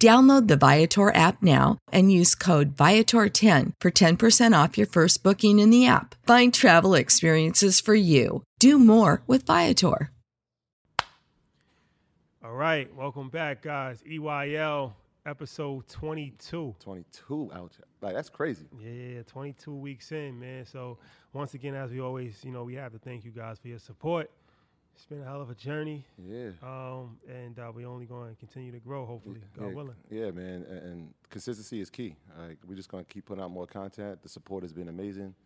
[0.00, 5.58] Download the Viator app now and use code Viator10 for 10% off your first booking
[5.58, 6.14] in the app.
[6.24, 8.44] Find travel experiences for you.
[8.60, 10.12] Do more with Viator.
[12.44, 14.02] All right, welcome back, guys.
[14.08, 14.92] EYL
[15.26, 16.76] episode 22.
[16.78, 17.72] 22 out.
[18.00, 18.66] Like, that's crazy.
[18.80, 20.64] Yeah, 22 weeks in, man.
[20.64, 20.98] So,
[21.32, 23.80] once again, as we always, you know, we have to thank you guys for your
[23.80, 24.30] support.
[24.98, 26.04] It's been a hell of a journey.
[26.20, 26.48] Yeah.
[26.60, 29.94] Um, and uh, we're only going to continue to grow, hopefully, God yeah, willing.
[30.10, 30.66] Yeah, man.
[30.68, 32.16] And, and consistency is key.
[32.36, 34.20] Like, we're just going to keep putting out more content.
[34.24, 35.36] The support has been amazing.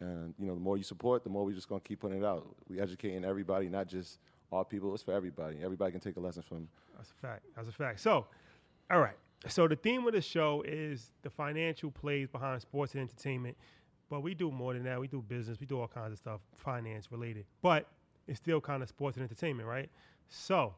[0.00, 2.22] And, you know, the more you support, the more we're just going to keep putting
[2.22, 2.46] it out.
[2.66, 4.20] We educating everybody, not just
[4.50, 4.94] our people.
[4.94, 5.58] It's for everybody.
[5.62, 6.66] Everybody can take a lesson from.
[6.96, 7.42] That's a fact.
[7.54, 8.00] That's a fact.
[8.00, 8.24] So,
[8.90, 9.16] all right.
[9.48, 13.54] So the theme of the show is the financial plays behind sports and entertainment.
[14.08, 14.98] But we do more than that.
[14.98, 15.60] We do business.
[15.60, 17.44] We do all kinds of stuff, finance related.
[17.60, 17.86] But
[18.26, 19.90] it's still kind of sports and entertainment, right?
[20.28, 20.74] So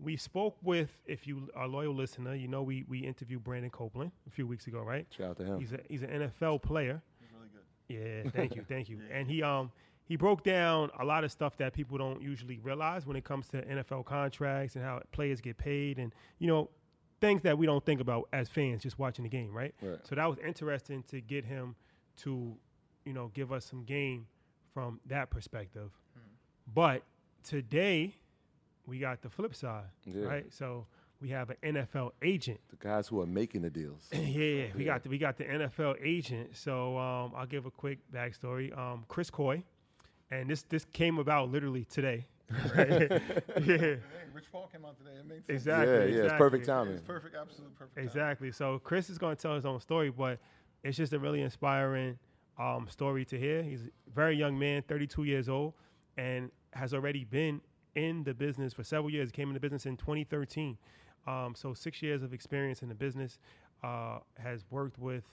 [0.00, 3.70] we spoke with, if you are a loyal listener, you know we we interviewed Brandon
[3.70, 5.06] Copeland a few weeks ago, right?
[5.16, 5.58] Shout out to him.
[5.58, 7.00] He's a he's an NFL player.
[7.20, 8.24] He's really good.
[8.24, 8.98] Yeah, thank you, thank you.
[9.12, 9.70] And he um
[10.04, 13.48] he broke down a lot of stuff that people don't usually realize when it comes
[13.48, 16.68] to NFL contracts and how players get paid, and you know
[17.22, 19.72] things that we don't think about as fans just watching the game, right?
[19.80, 19.98] Right.
[20.02, 21.76] So that was interesting to get him
[22.18, 22.52] to,
[23.04, 24.26] you know, give us some game
[24.74, 25.92] from that perspective.
[26.74, 27.02] But
[27.42, 28.14] today
[28.86, 30.24] we got the flip side, Yeah.
[30.24, 30.52] right?
[30.52, 30.86] So
[31.20, 32.60] we have an NFL agent.
[32.70, 34.08] The guys who are making the deals.
[34.12, 34.92] yeah, yeah, we Yeah.
[34.92, 36.56] got the, we got the NFL agent.
[36.56, 38.76] So um, I'll give a quick backstory.
[38.76, 39.62] Um, Chris Coy,
[40.30, 42.26] and this this came about literally today.
[42.76, 42.88] Right?
[43.10, 43.98] yeah, Hey,
[44.34, 45.12] Rich Paul came out today.
[45.18, 45.48] It made sense.
[45.48, 45.94] exactly.
[46.12, 46.24] yeah, yeah.
[46.24, 46.94] It's perfect timing.
[46.94, 47.96] It's perfect, absolute perfect.
[47.96, 48.08] timing.
[48.08, 48.52] Exactly.
[48.52, 50.38] So Chris is going to tell his own story, but
[50.82, 52.18] it's just a really inspiring
[52.58, 53.62] um, story to hear.
[53.62, 55.74] He's a very young man, 32 years old,
[56.16, 57.60] and has already been
[57.94, 59.28] in the business for several years.
[59.28, 60.78] He came into business in 2013.
[61.26, 63.38] Um, so six years of experience in the business.
[63.84, 65.24] Uh, has worked with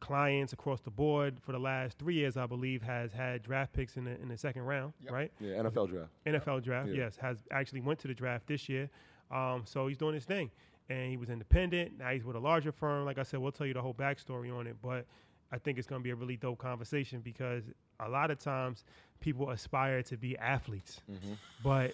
[0.00, 2.82] clients across the board for the last three years, I believe.
[2.82, 5.12] Has had draft picks in the in the second round, Yep.
[5.12, 5.32] right?
[5.40, 6.10] Yeah, NFL draft.
[6.24, 6.94] NFL draft, Yeah.
[7.04, 8.88] yes, has actually went to the draft this year.
[9.30, 10.50] Um, so he's doing his thing,
[10.88, 11.98] and he was independent.
[11.98, 13.04] Now he's with a larger firm.
[13.04, 15.04] Like I said, we'll tell you the whole backstory on it, but
[15.52, 17.64] I think it's going to be a really dope conversation because
[18.00, 18.84] a lot of times
[19.20, 21.32] people aspire to be athletes, Mm-hmm.
[21.64, 21.92] but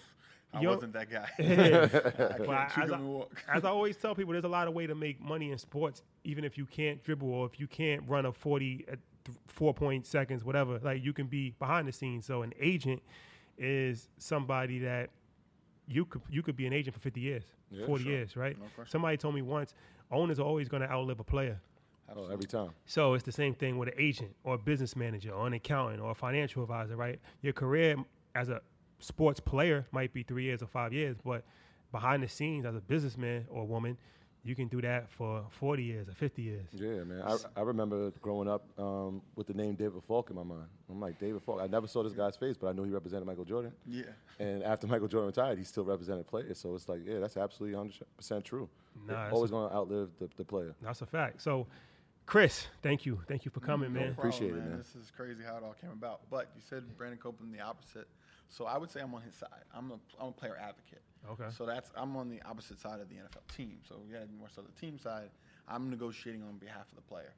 [0.53, 1.29] I Yo- wasn't that guy.
[1.39, 4.73] I But can't chew as, I, as I always tell people, there's a lot of
[4.73, 8.03] way to make money in sports, even if you can't dribble or if you can't
[8.07, 8.99] run a 40 at
[9.47, 10.79] four point seconds, whatever.
[10.81, 12.25] Like you can be behind the scenes.
[12.25, 13.01] So an agent
[13.57, 15.09] is somebody that
[15.87, 18.11] you could you could be an agent for 50 years, Yeah, 40 sure.
[18.13, 18.57] years, right?
[18.57, 18.65] No.
[18.85, 19.73] Somebody told me once,
[20.11, 21.59] owners are always going to outlive a player.
[22.15, 22.69] Oh, every time.
[22.85, 26.01] So it's the same thing with an agent or a business manager or an accountant
[26.01, 27.19] or a financial advisor, right?
[27.41, 27.95] Your career
[28.35, 28.61] as a
[28.99, 31.43] sports player might be three years or five years, but
[31.91, 33.97] behind the scenes as a businessman or woman,
[34.45, 36.67] you can do that for 40 years or 50 years.
[36.71, 37.23] Yeah, man.
[37.25, 40.67] I, I remember growing up um, with the name David Falk in my mind.
[40.87, 41.59] I'm like, David Falk.
[41.61, 43.71] I never saw this guy's face, but I knew he represented Michael Jordan.
[43.87, 44.03] Yeah.
[44.39, 46.59] And after Michael Jordan retired, he still represented players.
[46.59, 48.69] So it's like, yeah, that's absolutely 100% true.
[49.07, 50.75] Nah, They're always going to outlive the, the player.
[50.79, 51.41] That's a fact.
[51.41, 51.65] So,
[52.25, 53.19] Chris, thank you.
[53.27, 54.13] Thank you for coming, No man.
[54.15, 54.77] problem, Appreciate it, man.
[54.77, 56.21] This is crazy how it all came about.
[56.29, 58.07] But you said Brandon Copeland the opposite.
[58.49, 59.49] So I would say I'm on his side.
[59.75, 61.01] I'm a, I'm a player advocate.
[61.29, 61.45] Okay.
[61.55, 63.77] So that's I'm on the opposite side of the NFL team.
[63.87, 65.29] So yeah, more so the team side.
[65.67, 67.33] I'm negotiating on behalf of the player.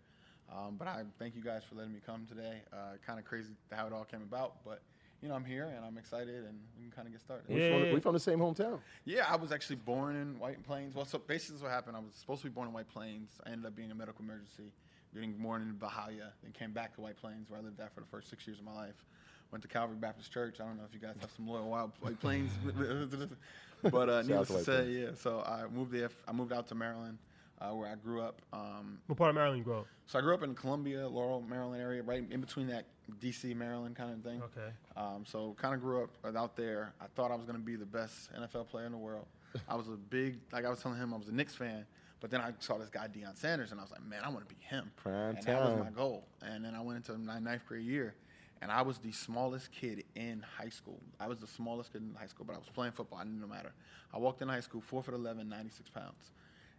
[0.51, 2.62] Um, but I thank you guys for letting me come today.
[2.72, 4.81] Uh, kind of crazy how it all came about, but
[5.22, 7.46] you know I'm here and I'm excited and we can kind of get started.
[7.48, 7.94] We, Yeah, from, yeah, the- yeah.
[7.96, 8.80] we from the same hometown.
[9.06, 10.94] Yeah, I was actually born in White Plains.
[10.96, 11.96] Well, so basically, this is what happened.
[11.98, 13.30] I was supposed to be born in White Plains.
[13.46, 14.72] I ended up being a medical emergency,
[15.14, 18.02] getting born in Bahia, then came back to White Plains, where I lived there for
[18.02, 19.06] the first six years of my life.
[19.52, 20.60] Went to Calvary Baptist Church.
[20.60, 22.52] I don't know if you guys have some loyal Wild White Plains,
[23.84, 24.98] but uh, needless to to say, Plains.
[24.98, 25.08] yeah.
[25.16, 26.10] So I moved there.
[26.28, 27.18] I moved out to Maryland,
[27.62, 28.42] uh, where I grew up.
[28.52, 29.88] Um, What part of Maryland you grow up?
[30.06, 32.86] so I grew up in Columbia, Laurel, Maryland area, right in between that
[33.19, 33.54] D.C.
[33.54, 34.42] Maryland kind of thing.
[34.42, 34.71] Okay.
[34.95, 36.94] Um, so kind of grew up out there.
[37.01, 39.25] I thought I was going to be the best NFL player in the world.
[39.68, 41.86] I was a big, like I was telling him, I was a Knicks fan.
[42.19, 44.48] But then I saw this guy Deion Sanders, and I was like, man, I want
[44.48, 44.92] to be him.
[44.95, 46.25] Prime and that was my goal.
[46.42, 48.15] And then I went into my ninth grade year,
[48.62, 51.00] and I was the smallest kid in high school.
[51.19, 53.19] I was the smallest kid in high school, but I was playing football.
[53.19, 53.71] I didn't no matter.
[54.12, 56.31] I walked in high school, four foot 11, 96 pounds.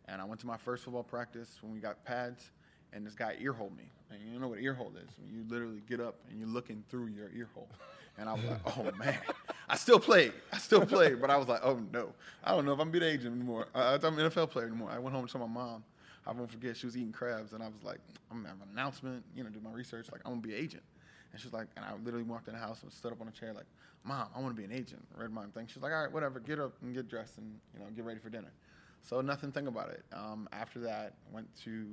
[0.07, 2.51] And I went to my first football practice when we got pads,
[2.93, 3.85] and this guy ear holed me.
[4.11, 5.11] And you know what ear hole is?
[5.31, 7.69] You literally get up and you're looking through your ear hole.
[8.19, 9.19] And I was like, oh man.
[9.69, 10.33] I still played.
[10.53, 12.13] I still played, but I was like, oh no.
[12.43, 13.69] I don't know if I'm be the agent anymore.
[13.75, 14.91] I, I'm an NFL player anymore.
[14.91, 15.85] I went home to my mom.
[16.29, 18.01] I won't forget, she was eating crabs, and I was like,
[18.31, 20.63] I'm gonna have an announcement, you know, do my research, like, I'm gonna be an
[20.63, 20.83] agent.
[21.33, 23.31] And she's like, and I literally walked in the house and stood up on a
[23.31, 23.65] chair, like,
[24.05, 25.03] Mom, I wanna be an agent.
[25.17, 25.67] Read my thing.
[25.67, 28.21] She's like, all right, whatever, get up and get dressed and, you know, get ready
[28.21, 28.53] for dinner.
[29.03, 30.05] So nothing think about it.
[30.13, 31.87] Um, after that, went to,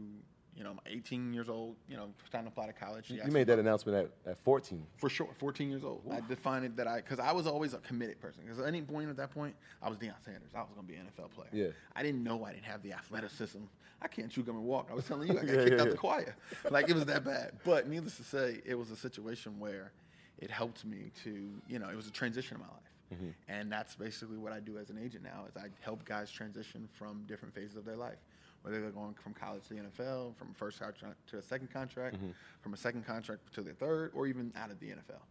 [0.56, 3.10] you know, I'm 18 years old, you know, trying to apply to college.
[3.10, 4.86] You made that announcement at, at 14.
[4.98, 6.02] for sure, 14 years old.
[6.10, 8.44] I defined it that I, because I was always a committed person.
[8.44, 10.52] Because at any point at that point, I was Deion Sanders.
[10.56, 11.50] I was going to be an NFL player.
[11.52, 11.68] Yeah.
[11.96, 13.60] I didn't know I didn't have the athleticism.
[14.02, 14.88] I can't chew gum and walk.
[14.92, 15.92] I was telling you, I got Yeah, kicked yeah, out yeah.
[15.92, 16.36] the choir.
[16.72, 17.54] Like, it was that bad.
[17.66, 19.92] But needless to say, it was a situation where
[20.38, 22.82] it helped me to, you know, it was a transition in my life.
[23.14, 23.30] Mm-hmm.
[23.50, 26.88] And that's basically what I do as an agent now is I help guys transition
[26.94, 28.18] from different phases of their life.
[28.66, 31.72] Whether they're going from college to the NFL, from a first contract to a second
[31.72, 32.32] contract, Mm-hmm.
[32.62, 35.22] from a second contract to their third, or even out of the NFL.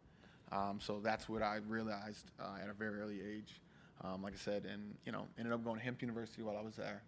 [0.57, 3.61] Um, so that's what I realized uh, at a very early age.
[4.05, 6.61] Um, like I said, and you know, ended up going to Hampton University while I
[6.63, 7.03] was there.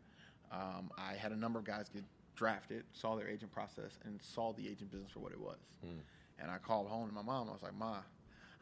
[0.50, 2.02] Um, I had a number of guys get
[2.34, 5.58] drafted, saw their agent process, and saw the agent business for what it was.
[6.40, 7.48] And I called home to my mom.
[7.48, 7.98] I was like, Ma,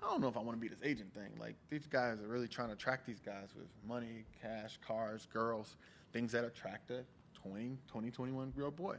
[0.03, 1.31] I don't know if I want to be this agent thing.
[1.41, 5.77] Like these guys are really trying to attract these guys with money, cash, cars, girls,
[6.13, 7.05] things that attract a
[7.47, 8.97] 20, 20, 21 year old boy.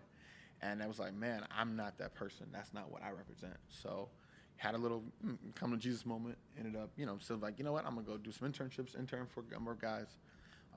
[0.61, 2.47] And I was like, man, I'm not that person.
[2.51, 3.55] That's not what I represent.
[3.69, 4.09] So
[4.57, 6.37] had a little mm, come to Jesus moment.
[6.57, 7.85] Ended up, you know, still like, you know what?
[7.85, 10.07] I'm gonna go do some internships, intern for a number of guys,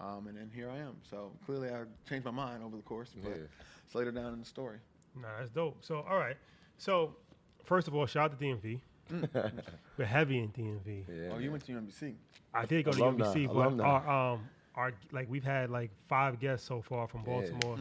[0.01, 0.97] um, and then here I am.
[1.09, 3.45] So clearly, I changed my mind over the course, but Yeah.
[3.87, 4.79] it's later down in the story.
[5.15, 5.85] Nah, that's dope.
[5.85, 6.37] So, all right.
[6.77, 7.15] So,
[7.65, 8.81] first of all, shout out to DMV.
[9.97, 11.05] We're heavy in DMV.
[11.09, 11.31] Yeah.
[11.35, 12.15] oh, you went to UMBC.
[12.53, 13.85] I did go to Alumni, UMBC, but alumni.
[13.85, 14.41] our, um,
[14.79, 17.33] our like we've had like five guests so far from Yeah.
[17.33, 17.79] Baltimore.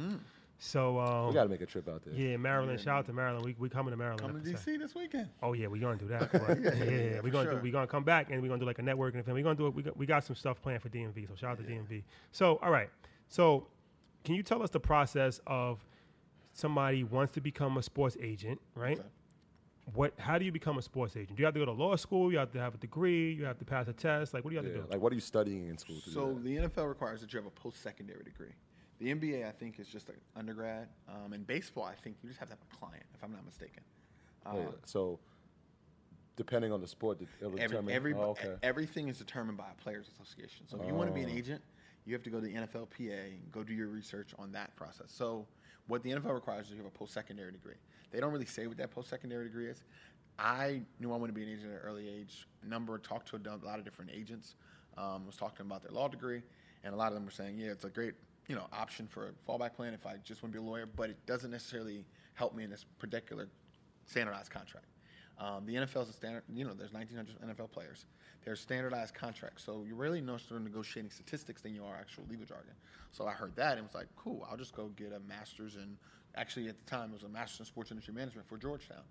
[0.60, 2.16] So, um, we got to make a trip out there.
[2.16, 2.80] yeah, Maryland.
[2.80, 3.46] Shout out to Maryland.
[3.46, 4.22] We we coming to Maryland.
[4.22, 4.72] Coming to episode.
[4.72, 5.30] DC this weekend.
[5.44, 6.32] Oh yeah, we're gonna do that.
[6.32, 7.60] But, yeah, Yeah, yeah, yeah, we're gonna sure.
[7.60, 9.36] do, we're gonna come back and we're gonna do like a networking event.
[9.36, 9.76] We're gonna do it.
[9.76, 11.28] We got, we got some stuff planned for DMV.
[11.28, 12.02] So shout out to DMV.
[12.32, 12.90] So all right.
[13.30, 13.68] So
[14.24, 15.86] can you tell us the process of
[16.54, 18.98] somebody wants to become a sports agent, right?
[19.00, 19.08] Okay.
[19.94, 20.14] What?
[20.20, 21.36] How do you become a sports agent?
[21.38, 22.32] Do you have to go to law school?
[22.32, 23.32] You have to have a degree.
[23.34, 24.34] You have to pass a test.
[24.34, 24.92] Like what do you have Yeah, to do?
[24.92, 27.38] Like, what are you studying in school to So do the NFL requires that you
[27.38, 28.52] have a post-secondary degree.
[29.00, 30.90] The NBA, I think, is just an undergrad.
[31.08, 33.46] Um, and baseball, I think you just have to have a client, if I'm not
[33.46, 33.84] mistaken.
[34.44, 34.52] that?
[34.52, 34.68] Oh, yeah.
[34.68, 35.20] Uh, So,
[36.36, 37.94] depending on the sport, it'll every, determine.
[37.94, 38.56] every, oh, okay.
[38.64, 40.68] everything is determined by a players' association.
[40.68, 41.38] So if you want to be an Oh.
[41.38, 41.62] agent,
[42.06, 45.12] you have to go to the NFLPA and go do your research on that process.
[45.12, 45.46] So
[45.88, 47.76] what the NFL requires is you have a post-secondary degree.
[48.12, 49.84] They don't really say what that post-secondary degree is.
[50.40, 52.48] I knew I wanted to be an agent at an early age.
[52.64, 54.56] Number talked to a lot of different agents.
[54.98, 56.42] um, was talking about their law degree,
[56.84, 58.14] and a lot of them were saying, yeah, it's a great
[58.48, 60.86] you know option for a fallback plan if I just want to be a lawyer,
[60.86, 63.48] but it doesn't necessarily help me in this particular
[64.06, 64.86] standardized contract.
[65.40, 66.44] Um, the NFL is a standard.
[66.52, 68.06] You know, there's 1,900 NFL players.
[68.44, 72.24] There's standardized contracts, so you're really no sort of negotiating statistics than you are actual
[72.30, 72.74] legal jargon.
[73.12, 74.48] So I heard that and was like, cool.
[74.50, 75.98] I'll just go get a master's in.
[76.36, 79.04] Actually, at the time, it was a master's in sports industry management for Georgetown,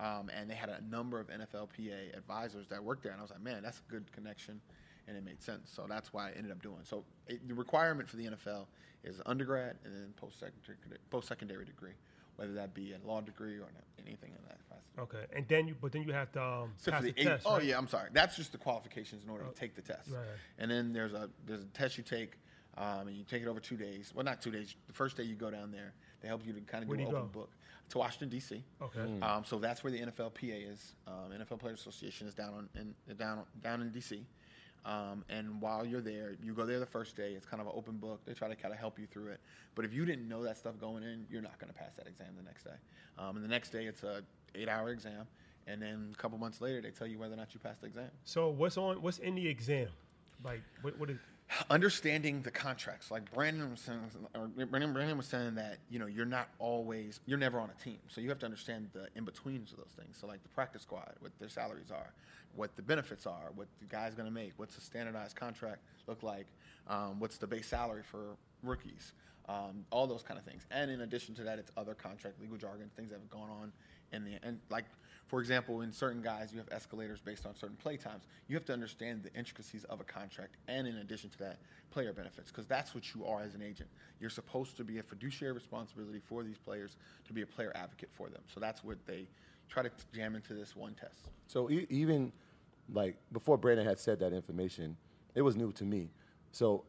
[0.00, 3.30] um, and they had a number of NFLPA advisors that worked there, and I was
[3.30, 4.60] like, man, that's a good connection,
[5.08, 5.70] and it made sense.
[5.72, 6.80] So that's why I ended up doing.
[6.82, 8.66] So it, the requirement for the NFL
[9.04, 11.94] is undergrad and then post secondary degree
[12.40, 13.68] whether that be a law degree or
[13.98, 14.86] anything in that capacity.
[14.98, 17.24] Okay, and then you, but then you have to um, So pass the, the eight,
[17.26, 17.42] test.
[17.46, 17.64] oh right?
[17.64, 18.08] yeah, I'm sorry.
[18.14, 20.10] That's just the qualifications in order to take the test.
[20.10, 20.22] Right.
[20.58, 22.32] And then there's a there's a test you take,
[22.78, 24.12] um, and you take it over two days.
[24.14, 24.74] Well, not two days.
[24.86, 25.92] The first day you go down there,
[26.22, 27.40] they help you to kind of Where do do an open go?
[27.40, 27.50] book
[27.90, 28.64] to Washington D.C.
[28.80, 29.20] Okay.
[29.20, 30.94] Um, so that's where the NFLPA is.
[31.06, 32.68] Um, NFL Players Association is down on
[33.06, 34.24] in, down down in D.C.
[34.84, 37.32] Um, and while you're there, you go there the first day.
[37.32, 38.20] It's kind of an open book.
[38.24, 39.40] They try to kind of help you through it.
[39.74, 42.06] But if you didn't know that stuff going in, you're not going to pass that
[42.06, 42.78] exam the next day.
[43.18, 44.22] Um, and the next day, it's a
[44.54, 45.26] eight-hour exam.
[45.66, 47.86] And then a couple months later, they tell you whether or not you passed the
[47.86, 48.10] exam.
[48.24, 49.02] So what's on?
[49.02, 49.88] What's in the exam?
[50.42, 50.98] Like what?
[50.98, 51.18] What is?
[51.68, 53.10] Understanding the contracts.
[53.10, 54.00] Like brandon was saying
[54.34, 57.84] or brandon, brandon was saying that you know you're not always you're never on a
[57.84, 57.98] team.
[58.08, 60.16] So you have to understand the in-betweens of those things.
[60.20, 62.12] So like the practice squad what their salaries are
[62.56, 65.78] what the benefits are what the guy's going to make what's a standardized contract
[66.08, 66.46] look like
[66.88, 69.12] um, what's the base salary for rookies
[69.48, 70.64] um, all those kind of things.
[70.70, 73.72] And in addition to that it's other contract legal jargon things that have gone on
[74.12, 74.84] in the and like
[75.30, 78.24] for example, in certain guys, you have escalators based on certain play times.
[78.48, 81.58] You have to understand the intricacies of a contract, and in addition to that,
[81.92, 83.88] player benefits, because that's what you are as an agent.
[84.20, 86.96] You're supposed to be a fiduciary responsibility for these players
[87.28, 88.42] to be a player advocate for them.
[88.52, 89.28] So that's what they
[89.68, 91.28] try to jam into this one test.
[91.46, 92.32] So e- even
[92.92, 94.96] like before Brandon had said that information,
[95.36, 96.10] it was new to me.
[96.50, 96.82] So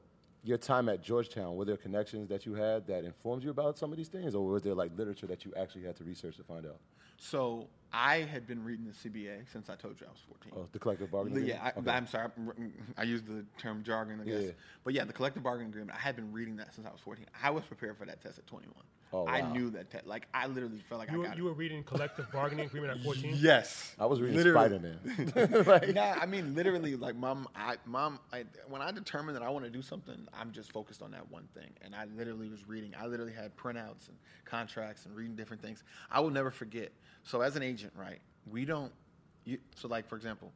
[0.44, 3.92] your time at Georgetown, were there connections that you had that informed you about some
[3.92, 6.44] of these things, or was there like literature that you actually had to research to
[6.44, 6.78] find out?
[7.18, 10.54] So I had been reading the CBA since I told you I was 14.
[10.56, 11.62] Oh, the collective bargaining agreement?
[11.64, 11.92] Yeah, I, Okay.
[11.92, 12.24] I'm sorry.
[12.24, 14.44] I'm- mm, I used the term jargon, I guess.
[14.44, 14.52] Yeah.
[14.84, 15.96] But yeah, the collective bargaining agreement.
[15.96, 17.26] I had been reading that since I was 14.
[17.44, 18.74] I was prepared for that test at 21.
[19.14, 20.08] Oh, I knew that test.
[20.08, 21.50] Like I literally felt like You I were, got you it.
[21.50, 23.36] were reading collective bargaining agreement at 14.
[23.38, 24.78] Yes, I was reading Literally.
[24.80, 25.94] Spider Man.
[25.94, 29.66] yeah, I mean, literally, like, mom, I, mom, I, when I determine that I want
[29.66, 31.72] to do something, I'm just focused on that one thing.
[31.82, 32.94] And I literally was reading.
[32.98, 35.84] I literally had printouts and contracts and reading different things.
[36.10, 36.92] I will never forget.
[37.24, 38.92] So, as an agent, right, we don't.
[39.44, 40.52] You, so, like, for example,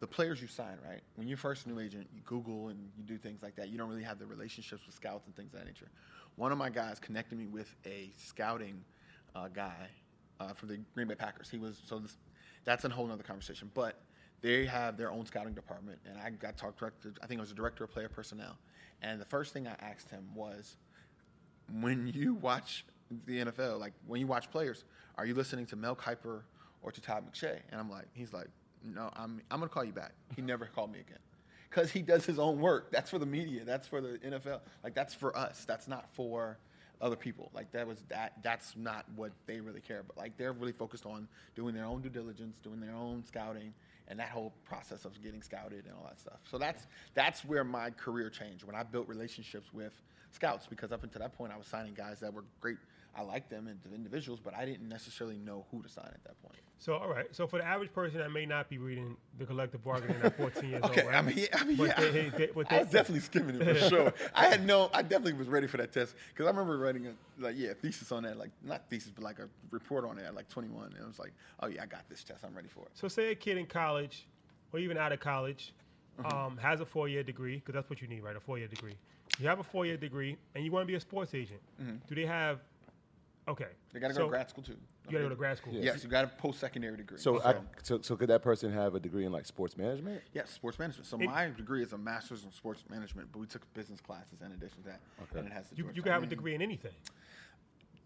[0.00, 1.00] the players you sign, right?
[1.16, 3.68] When you're first a new agent, you Google and you do things like that.
[3.70, 5.88] You don't really have the relationships with scouts and things of that nature.
[6.36, 8.84] One of my guys connected me with a scouting
[9.34, 9.88] uh, guy
[10.40, 11.48] uh, the Green Bay Packers.
[11.50, 12.16] He was so this,
[12.64, 13.70] that's a whole other conversation.
[13.74, 14.00] But
[14.40, 17.12] they have their own scouting department, and I got talked to.
[17.22, 18.58] I think it was the director of player personnel.
[19.02, 20.76] And the first thing I asked him was,
[21.80, 22.84] when you watch
[23.26, 24.84] the NFL, like when you watch players,
[25.16, 26.42] are you listening to Mel Kiper
[26.82, 27.58] or to Todd McShay?
[27.70, 28.48] And I'm like, he's like,
[28.82, 30.12] no, I'm I'm gonna call you back.
[30.36, 31.18] He never called me again.
[31.74, 32.92] Because he does his own work.
[32.92, 33.64] That's for the media.
[33.64, 34.60] That's for the NFL.
[34.84, 35.64] Like that's for us.
[35.66, 36.56] That's not for
[37.00, 37.50] other people.
[37.52, 38.34] Like that was that.
[38.42, 40.16] That's not what they really care about.
[40.16, 41.26] Like they're really focused on
[41.56, 43.74] doing their own due diligence, doing their own scouting,
[44.06, 46.38] and that whole process of getting scouted and all that stuff.
[46.48, 50.00] So that's that's where my career changed when I built relationships with
[50.30, 50.66] scouts.
[50.68, 52.78] Because up until that point, I was signing guys that were great.
[53.16, 56.40] I liked them as individuals, but I didn't necessarily know who to sign at that
[56.42, 56.56] point.
[56.78, 57.26] So all right.
[57.32, 60.68] So for the average person that may not be reading the collective bargaining at 14
[60.70, 61.18] years Okay, old, right?
[61.18, 64.14] I mean, yeah, I mean, yeah, they- they- I was definitely skimming it for sure.
[64.34, 67.12] I had no, I definitely was ready for that test because I remember writing a
[67.38, 70.34] like, yeah, thesis on that, like not thesis, but like a report on it at
[70.34, 72.80] like 21, and I was like, oh yeah, I got this test, I'm ready for
[72.80, 72.88] it.
[72.94, 74.26] So say a kid in college,
[74.72, 75.72] or even out of college,
[76.20, 76.32] Mm-hmm.
[76.32, 78.36] um, has a four-year degree because that's what you need, right?
[78.36, 78.94] A four-year degree.
[79.40, 81.58] You have a four-year degree, and you want to be a sports agent.
[82.08, 82.60] Do they have?
[83.46, 83.66] Okay.
[83.92, 84.72] They got to so go to grad school too.
[85.06, 85.74] You got to go to grad school.
[85.74, 87.18] Yes, you got a post-secondary degree.
[87.18, 90.22] So, I, so, so could that person have a degree in like sports management?
[90.32, 91.06] Yes, sports management.
[91.06, 94.40] So It- my degree is a master's in sports management, but we took business classes
[94.40, 95.40] in addition to that, Okay.
[95.40, 96.92] and it has the You, you can have a degree in anything.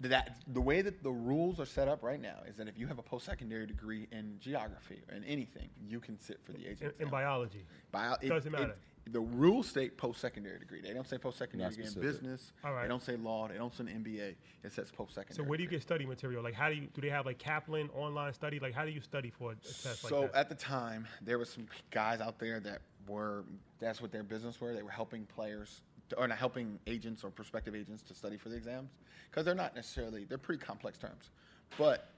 [0.00, 2.86] that the way that the rules are set up right now is that if you
[2.86, 6.94] have a post-secondary degree in geography or in anything, you can sit for the agent
[6.98, 7.64] In, in biology.
[7.92, 8.76] Bio, it- Doesn't it- matter.
[9.12, 10.80] The rules state post-secondary degree.
[10.80, 12.20] They don't say post-secondary Not degree in specific.
[12.20, 12.52] business.
[12.64, 12.82] All right.
[12.82, 13.48] They don't say law.
[13.48, 14.34] They don't say MBA.
[14.64, 15.36] It says post-secondary.
[15.36, 15.78] So where do you degree.
[15.78, 16.42] get study material?
[16.42, 18.58] Like how do you do they have like Kaplan online study?
[18.58, 20.38] Like how do you study for a test So like that?
[20.40, 23.44] at the time, there were some guys out there that were
[23.78, 24.74] that's what their business were.
[24.74, 25.80] They were helping players
[26.16, 28.90] or not helping agents or prospective agents to study for the exams
[29.30, 31.30] because they're not necessarily they're pretty complex terms.
[31.78, 32.08] But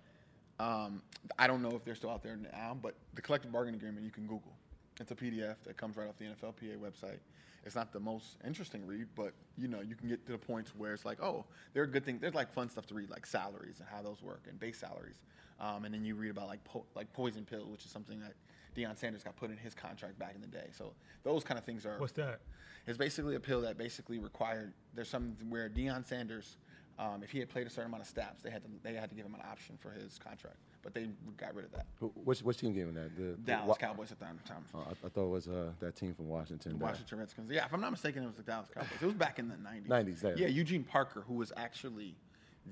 [0.58, 1.02] um,
[1.38, 2.76] I don't know if they're still out there now.
[2.80, 4.52] But the collective bargaining agreement you can Google,
[5.00, 7.18] It's a PDF that comes right off the NFLPA website.
[7.64, 10.72] It's not the most interesting read, but you know you can get to the points
[10.76, 12.20] where it's like, oh, there are good things.
[12.20, 15.20] There's like fun stuff to read, like salaries and how those work and base salaries.
[15.58, 18.34] Um, and then you read about like po- like poison pill, which is something that
[18.76, 20.68] Deion Sanders got put in his contract back in the day.
[20.76, 20.92] So
[21.22, 21.98] those kind of things are.
[21.98, 22.40] What's that?
[22.86, 24.72] It's basically a pill that basically required.
[24.94, 26.56] There's something where Deion Sanders,
[26.98, 29.08] um, if he had played a certain amount of snaps, they had to they had
[29.10, 31.86] to give him an option for his contract, but they got rid of that.
[31.98, 33.14] Who- Which, which team gave him that?
[33.16, 34.38] The, the Dallas Wa- Cowboys at the time.
[34.74, 36.72] Oh, I, I thought it was uh, that team from Washington.
[36.72, 37.50] The that- Washington Redskins.
[37.50, 38.90] Yeah, if I'm not mistaken, it was the Dallas Cowboys.
[39.00, 39.88] It was back in the 90s.
[39.88, 40.30] 90s, yeah.
[40.36, 42.14] Yeah, Eugene Parker, who was actually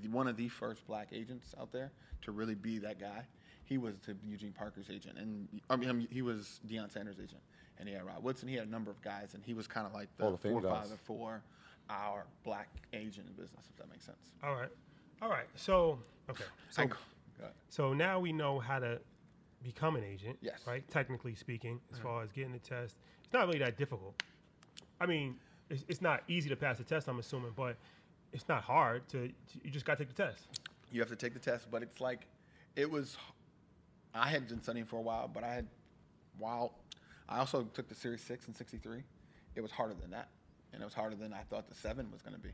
[0.02, 1.90] the, one of the first black agents out there
[2.22, 3.24] to really be that guy.
[3.64, 7.42] He was the Eugene Parker's agent, and I mean, he was Deion Sanders' agent.
[7.80, 8.48] And he had Rod Woodson.
[8.48, 10.40] He had a number of guys, and he was kind of like the Hall of
[10.40, 10.62] Fame guys.
[10.62, 11.42] forefather for
[11.88, 14.32] our black agent in business, if that makes sense.
[14.42, 14.68] All right.
[15.22, 15.46] All right.
[15.54, 16.42] So, okay.
[16.70, 16.86] So, I-
[17.68, 18.98] so now we know how to
[19.62, 20.38] become an agent.
[20.40, 20.60] Yes.
[20.66, 20.88] Right?
[20.90, 22.06] Technically speaking, as mm-hmm.
[22.06, 24.22] far as getting the test, it's not really that difficult.
[25.00, 25.36] I mean,
[25.70, 27.76] it's, it's not easy to pass the test, I'm assuming, but
[28.32, 29.30] it's not hard to,
[29.62, 30.46] you just got to take the test.
[30.90, 32.26] you have to take the test, but it's like
[32.76, 33.16] it was.
[34.14, 35.66] I had been studying for a while, but I had
[36.38, 36.72] while
[37.28, 39.02] I also took the Series Six and sixty three.
[39.54, 40.28] It was harder than that,
[40.72, 42.50] and it was harder than I thought the seven was going to be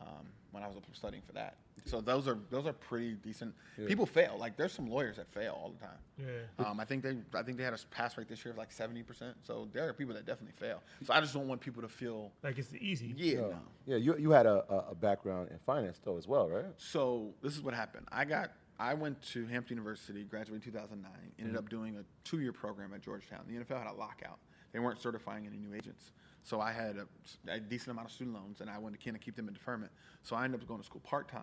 [0.00, 1.56] um, when I was studying for that.
[1.84, 3.54] So those are those are pretty decent.
[3.86, 4.36] People fail.
[4.40, 5.98] Like there's some lawyers that fail all the time.
[6.18, 6.66] Yeah.
[6.66, 8.72] Um, I think they I think they had a pass rate this year of like
[8.72, 9.36] seventy percent.
[9.44, 10.82] So there are people that definitely fail.
[11.04, 13.14] So I just don't want people to feel Like it's easy.
[13.16, 13.38] yeah.
[13.40, 13.50] Oh.
[13.50, 13.58] no.
[13.86, 16.64] Yeah, you, you had a, a- a background in finance though as well, right?
[16.76, 18.06] So this is what happened.
[18.10, 18.50] I got
[18.80, 21.10] I went to Hampton University, graduated in 2009.
[21.38, 23.40] Ended up doing a two-year program at Georgetown.
[23.48, 24.38] The NFL had a lockout.
[24.72, 26.10] They weren't certifying any new agents.
[26.46, 29.16] So I had a, a decent amount of student loans, and I wanted to kind
[29.16, 29.90] of keep them in deferment.
[30.22, 31.42] So I ended up going to school part time.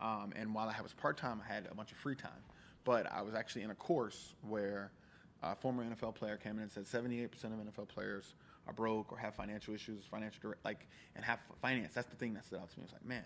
[0.00, 2.42] Um, and while I was part time, I had a bunch of free time.
[2.82, 4.90] But I was actually in a course where
[5.44, 8.34] a former NFL player came in and said 78% of NFL players
[8.66, 11.94] are broke or have financial issues, financial like, and have finance.
[11.94, 12.84] That's the thing that stood out to me.
[12.84, 13.22] It's like, man.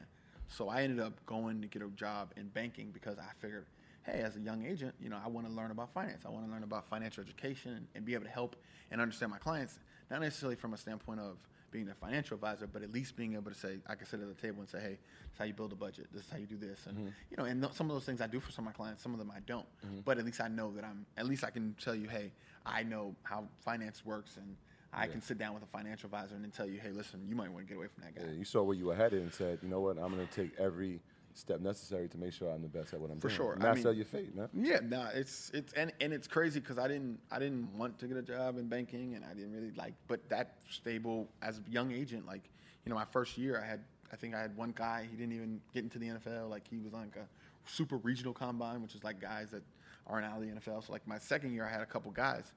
[0.48, 3.64] So I ended up going to get a job in banking because I figured,
[4.02, 6.24] hey, as a young agent, you know, I want to learn about finance.
[6.26, 8.54] I want to learn about financial education and be able to help
[8.90, 9.78] and understand my clients,
[10.10, 11.36] not necessarily from a standpoint of
[11.70, 14.28] being a financial advisor, but at least being able to say, I can sit at
[14.28, 16.06] the table and say, hey, this is how you build a budget.
[16.12, 16.86] This is how you do this.
[16.86, 17.08] And, mm-hmm.
[17.30, 19.02] you know, and th- some of those things I do for some of my clients,
[19.02, 19.66] some of them I don't.
[19.84, 20.00] Mm-hmm.
[20.04, 22.32] But at least I know that I'm, at least I can tell you, hey,
[22.64, 24.56] I know how finance works and
[24.92, 27.36] I can sit down with a financial advisor and then tell you, hey, listen, you
[27.36, 28.22] might want to get away from that guy.
[28.30, 30.32] Yeah, you saw where you were headed and said, you know what, I'm going to
[30.32, 31.00] take every
[31.36, 33.36] step necessary to make sure I'm the best at what I'm For doing.
[33.36, 33.52] sure.
[33.54, 34.48] And I mean- your fate, man.
[34.54, 38.06] Yeah, no, it's it's and, and it's crazy because I didn't I didn't want to
[38.06, 41.70] get a job in banking and I didn't really like, but that stable as a
[41.70, 42.50] young agent, like
[42.84, 43.80] you know, my first year I had
[44.12, 46.78] I think I had one guy he didn't even get into the NFL, like he
[46.78, 47.28] was on like a
[47.70, 49.62] super regional combine, which is like guys that
[50.06, 50.86] aren't out of the NFL.
[50.86, 52.52] So like my second year I had a couple guys.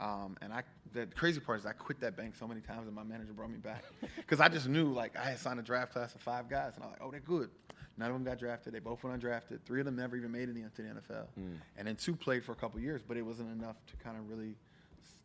[0.00, 0.62] Um, and I,
[0.94, 3.50] the crazy part is I quit that bank so many times, and my manager brought
[3.50, 3.84] me back
[4.16, 6.82] because I just knew like I had signed a draft class of five guys, and
[6.82, 7.50] I was like, oh, they're good.
[7.98, 8.72] None of them got drafted.
[8.72, 9.60] They both went undrafted.
[9.66, 11.54] Three of them never even made it into the NFL, hmm.
[11.76, 14.28] and then two played for a couple years, but it wasn't enough to kind of
[14.28, 14.54] really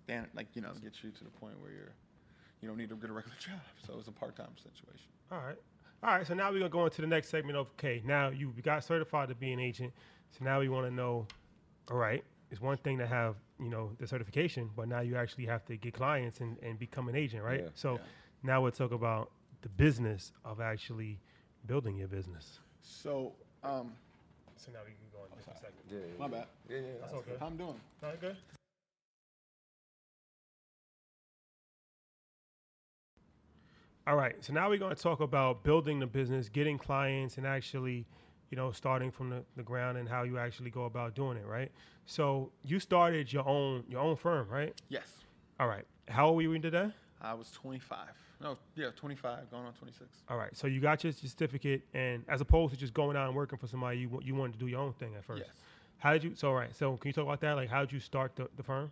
[0.03, 1.93] stand, like you know, get you to the point where you're,
[2.61, 3.59] you don't need to get a regular job.
[3.85, 5.07] So it was a part-time situation.
[5.31, 5.57] All right.
[6.03, 6.27] All right.
[6.27, 8.01] So now we're gonna go into the next segment of okay.
[8.05, 9.93] Now you got certified to be an agent.
[10.37, 11.27] So now we want to know.
[11.89, 12.23] All right.
[12.51, 15.77] It's one thing to have you know the certification, but now you actually have to
[15.77, 17.61] get clients and, and become an agent, right?
[17.63, 17.69] Yeah.
[17.73, 17.99] So
[18.43, 21.19] now we'll talk about the business of actually
[21.67, 22.59] building your business.
[22.81, 23.91] So, um,
[24.55, 25.85] So now we can go on different segment.
[25.91, 26.47] Yeah, yeah, my bad.
[26.69, 27.37] yeah, yeah, That's that's okay.
[27.39, 27.79] How I'm doing?
[28.03, 28.35] All right, good.
[34.07, 37.45] All right, so now we're going to talk about building the business, getting clients, and
[37.45, 38.05] actually,
[38.49, 41.45] you know, starting from the, the ground and how you actually go about doing it,
[41.45, 41.69] right?
[42.05, 44.73] So you started your own your own firm, right?
[44.87, 45.17] Yes,
[45.59, 45.83] All right.
[46.07, 46.89] How old were you today?
[47.21, 47.97] I was 25.
[48.41, 50.09] No, yeah, 25, going on 26.
[50.29, 50.55] All right.
[50.55, 53.67] So you got your certificate, and as opposed to just going out and working for
[53.67, 55.43] somebody, you you wanted to do your own thing at first.
[55.45, 55.55] Yes.
[55.97, 56.35] How did you?
[56.35, 56.75] So all right.
[56.75, 57.53] So can you talk about that?
[57.53, 58.91] Like, how did you start the, the firm?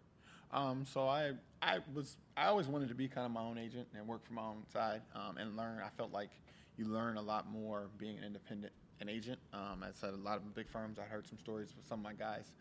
[0.52, 3.88] Um, so I I was I always wanted to be kind of my own agent
[3.96, 5.80] and work for my own side um, and learn.
[5.86, 6.32] I felt like
[6.78, 9.40] you learn a lot more being an independent an agent.
[9.54, 10.98] Um, I said a lot of big firms.
[10.98, 12.52] I heard some stories with some of my guys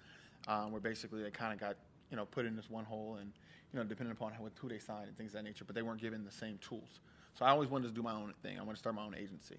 [0.48, 1.76] um, where basically they kind of got
[2.14, 3.32] you know put in this one hole and
[3.72, 5.82] you know depending upon how, who they signed and things of that nature, but they
[5.82, 7.00] weren't given the same tools.
[7.36, 8.56] So I always wanted to do my own thing.
[8.56, 9.56] I wanted to start my own agency.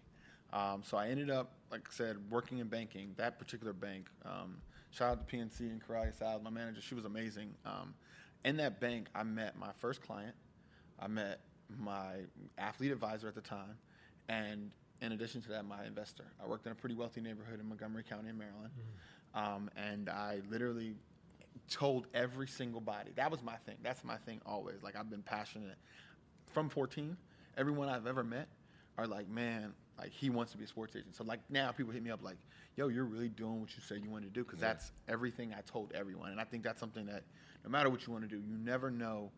[0.54, 3.14] Um, so I ended up, like I said, working in banking.
[3.18, 4.08] That particular bank.
[4.24, 4.56] Um,
[4.92, 6.80] shout out to PNC and Karaya Salad, my manager.
[6.80, 7.54] She was amazing.
[7.66, 7.94] Um,
[8.46, 10.34] in that bank, I met my first client.
[10.98, 11.42] I met
[11.78, 12.14] my
[12.58, 13.78] athlete advisor at the time,
[14.30, 16.24] and in addition to that, my investor.
[16.42, 18.72] I worked in a pretty wealthy neighborhood in Montgomery County in Maryland,
[19.34, 20.96] um, and I literally
[21.70, 23.12] told every single body.
[23.16, 23.76] That was my thing.
[23.84, 24.84] That's my thing always.
[24.84, 25.78] Like I've been passionate
[26.52, 27.18] from 14.
[27.58, 28.48] Everyone I've ever met
[28.98, 31.16] are like, man, like he wants to be a sports agent.
[31.16, 32.38] So like now people hit me up like,
[32.76, 35.62] yo, you're really doing what you said you wanted to do because that's everything I
[35.62, 36.32] told everyone.
[36.32, 37.24] And I think that's something that
[37.64, 39.32] no matter what you want to do, you never know,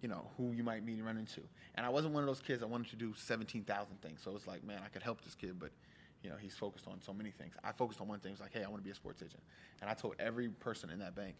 [0.00, 1.42] you know, who you might meet and run into.
[1.74, 4.20] And I wasn't one of those kids that wanted to do 17,000 things.
[4.22, 5.70] So it's like, man, I could help this kid, but
[6.22, 7.54] you know, he's focused on so many things.
[7.62, 8.32] I focused on one thing.
[8.32, 9.42] It's like, hey, I want to be a sports agent.
[9.82, 11.34] And I told every person in that bank.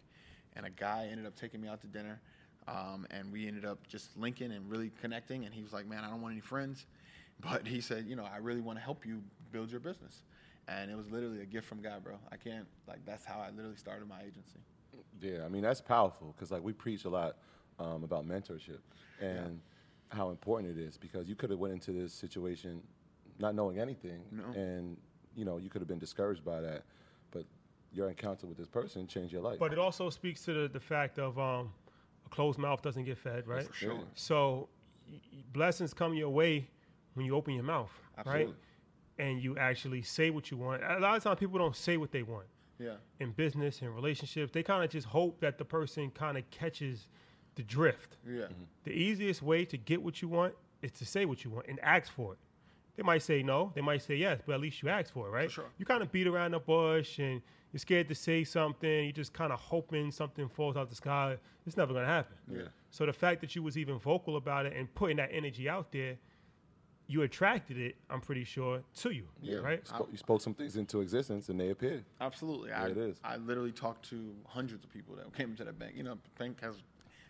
[0.55, 2.19] And a guy ended up taking me out to dinner.
[2.67, 5.45] Um, and we ended up just linking and really connecting.
[5.45, 6.85] And he was like, man, I don't want any friends.
[7.41, 10.21] But he said, you know, I really want to help you build your business.
[10.69, 12.13] And it was literally a gift from God, bro.
[12.31, 14.59] I can't, like, that's how I literally started my agency.
[15.21, 17.35] Yeah, I mean that's powerful because like we preach a lot
[17.79, 18.79] um, about mentorship
[19.19, 19.59] and
[20.09, 22.81] how important it is because you could have went into this situation
[23.39, 24.43] not knowing anything No.
[24.55, 24.97] and
[25.35, 26.83] you know you could have been discouraged by that,
[27.95, 29.57] your encounter with this person changed your life.
[29.59, 31.71] But it also speaks to the, the fact of um,
[32.25, 33.65] a closed mouth doesn't get fed, right?
[33.67, 33.93] For sure.
[33.93, 33.99] Yeah.
[34.15, 34.67] So
[35.09, 36.67] y- y- blessings come your way
[37.13, 38.45] when you open your mouth, Absolutely.
[38.47, 38.55] right?
[39.17, 40.83] And you actually say what you want.
[40.83, 42.47] A lot of times people don't say what they want
[42.79, 42.95] Yeah.
[43.21, 44.51] in business and relationships.
[44.51, 47.07] They kind of just hope that the person kind of catches
[47.55, 48.17] the drift.
[48.27, 48.47] Yeah.
[48.83, 51.79] The easiest way to get what you want is to say what you want and
[51.79, 52.39] ask for it.
[52.97, 55.31] They might say no, they might say yes, but at least you ask for it,
[55.31, 55.51] right?
[55.51, 55.65] sure.
[55.77, 57.41] You kind of beat around the bush and
[57.75, 59.03] you're scared to say something.
[59.03, 61.35] You're just kind of hoping something falls out the sky.
[61.67, 62.37] It's never going to happen.
[62.49, 62.61] Yeah.
[62.89, 65.91] So the fact that you was even vocal about it and putting that energy out
[65.91, 66.15] there,
[67.07, 67.97] you attracted it.
[68.09, 69.81] I'm pretty sure to you, yeah, right?
[69.83, 72.05] You spoke, you spoke some things into existence and they appeared.
[72.21, 72.69] Absolutely.
[72.69, 73.17] Yeah, I, it is.
[73.25, 75.95] I literally talked to hundreds of people that came into the bank.
[75.97, 76.75] You know, bank has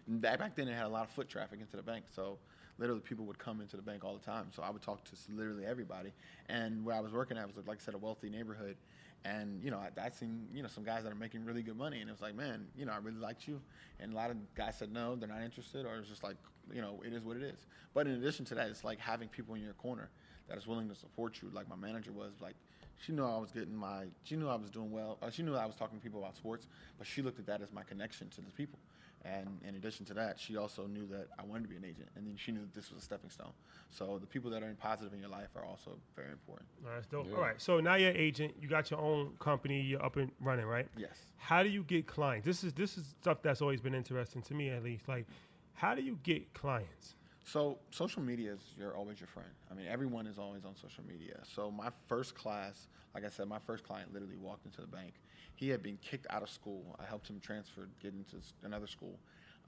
[0.08, 2.38] back back then it had a lot of foot traffic into the bank, so
[2.77, 4.49] literally people would come into the bank all the time.
[4.55, 6.12] So I would talk to literally everybody.
[6.49, 8.77] And where I was working at was like I said, a wealthy neighborhood.
[9.25, 11.77] And you know, I, I seen you know some guys that are making really good
[11.77, 13.59] money, and it was like, man, you know, I really liked you.
[13.99, 16.35] And a lot of guys said no, they're not interested, or it's just like,
[16.73, 17.65] you know, it is what it is.
[17.93, 20.09] But in addition to that, it's like having people in your corner
[20.47, 22.33] that is willing to support you, like my manager was.
[22.39, 22.55] Like,
[23.03, 25.17] she knew I was getting my, she knew I was doing well.
[25.21, 27.61] Uh, she knew I was talking to people about sports, but she looked at that
[27.61, 28.79] as my connection to the people.
[29.25, 32.09] And in addition to that, she also knew that I wanted to be an agent,
[32.15, 33.53] and then she knew that this was a stepping stone.
[33.89, 36.67] So the people that are in positive in your life are also very important.
[36.83, 37.27] All right, that's dope.
[37.27, 37.35] Yeah.
[37.35, 38.53] All right, so now you're an agent.
[38.61, 39.81] You got your own company.
[39.81, 40.88] You're up and running, right?
[40.95, 41.17] Yes.
[41.38, 42.45] How do you get clients?
[42.45, 45.07] This is this is stuff that's always been interesting to me, at least.
[45.07, 45.25] Like,
[45.73, 47.15] how do you get clients?
[47.45, 49.49] So social media is you're always your friend.
[49.71, 51.39] I mean, everyone is always on social media.
[51.55, 55.13] So my first class, like I said, my first client literally walked into the bank.
[55.55, 56.95] He had been kicked out of school.
[56.99, 59.17] I helped him transfer, get into another school,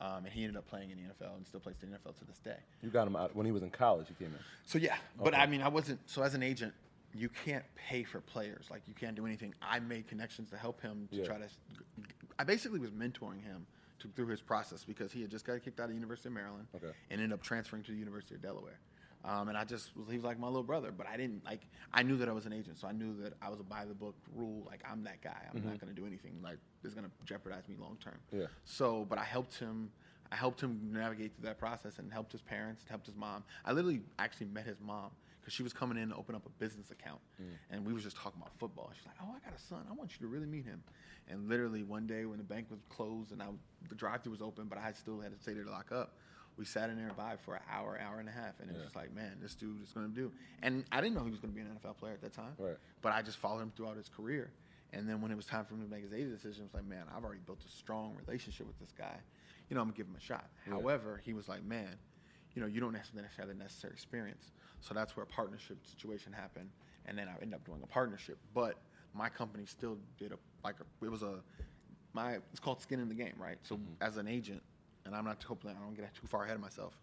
[0.02, 2.18] um, and he ended up playing in the NFL and still plays in the NFL
[2.20, 2.58] to this day.
[2.82, 4.08] You got him out when he was in college.
[4.10, 4.40] You came in.
[4.66, 6.00] So yeah, but I mean, I wasn't.
[6.10, 6.74] So as an agent,
[7.14, 8.66] you can't pay for players.
[8.70, 9.56] Like you can't do anything.
[9.62, 11.26] I made connections to help him to Yeah.
[11.26, 11.48] try to.
[12.38, 13.66] I basically was mentoring him
[14.00, 16.34] to, through his process because he had just got kicked out of the University of
[16.34, 16.92] Maryland Okay.
[17.10, 18.80] and ended up transferring to the University of Delaware.
[19.28, 21.68] Um, and I just was, he was like my little brother, but I didn't like,
[21.94, 22.78] I knew that I was an agent.
[22.80, 24.64] So I knew that I was a by the book rule.
[24.66, 25.36] Like I'm that guy.
[25.54, 28.18] I'm not going to do anything like that's going to jeopardize me long term.
[28.32, 28.46] Yeah.
[28.64, 29.92] So, but I helped him.
[30.32, 33.44] I helped him navigate through that process and helped his parents, helped his mom.
[33.66, 36.50] I literally actually met his mom because she was coming in to open up a
[36.60, 37.20] business account,
[37.72, 38.92] and we was just talking about football.
[38.96, 39.86] She's like, "Oh, I got a son.
[39.90, 40.84] I want you to really meet him."
[41.30, 43.48] And literally one day when the bank was closed and I,
[43.90, 46.16] the drive-through was open, but I still had to stay there to lock up.
[46.58, 48.84] We sat in there vibed for an hour, hour and a half, and it was
[48.84, 50.32] just like, man, this dude is going to do.
[50.64, 52.54] And I didn't know he was going to be an NFL player at that time,
[52.58, 52.78] Right.
[53.02, 54.52] but I just followed him throughout his career.
[54.94, 56.74] And then when it was time for him to make his agent decision, it was
[56.74, 59.18] like, man, I've already built a strong relationship with this guy.
[59.70, 60.50] You know, I'm gonna give him a shot.
[60.68, 61.98] However, he was like, man,
[62.56, 64.52] you know, you don't necessarily have the necessary experience.
[64.80, 66.70] So that's where a partnership situation happened.
[67.06, 68.38] And then I ended up doing a partnership.
[68.54, 68.78] But
[69.14, 71.36] my company still did a like a, it was a
[72.14, 73.58] my it's called skin in the game, right?
[73.64, 74.02] So mm-hmm.
[74.02, 74.64] as an agent,
[75.08, 76.94] and I'm not hopefully I don't get too far ahead of myself.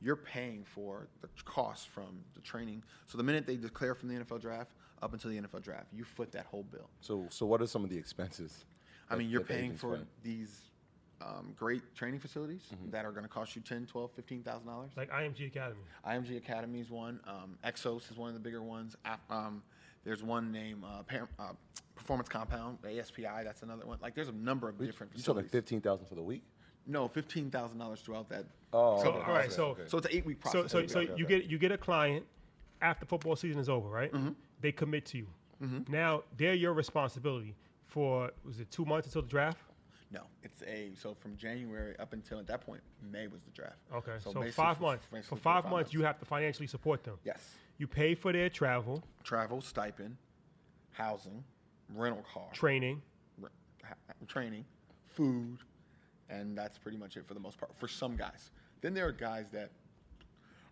[0.00, 2.84] You're paying for the costs from the training.
[3.06, 6.04] So the minute they declare from the NFL draft up until the NFL draft, you
[6.04, 6.88] foot that whole bill.
[7.00, 8.64] So, so what are some of the expenses?
[9.08, 10.06] I that- mean, you're that the paying for spend?
[10.22, 10.60] these
[11.22, 12.90] um, great training facilities Mm-hmm.
[12.90, 14.90] that are going to cost you 10, 12, 15,000 dollars.
[14.98, 15.80] Like IMG Academy.
[16.06, 17.18] IMG Academy is one.
[17.26, 18.96] Um, Exos is one of the bigger ones.
[19.30, 19.62] Um,
[20.04, 21.52] there's one named uh, Par- uh,
[21.94, 23.44] Performance Compound, ASPI.
[23.44, 23.98] That's another one.
[24.02, 25.50] Like, there's a number of different You talking facilities.
[25.50, 26.42] fifteen thousand for the week?
[26.86, 28.44] No, fifteen thousand dollars throughout that.
[28.72, 29.82] Oh, So, okay, all right, so- okay.
[29.86, 30.72] So it's an eight week So process.
[30.72, 32.24] so so okay, you get you get a client
[32.82, 34.12] after football season is over, right?
[34.12, 34.30] Mm-hmm.
[34.60, 35.26] They commit to you.
[35.88, 37.54] Now they're your responsibility
[37.86, 39.58] for was it two months until the draft?
[40.12, 43.76] no, it's a so from January up until at that point May was the draft.
[43.92, 45.06] Okay, so, basically five for- months.
[45.10, 47.18] basically For five months, you have to financially support them.
[47.24, 47.54] Yes.
[47.78, 50.16] You pay for their travel, Travel, stipend,
[50.92, 51.42] housing,
[51.94, 53.02] rental car, training.
[53.42, 53.50] r-
[53.84, 53.94] ha-
[54.28, 54.64] training,
[55.06, 55.58] food,
[56.30, 58.50] and that's pretty much it for the most part for some guys.
[58.80, 59.70] Then there are guys that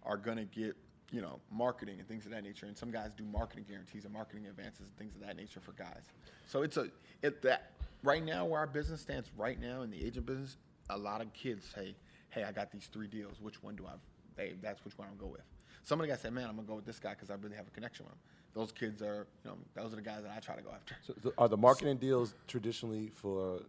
[0.04, 0.76] are gonna get
[1.10, 4.12] you know marketing and things of that nature, and some guys do marketing guarantees and
[4.12, 6.04] marketing advances and things of that nature for guys.
[6.46, 6.88] So it's a
[7.22, 7.70] it that
[8.02, 10.56] right now where our business stands right now in the agent business,
[10.90, 11.94] a lot of kids say,
[12.30, 13.40] "Hey, I got these three deals.
[13.40, 13.92] Which one do I?
[14.36, 15.44] Hey, that's which one I'm gonna go with."
[15.82, 17.56] Some of the guys say, "Man, I'm gonna go with this guy because I really
[17.56, 18.20] have a connection with him."
[18.54, 20.96] Those kids are, you know, those are the guys that I try to go after.
[21.02, 23.60] So are the marketing deals traditionally for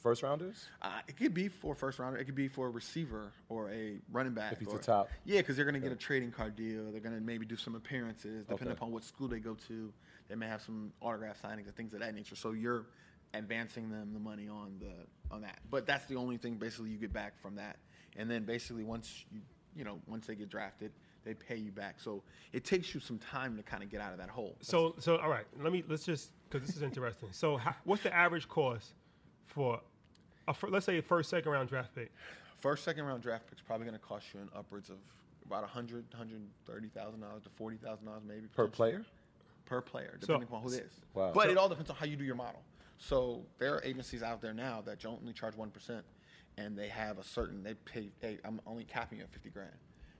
[0.00, 0.66] first rounders?
[0.82, 2.18] Uh, it could be for first rounder.
[2.18, 4.52] It could be for a receiver or a running back.
[4.52, 5.08] If he's or, the top.
[5.24, 6.90] Yeah, because they're going to get a trading card deal.
[6.90, 8.76] They're going to maybe do some appearances, depending Okay.
[8.76, 9.92] upon what school they go to.
[10.28, 12.36] They may have some autograph signings and things of that nature.
[12.36, 12.86] So you're
[13.34, 15.58] advancing them the money on the on that.
[15.70, 17.76] But that's the only thing basically you get back from that.
[18.16, 19.40] And then basically once you
[19.76, 20.92] you know once they get drafted,
[21.24, 22.00] they pay you back.
[22.00, 24.56] So it takes you some time to kind of get out of that hole.
[24.60, 27.28] So, so all right, let me let's just because this is interesting.
[27.32, 28.94] So, how, what's the average cost
[29.46, 29.80] for
[30.50, 32.10] a fir- let's say a first, second round draft pick?
[32.58, 34.96] First, second round draft pick's probably going to cost you an upwards of
[35.46, 38.46] about 100 $130,000 to $40,000 maybe.
[38.54, 39.04] Per player?
[39.64, 41.00] Per player, So- depending upon who it is.
[41.14, 41.32] Wow.
[41.34, 42.62] But So- it all depends on how you do your model.
[42.98, 46.04] So there are agencies out there now that only charge 1%
[46.58, 49.72] and they have a certain, they pay, hey, I'm only capping you at 50 grand.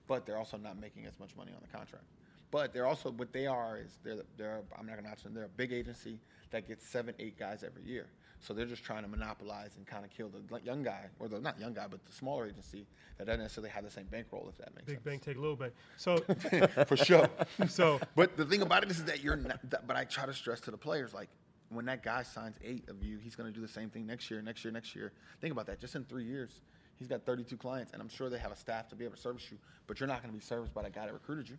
[0.06, 2.04] But they're also not making as much money on the contract.
[2.50, 5.44] But they're also, what they are is, they're, they're I'm not going to mention, they're
[5.44, 6.18] a big agency
[6.50, 8.06] that gets seven, eight guys every year.
[8.40, 11.38] So they're just trying to monopolize and kind of kill the young guy, or the
[11.40, 12.86] not young guy, but the smaller agency
[13.18, 14.86] that doesn't necessarily have the same bankroll, if that makes sense.
[14.86, 15.04] Big sense.
[15.04, 15.74] bank take a little bit.
[15.98, 16.18] So,
[16.86, 17.28] For sure.
[17.68, 20.32] so But the thing about it is that you're not, that, but I try to
[20.32, 21.28] stress to the players, like,
[21.68, 24.30] when that guy signs eight of you, he's going to do the same thing next
[24.30, 25.12] year, next year, next year.
[25.40, 25.78] Think about that.
[25.78, 26.62] Just in three years,
[26.98, 29.20] he's got 32 clients, and I'm sure they have a staff to be able to
[29.20, 31.58] service you, but you're not going to be serviced by the guy that recruited you.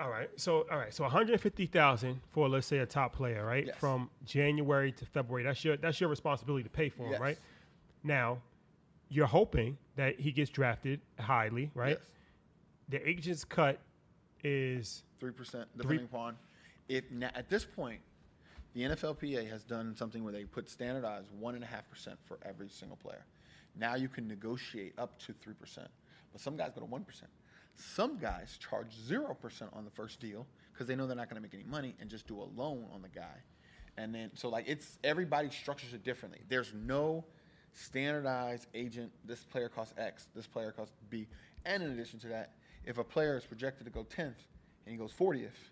[0.00, 3.66] All right, so all right, so 150,000 for let's say a top player, right?
[3.66, 3.76] Yes.
[3.76, 5.42] From January to February.
[5.44, 7.20] That's your that's your responsibility to pay for him, Yes.
[7.20, 7.38] right?
[8.04, 8.38] Now,
[9.08, 11.98] you're hoping that he gets drafted highly, right?
[11.98, 12.10] Yes.
[12.88, 13.78] The agent's cut
[14.44, 16.36] is Three percent, depending upon
[16.88, 18.00] if at this point,
[18.74, 22.38] the NFLPA has done something where they put standardized one and a half percent for
[22.44, 23.24] every single player.
[23.78, 25.88] Now you can negotiate up to three percent,
[26.32, 27.30] but some guys go to one percent.
[27.76, 31.36] Some guys charge zero percent on the first deal because they know they're not going
[31.36, 33.36] to make any money and just do a loan on the guy,
[33.96, 36.40] and then so like it's everybody structures it differently.
[36.48, 37.24] There's no
[37.72, 39.12] standardized agent.
[39.24, 40.28] This player costs X.
[40.34, 41.26] This player costs B.
[41.64, 42.52] And in addition to that,
[42.84, 44.38] if a player is projected to go tenth
[44.86, 45.70] and he goes fortieth,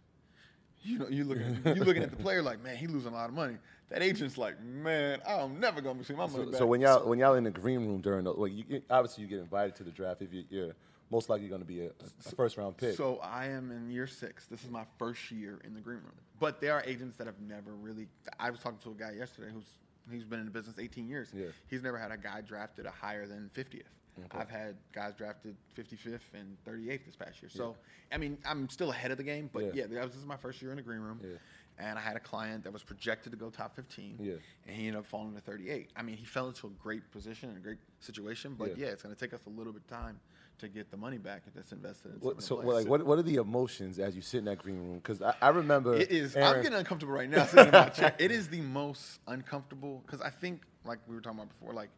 [0.82, 3.28] you know, you looking you looking at the player like, man, he losing a lot
[3.30, 3.56] of money.
[3.90, 6.58] That agent's like, man, I'm never gonna see my money So, back.
[6.58, 9.28] so when y'all when y'all in the green room during the well, you, obviously you
[9.30, 10.74] get invited to the draft if you, you're
[11.10, 12.96] most likely going to be a, a first round pick.
[12.96, 14.46] So I am in year six.
[14.46, 16.12] This is my first year in the green room.
[16.40, 18.08] But there are agents that have never really.
[18.38, 19.66] I was talking to a guy yesterday who's
[20.10, 21.28] he's been in the business 18 years.
[21.34, 21.46] Yeah.
[21.68, 23.82] He's never had a guy drafted a higher than 50th.
[24.26, 24.38] Okay.
[24.38, 27.48] I've had guys drafted 55th and 38th this past year.
[27.48, 27.76] So
[28.12, 29.50] I mean, I'm still ahead of the game.
[29.52, 29.70] But Yeah.
[29.74, 31.20] yeah, that was, this is my first year in the green room.
[31.22, 31.30] Yeah.
[31.76, 34.18] And I had a client that was projected to go top 15.
[34.20, 34.34] Yeah.
[34.68, 35.90] And he ended up falling to 38.
[35.96, 38.54] I mean, he fell into a great position and a great situation.
[38.56, 38.86] But Yeah.
[38.86, 40.20] yeah, it's going to take us a little bit of time
[40.58, 43.18] to get the money back if that's invested in What, so the like, what what
[43.18, 44.96] are the emotions as you sit in that green room?
[44.96, 46.36] Because I, I remember It is.
[46.36, 48.14] I'm getting uncomfortable right now sitting in my chair.
[48.18, 51.90] It is the most uncomfortable because I think, like we were talking about before, like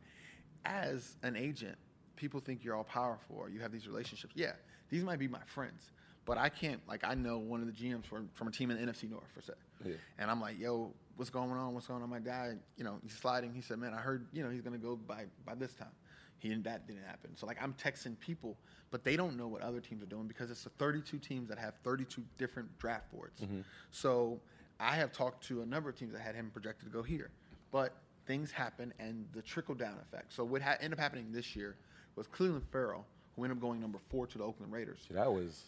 [0.65, 1.77] as an agent,
[2.17, 4.33] people think you're all powerful or you have these relationships.
[4.37, 4.53] Yeah,
[4.91, 5.91] these might be my friends,
[6.25, 6.81] but I can't.
[6.89, 9.29] Like I know one of the GMs from from a team in the NFC North
[9.35, 9.53] for say,
[9.85, 9.95] Yeah.
[10.19, 11.75] and I'm like, yo, what's going on?
[11.75, 12.09] What's going on?
[12.11, 13.53] My dad, you know, he's sliding.
[13.55, 15.93] He said, man, I heard, you know, he's gonna go by by this time.
[16.39, 16.65] He didn't.
[16.65, 17.37] That didn't happen.
[17.37, 18.57] So like I'm texting people,
[18.91, 21.59] but they don't know what other teams are doing because it's the 32 teams that
[21.59, 23.41] have 32 different draft boards.
[23.41, 23.61] Mm-hmm.
[23.91, 24.41] So
[24.79, 27.31] I have talked to a number of teams that had him projected to go here,
[27.73, 27.95] but
[28.27, 30.33] things happen and the trickle down effect.
[30.33, 31.77] So what ha- ended up happening this year
[32.17, 35.07] was Clelin Ferrell, who ended up going number four to the Oakland Raiders.
[35.11, 35.63] that was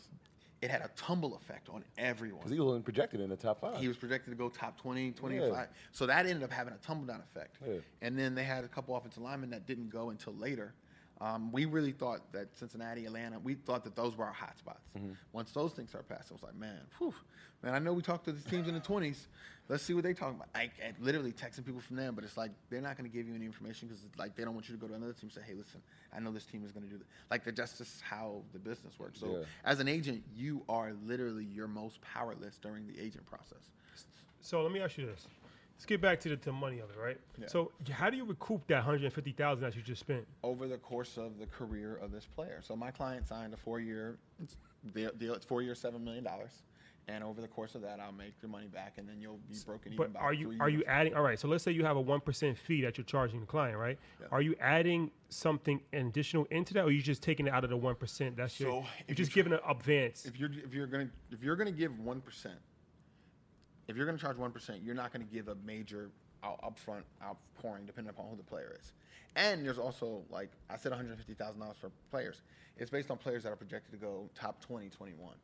[0.61, 2.41] It had a tumble effect on everyone.
[2.41, 3.79] because he wasn't projected in the top five.
[3.79, 5.51] He was projected to go top 20, 25.
[5.51, 5.67] Yeah.
[5.93, 7.57] So that ended up having a tumble down effect.
[7.65, 7.75] Yeah.
[8.03, 10.75] And then they had a couple offensive linemen that didn't go until later.
[11.21, 14.89] Um, we really thought that Cincinnati, Atlanta, we thought that those were our hot spots.
[14.97, 15.13] Mm-hmm.
[15.33, 17.15] Once those things started passing, I was like, man, whew,
[17.63, 19.27] man, I know we talked to these teams in the 20s.
[19.69, 20.49] Let's see what they talking about.
[20.55, 23.29] Like, and literally texting people from them, but it's like they're not going to give
[23.29, 25.33] you any information because like they don't want you to go to another team and
[25.33, 25.83] say, hey, listen,
[26.15, 27.07] I know this team is going to do that.
[27.31, 29.21] Like, they're just just how the business works.
[29.21, 29.45] So Yeah.
[29.65, 33.69] as an agent, you are literally your most powerless during the agent process.
[34.41, 35.27] So let me ask you this.
[35.75, 37.21] Let's get back to the, to money of it, right?
[37.39, 37.47] Yeah.
[37.47, 40.27] So how do you recoup that 150,000 that you just spent?
[40.43, 42.61] over the course of the career of this player.
[42.63, 44.19] So my client signed a four-year
[44.95, 45.11] deal.
[45.19, 46.51] deal it's four-year, seven million dollars,
[47.09, 49.57] and over the course of that, I'll make the money back, and then you'll be
[49.65, 50.13] broken But even.
[50.13, 51.15] by are you are you adding?
[51.15, 51.39] All right.
[51.39, 53.99] So let's say you have a one percent fee that you're charging the client, right?
[54.31, 57.71] Are you adding something additional into that, or are you just taking it out of
[57.71, 58.37] the one percent?
[58.37, 58.83] That's your.
[58.83, 60.27] So, You're just giving an advance.
[60.27, 62.59] if you're if you're gonna if you're gonna give one percent,
[63.89, 66.11] if you're gonna charge one percent, you're not gonna give a major
[66.45, 68.93] out, upfront outpouring depending upon who the player is.
[69.35, 72.43] And there's also like I said, one hundred fifty thousand dollars for players.
[72.77, 75.35] It's based on players that are projected to go top 20, 21.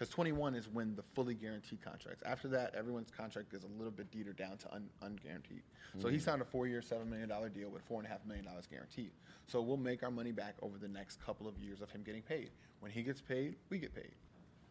[0.00, 2.22] Because 21 is when the fully guaranteed contracts.
[2.24, 5.60] After that, everyone's contract is a little bit deeper down to un, unguaranteed.
[5.98, 6.24] So he mm-hmm.
[6.24, 9.10] signed a four-year, seven million dollar deal with four and a half million dollars guaranteed.
[9.46, 12.22] So we'll make our money back over the next couple of years of him getting
[12.22, 12.48] paid.
[12.78, 14.12] When he gets paid, we get paid.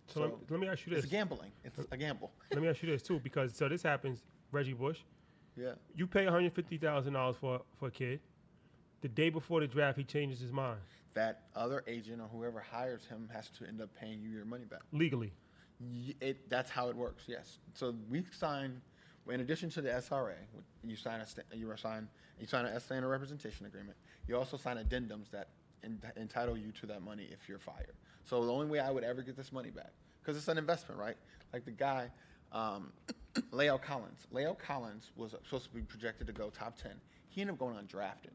[0.07, 1.03] so let, let me ask you this.
[1.03, 1.51] It's gambling.
[1.63, 2.31] It's a gamble.
[2.51, 4.23] Let me ask you this too, because so this happens.
[4.51, 5.01] Reggie Bush,
[5.55, 5.73] Yeah.
[5.93, 8.19] you pay one hundred fifty thousand dollars for for a kid.
[9.01, 10.79] The day before the draft, he changes his mind
[11.13, 14.65] That other agent or whoever hires him has to end up paying you your money
[14.65, 14.81] back.
[14.91, 15.31] legally.
[16.19, 17.23] It, that's how it works.
[17.27, 17.57] Yes.
[17.73, 18.81] So we sign,
[19.29, 20.33] in addition to the SRA,
[20.83, 22.07] you sign a you sign
[22.39, 23.97] you sign a standard representation agreement.
[24.27, 25.49] You also sign addendums that
[25.83, 27.93] en- entitle you to that money if you're fired.
[28.25, 29.91] So the only way I would ever get this money back,
[30.21, 31.15] because it's an investment, right?
[31.53, 32.11] Like the guy,
[32.51, 32.91] um,
[33.51, 34.27] Leo Collins.
[34.31, 36.93] Leo Collins was supposed to be projected to go top ten.
[37.29, 38.33] He ended up going undrafted.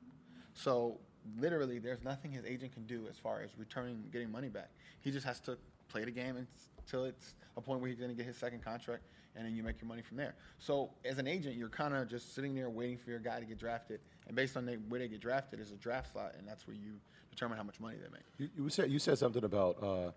[0.54, 0.98] So
[1.38, 4.70] literally, there's nothing his agent can do as far as returning, getting money back.
[5.00, 5.56] He just has to
[5.88, 6.46] play the game
[6.78, 9.02] until it's a point where he's going to get his second contract,
[9.36, 10.34] and then you make your money from there.
[10.58, 13.46] So as an agent, you're kind of just sitting there waiting for your guy to
[13.46, 16.46] get drafted, and based on they, where they get drafted is a draft slot, and
[16.46, 16.94] that's where you
[17.30, 18.22] determine how much money they make.
[18.38, 20.10] You, you said you said something about uh,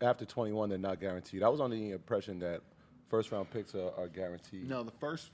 [0.00, 1.42] after 21 they're not guaranteed.
[1.42, 2.62] I was under the impression that
[3.08, 4.68] first round picks are, are guaranteed.
[4.68, 5.30] No, the first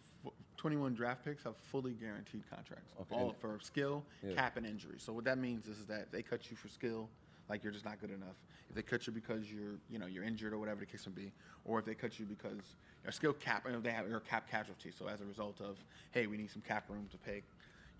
[0.64, 3.14] 21 draft picks have fully guaranteed contracts, Okay.
[3.14, 4.35] all for skill, Yeah.
[4.35, 4.98] cap, and injury.
[4.98, 7.11] So what that means is that they cut you for skill,
[7.50, 8.37] like you're just not good enough.
[8.70, 11.12] If they cut you because you're, you know, you're injured or whatever the case may
[11.12, 11.33] be,
[11.66, 14.48] or if they cut you because your skill cap, you know, they have your cap
[14.50, 14.90] casualty.
[14.90, 15.77] So as a result of,
[16.12, 17.42] hey, we need some cap room to pay,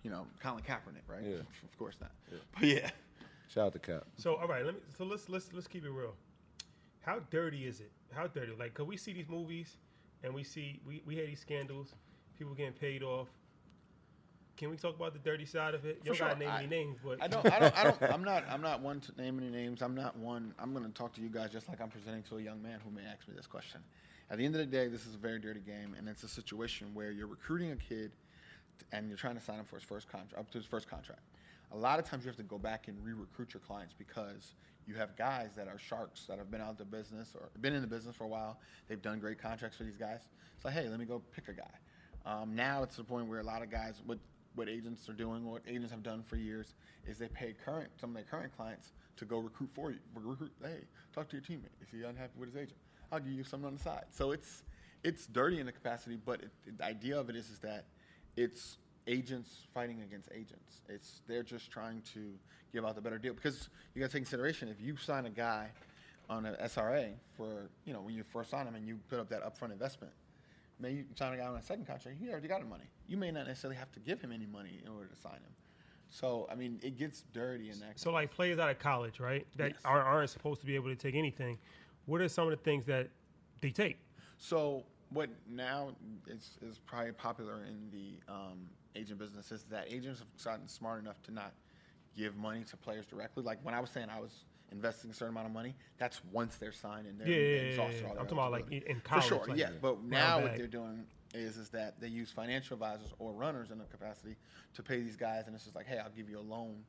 [0.01, 1.21] you know, Colin Kaepernick, right?
[1.23, 1.35] Yeah.
[1.63, 2.13] Of course not.
[2.53, 2.89] But yeah.
[3.47, 4.07] Shout out to Cap.
[4.17, 4.81] So all right, let me.
[4.97, 6.15] So let's let's let's keep it real.
[7.01, 7.91] How dirty is it?
[8.11, 8.53] How dirty?
[8.57, 9.77] Like, cause we see these movies,
[10.23, 11.93] and we see we we hear these scandals,
[12.37, 13.27] people getting paid off.
[14.57, 15.99] Can we talk about the dirty side of it?
[16.01, 16.27] You don't sure.
[16.27, 17.45] gotta name I- any names, but I don't.
[17.51, 17.77] I don't.
[17.77, 18.01] I don't.
[18.13, 18.45] I'm not.
[18.49, 19.81] I'm not one to name any names.
[19.81, 20.53] I'm not one.
[20.59, 22.79] I'm going to talk to you guys just like I'm presenting to a young man
[22.83, 23.81] who may ask me this question.
[24.31, 26.27] At the end of the day, this is a very dirty game, and it's a
[26.27, 28.11] situation where you're recruiting a kid,
[28.91, 31.21] and you're trying to sign him for his first contract, up to his first contract.
[31.73, 34.53] A lot of times, you have to go back and re-recruit your clients because
[34.87, 37.73] you have guys that are sharks that have been out of the business or been
[37.73, 38.57] in the business for a while.
[38.87, 40.21] They've done great contracts for these guys.
[40.55, 41.63] It's like, hey, let me go pick a guy.
[42.25, 44.19] Um, now it's the point where a lot of guys, what
[44.55, 48.11] what agents are doing, what agents have done for years, is they pay current some
[48.11, 49.99] of their current clients to go recruit for you.
[50.13, 50.79] Recruit, hey,
[51.13, 51.75] talk to your teammate.
[51.81, 52.77] Is he unhappy with his agent?
[53.11, 54.05] I'll give you something on the side.
[54.11, 54.63] So it's
[55.03, 57.85] it's dirty in the capacity, but it, the idea of it is is that
[58.35, 60.81] it's agents fighting against agents.
[60.89, 62.31] It's they're just trying to
[62.73, 65.29] give out the better deal because you got to take consideration if you sign a
[65.29, 65.69] guy
[66.29, 69.29] on an SRA for you know when you first sign him and you put up
[69.29, 70.13] that upfront investment.
[70.79, 72.83] Maybe you sign a guy on a second contract, he already got the money.
[73.07, 75.53] You may not necessarily have to give him any money in order to sign him.
[76.09, 77.99] So I mean, it gets dirty in that.
[77.99, 79.45] so like players out of college, right?
[79.57, 79.79] That Yes.
[79.85, 81.57] aren't, aren't supposed to be able to take anything.
[82.05, 83.09] What are some of the things that
[83.61, 83.97] they take?
[84.37, 85.95] So what now
[86.27, 91.01] is is probably popular in the um, agent business is that agents have gotten smart
[91.01, 91.53] enough to not
[92.15, 93.43] give money to players directly.
[93.43, 96.55] Like when I was saying I was investing a certain amount of money, that's once
[96.57, 98.07] they're signed and they're Yeah, yeah, exhausted yeah.
[98.07, 99.69] all their I'm talking about, like, in- in For sure, like, yeah.
[99.81, 100.57] But now what bag.
[100.57, 104.35] they're doing is is that they use financial advisors or runners in a capacity
[104.73, 106.83] to pay these guys, and it's just like, hey, I'll give you a loan,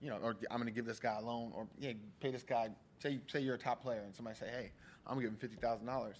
[0.00, 2.44] you know, or I'm going to give this guy a loan, or yeah, pay this
[2.44, 2.68] guy.
[3.00, 4.70] Say say you're a top player, and somebody say, hey,
[5.06, 6.16] I'm going to give him fifty thousand dollars,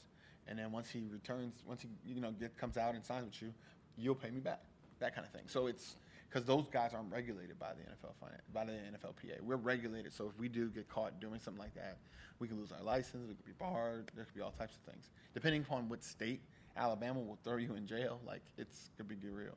[0.49, 3.41] and then once he returns, once he you know get comes out and signs with
[3.43, 3.55] you,
[3.97, 4.63] you'll pay me back,
[4.99, 5.45] that kind of thing.
[5.47, 5.97] So it's
[6.29, 9.41] because those guys aren't regulated by the NFL finan- by the NFLPA.
[9.43, 11.99] We're regulated, so if we do get caught doing something like that,
[12.39, 13.29] we can lose our license.
[13.29, 14.11] We could be barred.
[14.15, 16.41] There could be all types of things, depending upon what state.
[16.77, 18.21] Alabama will throw you in jail.
[18.27, 19.57] Like it's could be real.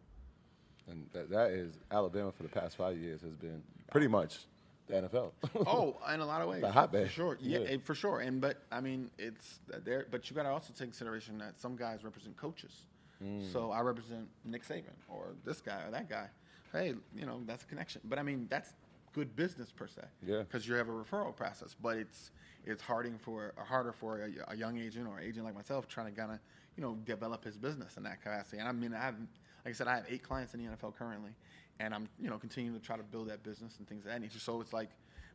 [0.87, 4.39] And that, that is Alabama for the past five years has been pretty much
[4.87, 5.31] the NFL.
[5.67, 7.05] oh, in a lot of ways, The hotbed.
[7.07, 7.37] for sure.
[7.39, 7.77] Yeah, Yeah.
[7.83, 8.21] for sure.
[8.21, 10.07] And but I mean, it's there.
[10.09, 12.87] But you got to also take consideration that some guys represent coaches.
[13.23, 13.51] Mm.
[13.53, 16.27] So I represent Nick Saban or this guy or that guy.
[16.71, 18.01] Hey, you know that's a connection.
[18.05, 18.73] But I mean, that's
[19.13, 20.01] good business per se.
[20.25, 20.39] Yeah.
[20.39, 22.31] Because you have a referral process, but it's
[22.65, 26.19] it's harding for harder for a, a young agent or agent like myself trying to
[26.19, 26.39] kind of
[26.75, 28.57] you know develop his business in that capacity.
[28.59, 29.15] And I mean, I have
[29.65, 31.31] like I said, I have eight clients in the NFL currently,
[31.79, 34.21] and I'm you know continuing to try to build that business and things of that
[34.21, 34.39] nature.
[34.39, 34.89] So it's like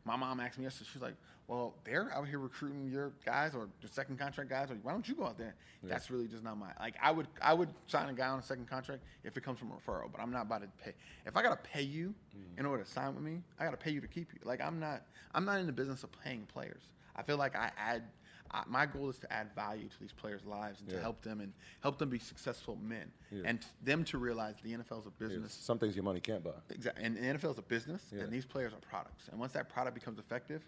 [0.07, 0.89] My mom asked me yesterday.
[0.91, 1.15] She's like,
[1.47, 4.71] "Well, they're out here recruiting your guys or your second contract guys.
[4.71, 6.95] Or why don't you go out there?" That's really just not my like.
[7.01, 9.71] I would I would sign a guy on a second contract if it comes from
[9.71, 10.93] a referral, but I'm not about to pay.
[11.25, 12.59] If I gotta pay you mm.
[12.59, 14.39] in order to sign with me, I gotta pay you to keep you.
[14.43, 15.03] Like I'm not
[15.35, 16.81] I'm not in the business of paying players.
[17.15, 18.03] I feel like I add.
[18.51, 21.41] I, my goal is to add value to these players' lives and to help them
[21.41, 23.43] and help them be successful men, Yeah.
[23.45, 25.53] and them to realize the NFL is a Yeah, business.
[25.53, 26.51] Some things your money can't buy.
[26.69, 27.03] Exactly.
[27.03, 28.21] And the NFL is a business, Yeah.
[28.23, 29.27] and these players are products.
[29.29, 30.63] And once that product becomes effective,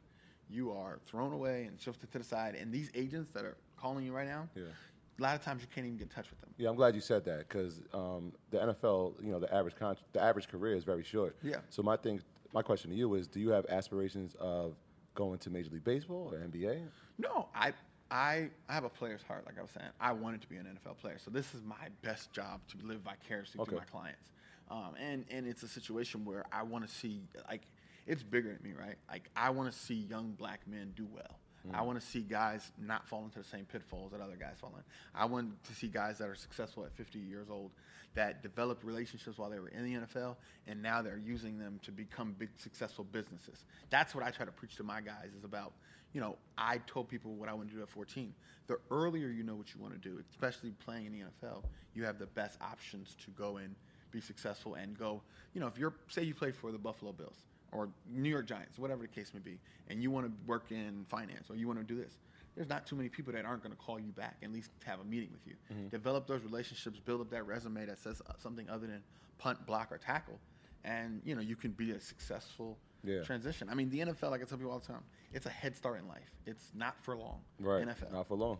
[0.49, 2.55] you are thrown away and shifted to the side.
[2.55, 4.63] And these agents that are calling you right now, Yeah.
[4.63, 6.53] a lot of times you can't even get in touch with them.
[6.57, 9.97] Yeah, I'm glad you said that because um, the NFL, you know, the average con-
[10.13, 11.36] the average career is very short.
[11.43, 11.57] Yeah.
[11.69, 12.21] So my thing,
[12.53, 14.75] my question to you is, do you have aspirations of
[15.20, 16.80] going to Major League Baseball or NBA?
[17.17, 17.74] No, I,
[18.09, 19.45] I, I have a player's heart.
[19.45, 21.17] Like I was saying, I wanted to be an NFL player.
[21.20, 23.70] So this is my best job to live vicariously Okay.
[23.72, 24.32] through my clients.
[24.72, 27.63] Um, and and it's a situation where I want to see like
[28.07, 28.95] it's bigger than me, right?
[29.09, 31.39] Like I want to see young black men do well.
[31.68, 31.76] Mm.
[31.76, 34.74] I want to see guys not fall into the same pitfalls that other guys fall
[34.78, 34.84] in.
[35.14, 37.72] I want to see guys that are successful at 50 years old
[38.16, 40.36] that developed relationships while they were in the NFL
[40.68, 43.64] and now they're using them to become big successful businesses.
[43.89, 45.74] That's what I try to preach to my guys is about,
[46.14, 48.34] you know, I told people what I want to do at 14.
[48.68, 52.03] The earlier you know what you want to do, especially playing in the NFL, you
[52.05, 53.76] have the best options to go and
[54.12, 55.22] be successful and go,
[55.53, 58.78] you know, if you're say you played for the Buffalo Bills or New York Giants,
[58.80, 59.59] whatever the case may be,
[59.89, 62.17] and you want to work in finance or you want to do this,
[62.55, 64.99] there's not too many people that aren't going to call you back, at least have
[64.99, 65.53] a meeting with you.
[65.89, 69.01] Develop those relationships, build up that resume that says uh, something other than
[69.38, 70.39] punt, block, or tackle,
[70.84, 73.22] and you know you can be a successful Yeah.
[73.24, 73.70] transition.
[73.70, 75.99] I mean, the NFL, like I tell people all the time, it's a head start
[75.99, 76.32] in life.
[76.45, 77.39] It's not for long.
[77.59, 77.86] Right.
[77.88, 78.11] NFL.
[78.11, 78.57] Not for long.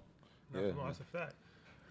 [0.54, 0.72] No, yeah.
[0.72, 1.34] no, that's a fact.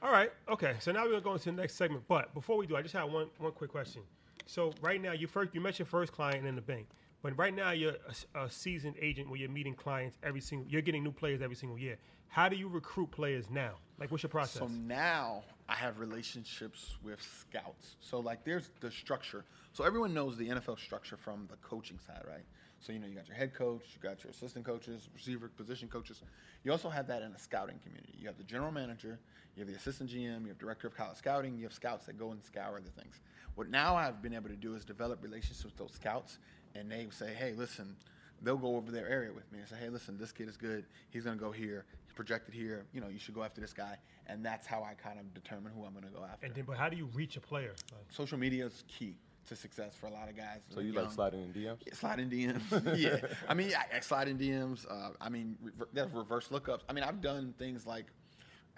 [0.01, 0.33] All right.
[0.49, 0.77] Okay.
[0.81, 2.05] So now we're gonna go into the next segment.
[2.09, 4.03] But before we do, I just have one one quick question.
[4.47, 6.87] So right now, you first you met your first client in the bank,
[7.23, 7.97] but right now you're
[8.35, 10.67] a seasoned agent where you're meeting clients every single.
[10.69, 11.99] You're getting new players every single year.
[12.29, 13.73] How do you recruit players now?
[13.99, 14.61] Like, what's your process?
[14.61, 17.97] So now I have relationships with scouts.
[18.01, 19.45] So like there's the structure.
[19.73, 22.45] So everyone knows the NFL structure from the coaching side, right?
[22.81, 25.89] So you know you got your head coach, you got your assistant coaches, receiver position
[25.89, 26.23] coaches.
[26.63, 28.15] You also have that in a scouting community.
[28.19, 29.19] You have the general manager,
[29.57, 32.19] you have the assistant GM, you have director of college scouting, you have scouts that
[32.19, 33.21] go and scour the things.
[33.57, 36.39] What now I've been able to do is develop relationships with those scouts,
[36.75, 37.97] and they say, hey, listen,
[38.43, 40.85] they'll go over their area with me and say, hey, listen, this kid is good.
[41.11, 41.85] He's going to go here.
[42.05, 42.87] He's projected here.
[42.93, 43.97] You know, you should go after this guy.
[44.27, 46.47] And that's how I kind of determine who I'm going to go after.
[46.47, 47.75] and then, but how do you reach a player?
[47.93, 49.17] Like, Social media is key
[49.49, 50.61] to success for a lot of guys.
[50.75, 51.05] So you young.
[51.05, 51.79] like sliding in DMs?
[51.87, 52.97] Yeah, sliding DMs.
[52.99, 53.21] yeah.
[53.49, 54.87] I mean, I, I slide in DMs.
[54.91, 56.81] Uh, I mean, rever- that's reverse lookups.
[56.89, 58.07] I mean, I've done things like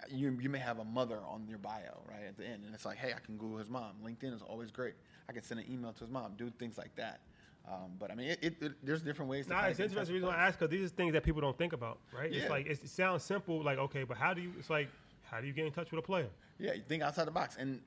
[0.09, 2.63] you, you may have a mother on your bio, right, at the end.
[2.65, 3.93] And it's like, hey, I can Google his mom.
[4.03, 4.93] LinkedIn is always great.
[5.29, 7.21] I can send an email to his mom, do things like that.
[7.67, 9.89] Um, but I mean, it, it, it, there's different ways to Nah, it's get in
[9.89, 10.15] touch interesting.
[10.15, 12.31] Reason I ask because these are things that people don't think about, right?
[12.31, 12.41] Yeah.
[12.41, 14.51] It's like it's, it sounds simple, like okay, but how do you?
[14.57, 14.89] It's like
[15.31, 16.27] how do you get in touch with a player?
[16.59, 17.55] Yeah, you think outside the box.
[17.57, 17.79] And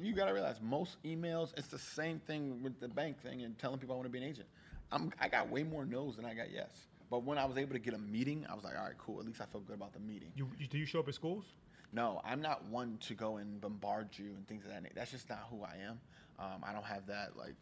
[0.00, 3.58] you got to realize most emails, it's the same thing with the bank thing and
[3.58, 4.48] telling people I want to be an agent.
[4.90, 6.70] I'm, I got way more no's than I got yes.
[7.10, 9.18] But when I was able to get a meeting, I was like, all right, cool.
[9.20, 10.30] At least I feel good about the meeting.
[10.34, 11.44] You, you do you show up at schools?
[11.92, 14.94] No, I'm not one to go and bombard you and things of that nature.
[14.96, 16.00] That's just not who I am.
[16.38, 17.54] Um, I don't have that like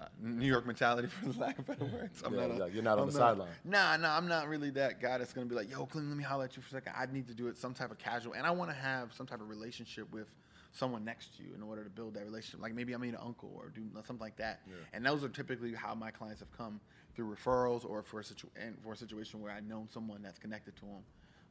[0.00, 2.22] uh, New York mentality, for the lack of better words.
[2.24, 3.48] I'm Yeah, not a- you're not on I'm the sideline.
[3.64, 6.24] Nah, nah, I'm not really that guy that's gonna be like, yo, Clinton, let me
[6.24, 6.94] holler at you for a second.
[6.96, 9.26] I need to do it some type of casual, and I want to have some
[9.26, 10.28] type of relationship with
[10.72, 12.62] someone next to you in order to build that relationship.
[12.62, 14.60] Like maybe I mean an uncle or do something like that.
[14.92, 16.80] And those are typically how my clients have come
[17.16, 20.38] through referrals or for a situ- and for a situation where I know someone that's
[20.38, 21.02] connected to them,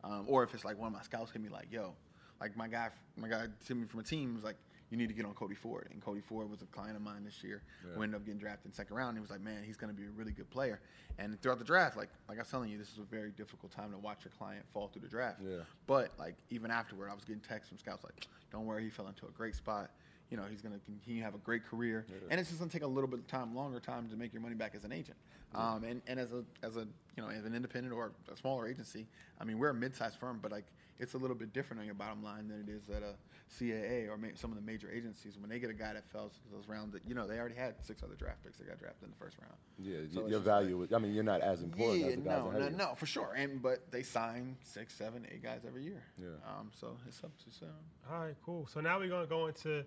[0.06, 1.93] um, or if it's like one of my scouts hit me like, yo,
[2.39, 4.56] like my guy, my guy Timmy from a team was like,
[4.90, 7.24] you need to get on Cody Ford, and Cody Ford was a client of mine
[7.24, 7.62] this year
[7.96, 9.10] who ended up getting drafted in second round.
[9.10, 10.80] And He was like, man, he's going to be a really good player.
[11.18, 13.72] And throughout the draft, like like I was telling you, this is a very difficult
[13.72, 15.40] time to watch your client fall through the draft.
[15.44, 15.58] Yeah.
[15.86, 19.08] But like even afterward, I was getting texts from scouts like, don't worry, he fell
[19.08, 19.92] into a great spot.
[20.32, 22.70] You know, he's going to continue to have a great career, and it's just going
[22.70, 24.84] to take a little bit of time, longer time to make your money back as
[24.84, 25.18] an agent.
[25.56, 26.82] Um, and, and as a as a
[27.18, 29.08] you know as an independent or a smaller agency,
[29.42, 30.66] I mean we're a mid-sized firm, but like
[31.00, 33.16] it's a little bit different on your bottom line than it is at a
[33.58, 35.38] CAA or ma- some of the major agencies.
[35.38, 37.56] When they get a guy that fell to those rounds, that you know they already
[37.56, 39.56] had six other draft picks that got drafted in the first round.
[39.78, 40.88] Yeah, So y- your just value.
[40.93, 43.34] I mean, you're not as important yeah, as the guys no, no, no, for sure.
[43.36, 46.04] And but they sign six, seven, eight guys every year.
[46.22, 46.28] Yeah.
[46.47, 47.74] Um, so it's up to seven.
[48.12, 48.68] All right, cool.
[48.72, 49.84] So now we're gonna go into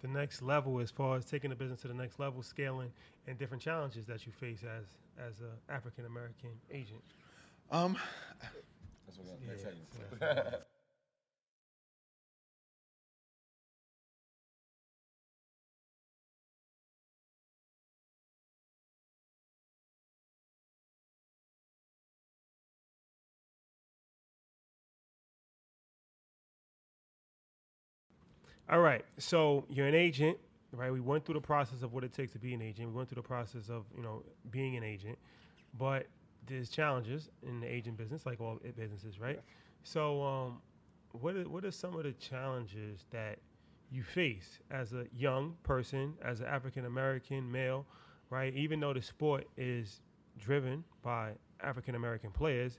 [0.00, 2.90] the next level as far as taking the business to the next level, scaling,
[3.26, 4.86] and different challenges that you face as
[5.18, 7.02] as a African American agent.
[7.70, 7.96] Um,
[9.06, 9.26] That's what
[10.20, 10.42] Yeah,
[28.70, 29.04] All right.
[29.18, 30.38] So you're an agent,
[30.72, 30.92] right?
[30.92, 32.88] We went through the process of what it takes to be an agent.
[32.88, 35.18] We went through the process of you know being an agent,
[35.78, 36.06] but
[36.46, 39.40] there's challenges in the agent business, like all businesses, right?
[39.84, 40.60] So, um,
[41.12, 43.38] what are, what are some of the challenges that
[43.90, 47.86] you face as a young person, as an African American male,
[48.30, 48.54] right?
[48.54, 50.00] Even though the sport is
[50.38, 52.78] driven by African American players,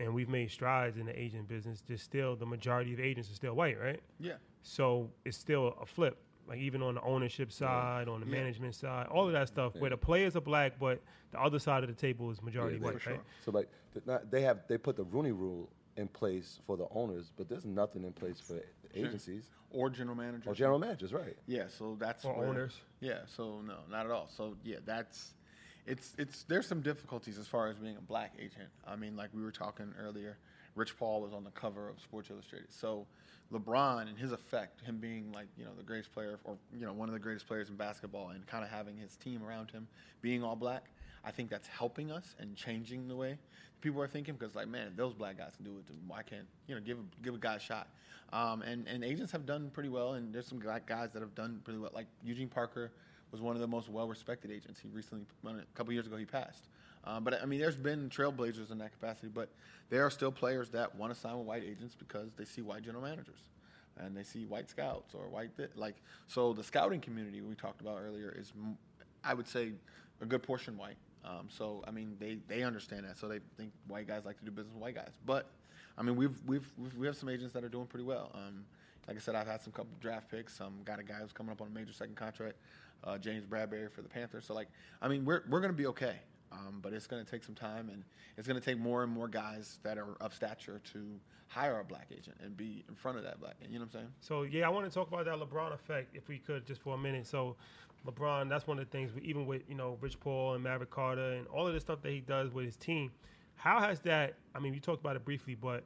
[0.00, 3.34] and we've made strides in the agent business, there's still the majority of agents are
[3.34, 4.00] still white, right?
[4.18, 4.34] Yeah.
[4.62, 6.18] So it's still a flip.
[6.48, 8.32] Like even on the ownership side, on the Yeah.
[8.32, 11.00] management side, all of that stuff, where the players are black, but
[11.30, 13.20] the other side of the table is majority Yeah, white, for right?
[13.44, 13.68] So like
[14.06, 17.66] not, they have they put the Rooney Rule in place for the owners, but there's
[17.66, 18.62] nothing in place for the
[18.94, 20.48] agencies Or general manager.
[20.48, 21.36] or general managers, right?
[21.46, 22.80] Yeah, so that's Or where- owners.
[23.00, 24.28] Yeah, so no, not at all.
[24.28, 25.34] So yeah, that's
[25.86, 28.70] it's it's there's some difficulties as far as being a black agent.
[28.86, 30.38] I mean, like we were talking earlier,
[30.78, 32.72] Rich Paul was on the cover of Sports Illustrated.
[32.72, 33.06] So
[33.52, 36.92] LeBron and his effect, him being like you know the greatest player or you know
[36.92, 39.86] one of the greatest players in basketball, and kind of having his team around him
[40.22, 40.84] being all black,
[41.24, 43.38] I think that's helping us and changing the way
[43.80, 44.34] people are thinking.
[44.34, 46.80] Because like, man, if those black guys can do it, then why can't you know
[46.80, 47.88] give a, give a guy a shot?
[48.32, 51.34] Um, and and agents have done pretty well, and there's some black guys that have
[51.34, 51.90] done pretty well.
[51.94, 52.92] Like Eugene Parker
[53.32, 54.80] was one of the most well-respected agents.
[54.80, 56.68] He recently, a couple years ago, he passed.
[57.08, 59.48] Um, but I mean, there's been trailblazers in that capacity, but
[59.88, 62.82] there are still players that want to sign with white agents because they see white
[62.82, 63.40] general managers
[63.96, 65.96] and they see white scouts or white thi- like.
[66.26, 68.52] So the scouting community we talked about earlier is,
[69.24, 69.72] I would say,
[70.20, 70.98] a good portion white.
[71.24, 74.44] Um, so I mean, they they understand that, so they think white guys like to
[74.44, 75.12] do business with white guys.
[75.24, 75.48] But
[75.96, 78.30] I mean, we've we've, we've we have some agents that are doing pretty well.
[78.34, 78.64] Um,
[79.06, 80.60] like I said, I've had some couple draft picks.
[80.60, 82.56] Um, got a guy who's coming up on a major second contract,
[83.04, 84.44] uh, James Bradberry for the Panthers.
[84.44, 84.68] So like,
[85.00, 86.16] I mean, we're we're gonna be okay.
[86.50, 88.02] Um, but it's going to take some time, and
[88.36, 91.84] it's going to take more and more guys that are of stature to hire a
[91.84, 93.54] black agent and be in front of that black.
[93.60, 94.08] You know what I'm saying?
[94.20, 96.94] So yeah, I want to talk about that LeBron effect if we could just for
[96.94, 97.26] a minute.
[97.26, 97.56] So
[98.06, 99.12] LeBron, that's one of the things.
[99.12, 102.00] We, even with you know Rich Paul and Maverick Carter and all of the stuff
[102.02, 103.10] that he does with his team,
[103.56, 104.34] how has that?
[104.54, 105.84] I mean, you talked about it briefly, but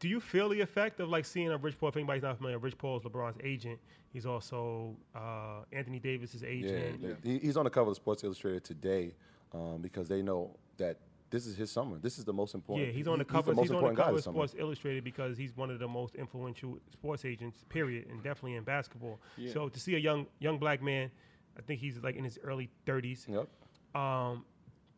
[0.00, 1.88] do you feel the effect of like seeing a Rich Paul?
[1.90, 3.78] If anybody's not familiar, Rich Paul is LeBron's agent.
[4.12, 7.22] He's also uh, Anthony Davis's Yeah, agent.
[7.22, 9.14] they- he- he's on the cover of Sports Illustrated today
[9.54, 10.98] um, because they know that
[11.30, 11.98] this is his summer.
[11.98, 12.88] This is the most important.
[12.88, 13.52] Yeah, he's on the cover.
[13.52, 14.36] He's the He's, on the cover of this summer.
[14.36, 18.64] Sports Illustrated because he's one of the most influential sports agents, period, and definitely in
[18.64, 19.20] basketball.
[19.36, 19.52] Yeah.
[19.52, 21.10] So to see a young young black man,
[21.58, 23.26] I think he's like in his early 30s.
[23.28, 24.00] Yep.
[24.00, 24.44] Um,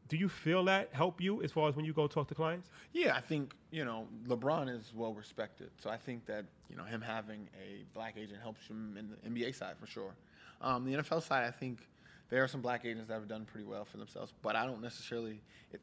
[0.09, 2.70] do you feel that help you as far as when you go talk to clients?
[2.92, 6.84] Yeah, I think you know LeBron is well respected, so I think that you know
[6.84, 10.14] him having a black agent helps him in the NBA side for sure.
[10.61, 11.86] Um, the NFL side, I think
[12.29, 14.83] there are some black agents that have done pretty well for themselves, but I don't
[14.83, 15.41] necessarily.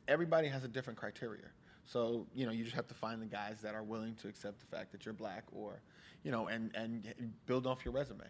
[0.07, 1.45] Everybody has a different criteria,
[1.85, 4.59] so you know you just have to find the guys that are willing to accept
[4.59, 5.81] the fact that you're black, or
[6.23, 7.13] you know, and and
[7.45, 8.25] build off your resume.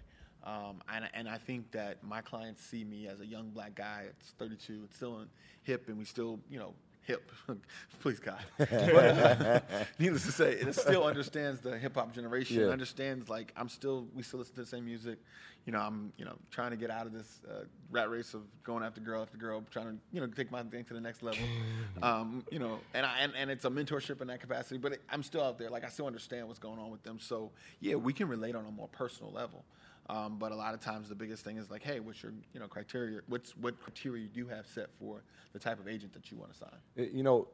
[0.45, 4.07] Um, and, and I think that my clients see me as a young black guy.
[4.09, 5.26] It's 32, it's still
[5.64, 6.74] hip, and we still, you know,
[7.05, 7.31] hip.
[8.01, 8.39] Please God.
[8.57, 9.63] But,
[9.99, 12.59] needless to say, it still understands the hip hop generation.
[12.59, 12.67] Yeah.
[12.67, 15.19] Understands like I'm still, we still listen to the same music.
[15.65, 18.41] You know, I'm, you know, trying to get out of this uh, rat race of
[18.63, 21.23] going after girl after girl, trying to, you know, take my thing to the next
[21.23, 21.43] level.
[22.03, 24.77] um, you know, and I and, and it's a mentorship in that capacity.
[24.77, 25.69] But it, I'm still out there.
[25.69, 27.17] Like I still understand what's going on with them.
[27.19, 29.63] So yeah, we can relate on a more personal level.
[30.09, 32.59] Um, but a lot of times the biggest thing is like, hey, what's your you
[32.59, 33.21] know criteria?
[33.27, 35.21] What's what criteria do you have set for
[35.53, 37.09] the type of agent that you want to sign?
[37.15, 37.47] You know,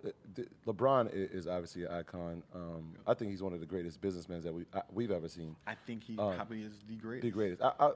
[0.66, 2.44] LeBron is obviously an icon.
[2.56, 5.56] Um, I think he's one of the greatest businessmen that we uh, we've ever seen.
[5.68, 7.24] I think he Uh, probably is the greatest.
[7.24, 7.62] The greatest.
[7.62, 7.92] I, I,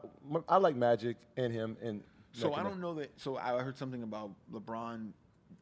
[0.48, 1.76] I like Magic and him.
[1.82, 3.12] And So I don't know that.
[3.20, 5.12] So I heard something about LeBron.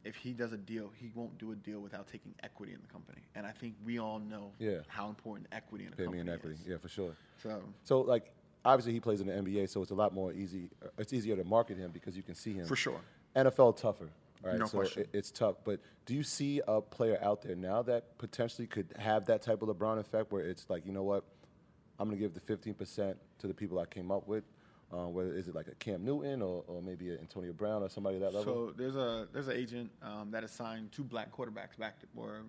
[0.03, 2.87] If he does a deal, he won't do a deal without taking equity in the
[2.87, 3.21] company.
[3.35, 4.79] And I think we all know Yeah.
[4.87, 6.55] how important equity in a Pay me company in equity.
[6.55, 6.67] is.
[6.67, 7.15] Yeah, for sure.
[7.37, 8.31] So So like,
[8.65, 10.69] obviously he plays in the NBA, so it's a lot more easy.
[10.97, 12.65] It's easier to market him because you can see him.
[12.65, 12.99] For sure.
[13.35, 14.09] NFL tougher.
[14.43, 15.03] Right, No so question.
[15.03, 15.57] it- it's tough.
[15.63, 19.61] But do you see a player out there now that potentially could have that type
[19.61, 21.23] of LeBron effect, where it's like, you know what,
[21.99, 24.43] I'm gonna give the 15% to the people I came up with.
[24.91, 27.87] Uh, whether is it like a Cam Newton or, or maybe an Antonio Brown or
[27.87, 28.67] somebody at that level?
[28.67, 32.41] So there's a there's an agent um, that assigned two black quarterbacks back to, or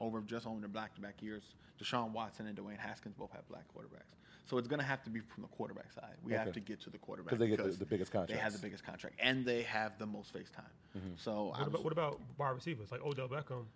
[0.00, 1.54] over just over the back to back years.
[1.82, 4.18] Deshaun Watson and Dwayne Haskins both have black quarterbacks.
[4.48, 6.14] So it's going to have to be from the quarterback side.
[6.24, 8.32] We have to get to the quarterback because they get the- because the biggest contract.
[8.32, 10.64] They have the biggest contract and they have the most face time.
[10.96, 11.14] Mm-hmm.
[11.16, 13.66] So What about, what about wide receivers like Odell Beckham?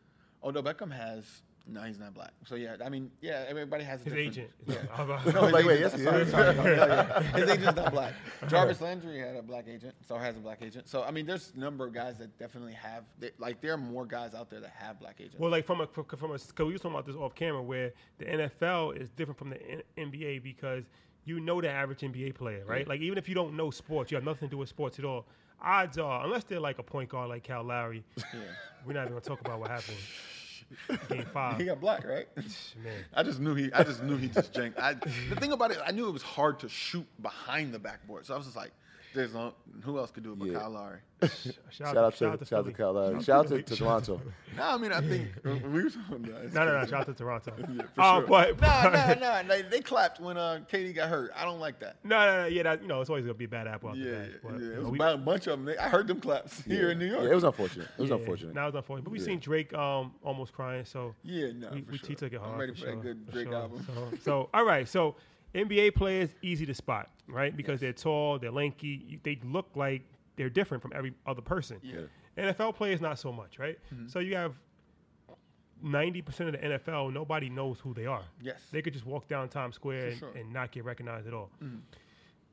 [0.42, 2.32] Odell Beckham has no, he's not black.
[2.44, 4.50] So yeah, I mean, yeah, everybody has a His agent.
[4.66, 4.76] Yeah.
[4.98, 7.22] No, his Like, wait, yes, sorry, sorry, no, yeah, yeah.
[7.38, 8.14] His agent's not black.
[8.48, 10.88] Jarvis Landry had a black agent, so has a black agent.
[10.88, 13.04] So I mean, there's a number of guys that definitely have.
[13.18, 15.38] They, like, there are more guys out there that have black agents.
[15.38, 17.92] Well, like from a from a because we were talking about this off camera, where
[18.18, 20.84] the NFL is different from the N- NBA because
[21.24, 22.84] you know the average NBA player, right?
[22.84, 22.88] Mm.
[22.88, 25.04] Like even if you don't know sports, you have nothing to do with sports at
[25.04, 25.26] all.
[25.60, 28.02] Odds are, unless they're like a point guard like Kyle Lowry,
[28.84, 29.98] we're not even gonna talk about what happened.
[31.08, 32.26] Game five, He got black, right?
[32.36, 33.04] man.
[33.14, 33.72] I just knew he.
[33.72, 34.78] I just knew he just janked.
[34.78, 38.26] I, the thing about it, I knew it was hard to shoot behind the backboard.
[38.26, 38.72] So I was just like,
[39.14, 40.58] "There's no who else could do it but Yeah.
[40.60, 40.98] Kyle Lowry."
[41.70, 42.72] Shout out to shout out to Philly.
[42.72, 43.22] Kyle Lowry.
[43.22, 44.20] Shout out to, to Toronto.
[44.56, 45.52] no, I mean I think we
[45.84, 46.52] were talking about.
[46.52, 46.86] No, no, no.
[46.86, 47.52] Shout out to Toronto.
[47.58, 48.26] Yeah, for Uh, sure.
[48.26, 49.42] but, no, no, no.
[49.48, 51.30] They, they clapped when uh, KD got hurt.
[51.36, 51.96] I don't like that.
[52.04, 52.46] No, no, no.
[52.48, 53.90] Yeah, that, you know, it's always gonna be a bad apple.
[53.90, 54.58] After Yeah, that, yeah, but, yeah.
[54.58, 55.64] you It know, was we- about a bunch of them.
[55.66, 57.22] They- I heard them claps here in New York.
[57.24, 57.88] Yeah, it was unfortunate.
[57.96, 58.54] It was yeah, unfortunate.
[58.54, 59.04] That was unfortunate.
[59.04, 59.24] But we Yeah.
[59.26, 62.08] seen Drake um almost crying, so Yeah, no, we, for we sure.
[62.08, 62.52] he took it hard.
[62.54, 63.86] I'm ready for, for that sure, good for Drake album.
[63.86, 65.14] So, so all right, so
[65.54, 67.56] NBA players easy to spot, right?
[67.56, 70.02] Because they're tall, they're lanky, they look like
[70.36, 71.78] they're different from every other person.
[71.82, 72.02] Yeah.
[72.38, 73.78] NFL players not so much, right?
[73.92, 74.08] Mm-hmm.
[74.08, 74.54] So you have
[75.82, 78.24] ninety percent of the NFL, nobody knows who they are.
[78.40, 78.60] Yes.
[78.70, 80.30] They could just walk down Times Square and, sure.
[80.36, 81.50] And not get recognized at all.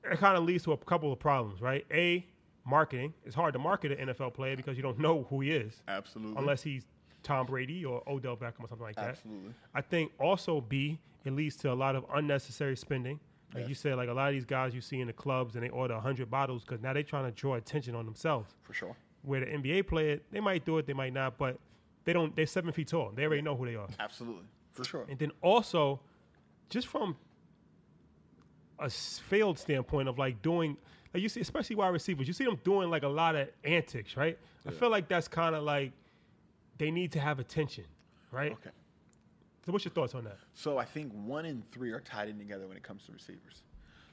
[0.04, 1.86] It kind of leads to a couple of problems, right?
[1.92, 2.26] A,
[2.66, 3.14] marketing.
[3.26, 6.36] It's hard to market an NFL player because you don't know who he is Absolutely.
[6.38, 6.86] unless he's
[7.24, 9.10] Tom Brady or Odell Beckham or something like that.
[9.10, 9.54] Absolutely.
[9.74, 13.20] I think also B, it leads to a lot of unnecessary spending.
[13.54, 15.64] Like you said, like a lot of these guys you see in the clubs and
[15.64, 18.54] they order 100 bottles because now they're trying to draw attention on themselves.
[18.62, 18.96] For sure.
[19.24, 21.58] Where the NBA player, they might do it, they might not, but
[22.06, 22.36] they don't.
[22.36, 23.12] They're seven feet tall.
[23.14, 23.88] They already know who they are.
[24.00, 24.46] Absolutely.
[24.72, 25.06] For sure.
[25.10, 26.00] And then also,
[26.70, 27.18] just from
[28.78, 30.78] a failed standpoint of like doing,
[31.14, 34.16] like you see, especially wide receivers, you see them doing like a lot of antics,
[34.16, 34.38] right?
[34.68, 35.92] I feel like that's kind of like
[36.78, 37.86] they need to have attention,
[38.32, 38.54] right?
[38.54, 38.70] Okay.
[39.70, 40.40] So, what's your thoughts on that?
[40.56, 43.62] So I think one and three are tied in together when it comes to receivers.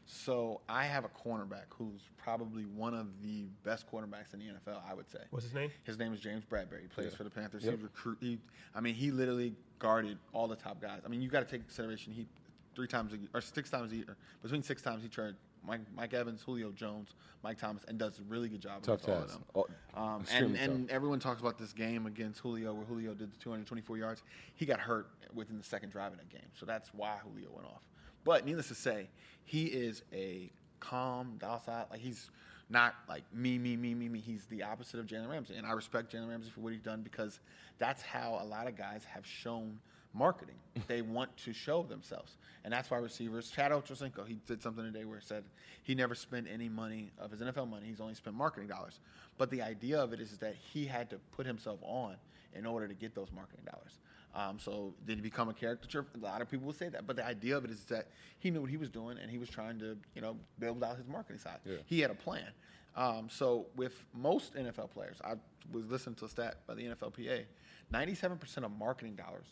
[0.05, 4.83] So I have a cornerback who's probably one of the best cornerbacks in the NFL.
[4.87, 5.21] I would say.
[5.31, 5.71] What's his name?
[5.85, 6.83] His name is James Bradberry.
[6.83, 7.65] He plays for the Panthers.
[7.65, 7.79] Yep.
[7.79, 8.19] He recruit.
[8.21, 8.39] He,
[8.75, 11.01] I mean, he literally guarded all the top guys.
[11.07, 12.27] I mean, you got to take into consideration he
[12.75, 14.15] three times a year, or six times a year.
[14.43, 15.37] Between six times he tried
[15.67, 18.83] Mike, Mike Evans, Julio Jones, Mike Thomas, and does a really good job.
[18.83, 19.45] Tough against all of them.
[19.55, 23.37] All- Um, and and everyone talks about this game against Julio, where Julio did the
[23.39, 24.23] 224 yards.
[24.55, 27.67] He got hurt within the second drive of that game, so that's why Julio went
[27.67, 27.83] off.
[28.25, 29.09] But needless to say,
[29.45, 30.51] he is a
[30.81, 31.87] calm, docile.
[31.91, 32.31] Like he's
[32.69, 34.19] not like me, me, me, me, me.
[34.21, 37.03] He's the opposite of Jalen Ramsey, and I respect Jalen Ramsey for what he's done
[37.03, 37.41] because
[37.79, 39.79] that's how a lot of guys have shown
[40.17, 40.57] marketing.
[40.89, 43.51] they want to show themselves, and that's why receivers.
[43.51, 45.45] Chad Ochocinco, he did something today where he said
[45.83, 47.87] he never spent any money of his NFL money.
[47.87, 49.01] He's only spent marketing dollars.
[49.39, 52.17] But the idea of it is is, that he had to put himself on
[52.55, 53.99] in order to get those marketing dollars.
[54.35, 56.05] Um, so did he become a caricature?
[56.15, 58.09] A lot of people will say that, but the idea of it is that
[58.39, 60.99] he knew what he was doing and he was trying to, you know, build out
[60.99, 61.59] his marketing side.
[61.65, 61.77] Yeah.
[61.87, 62.49] He had a plan.
[62.97, 65.35] Um, so with most NFL players, I
[65.73, 67.45] was listening to a stat by the NFLPA,
[67.93, 69.47] 97% of marketing dollars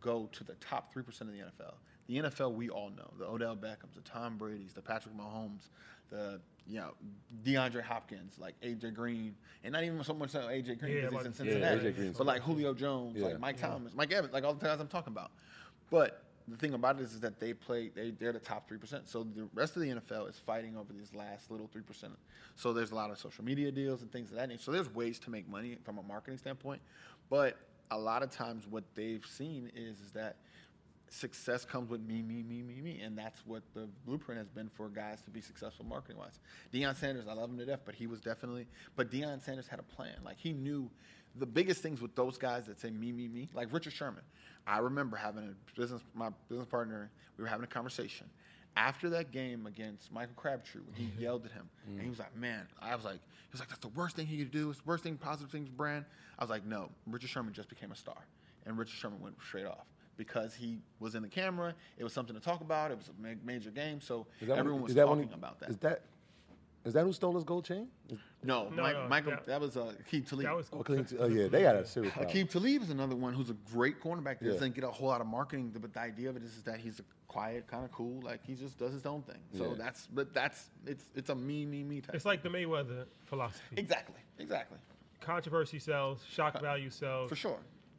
[0.00, 1.74] go to the top 3% of the NFL.
[2.08, 5.68] The NFL we all know, the Odell Beckhams, the Tom Brady's, the Patrick Mahomes,
[6.10, 6.92] the you know
[7.44, 11.18] DeAndre Hopkins, like AJ Green, and not even so much so AJ Green because but-
[11.18, 13.26] he's in Cincinnati, Green's but like Julio Jones, Yeah.
[13.26, 15.32] like Mike Thomas, Mike Evans, like all the guys I'm talking about.
[15.90, 19.06] But the thing about it is, is that they play, they, they're the top 3%.
[19.06, 22.08] So the rest of the NFL is fighting over these last little 3%.
[22.56, 24.62] So there's a lot of social media deals and things of that nature.
[24.62, 26.80] So there's ways to make money from a marketing standpoint.
[27.28, 27.58] But
[27.90, 30.36] a lot of times what they've seen is, is that
[31.10, 33.00] success comes with me, me, me, me, me.
[33.00, 36.38] And that's what the blueprint has been for guys to be successful marketing wise.
[36.72, 38.66] Deion Sanders, I love him to death, but he was definitely,
[38.96, 40.16] but Deion Sanders had a plan.
[40.24, 40.90] Like he knew
[41.36, 44.22] the biggest things with those guys that say me, me, me, like Richard Sherman.
[44.66, 48.26] I remember having a business, my business partner, we were having a conversation.
[48.78, 51.20] After that game against Michael Crabtree, when he mm-hmm.
[51.20, 53.80] yelled at him, and he was like, "Man," I was like, "He was like, that's
[53.80, 54.70] the worst thing he could do.
[54.70, 56.04] It's the worst thing, positive thing for brand."
[56.38, 58.26] I was like, "No, Richard Sherman just became a star,
[58.66, 61.74] and Richard Sherman went straight off because he was in the camera.
[61.96, 62.90] It was something to talk about.
[62.90, 65.70] It was a ma- major game, so Is that when- everyone was talking about that.
[65.70, 66.02] Is that
[66.84, 67.88] is that who stole his gold chain?
[68.42, 70.44] No, No, Mike, no, Michael, that- that was uh, Aqib Talib.
[70.46, 72.34] That was Oh, Clinton- oh, yeah, they got a serious problem.
[72.36, 74.52] Aqib Talib is another one who's a great cornerback that Yeah.
[74.52, 76.78] doesn't get a whole lot of marketing, but the idea of it is, is that
[76.78, 79.38] he's a quiet, kind of cool, like he just does his own thing.
[79.56, 79.74] So Yeah.
[79.76, 82.14] that's, but that's, it's, it's a me, me, me type.
[82.14, 83.76] It's like the Mayweather philosophy.
[83.76, 84.78] exactly, exactly,
[85.20, 87.58] Controversy sells, shock value sells, for sure.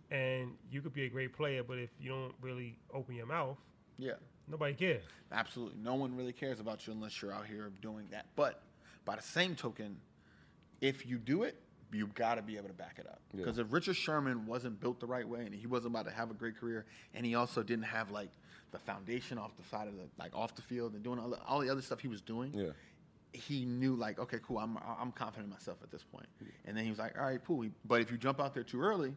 [0.09, 3.57] and you could be a great player, but if you don't really open your mouth,
[3.97, 4.13] Yeah,
[4.47, 5.03] nobody cares.
[5.31, 5.77] absolutely.
[5.83, 8.25] No one really cares about you unless you're out here doing that.
[8.35, 8.63] But
[9.09, 9.97] by the same token,
[10.81, 11.55] if you do it,
[11.91, 13.19] you got to be able to back it up.
[13.33, 13.39] Yeah.
[13.39, 16.29] Because if Richard Sherman wasn't built the right way and he wasn't about to have
[16.29, 16.85] a great career,
[17.15, 18.29] and he also didn't have like
[18.69, 21.39] the foundation off the side of the like off the field and doing all the,
[21.47, 22.67] all the other stuff he was doing, Yeah.
[23.33, 26.27] he knew like, okay, cool, I'm I'm confident in myself at this point.
[26.65, 27.65] And then he was like, all right, cool.
[27.85, 29.15] But if you jump out there too early,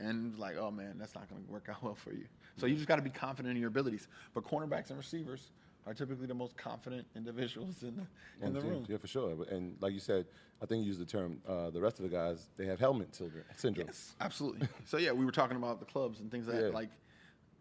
[0.00, 2.24] and it's like, oh man, that's not going to work out well for you.
[2.56, 4.08] So you just got to be confident in your abilities.
[4.32, 5.50] But cornerbacks and receivers,
[5.86, 8.84] are typically the most confident individuals in the in the room.
[8.88, 9.34] Yeah, for sure.
[9.50, 10.26] And like you said,
[10.62, 11.40] I think you used the term.
[11.46, 13.44] Uh, the rest of the guys, they have helmet syndrome.
[13.56, 13.86] syndrome.
[13.88, 14.68] Yes, absolutely.
[14.86, 16.62] so yeah, we were talking about the clubs and things like Yeah.
[16.62, 16.74] that.
[16.74, 16.90] Like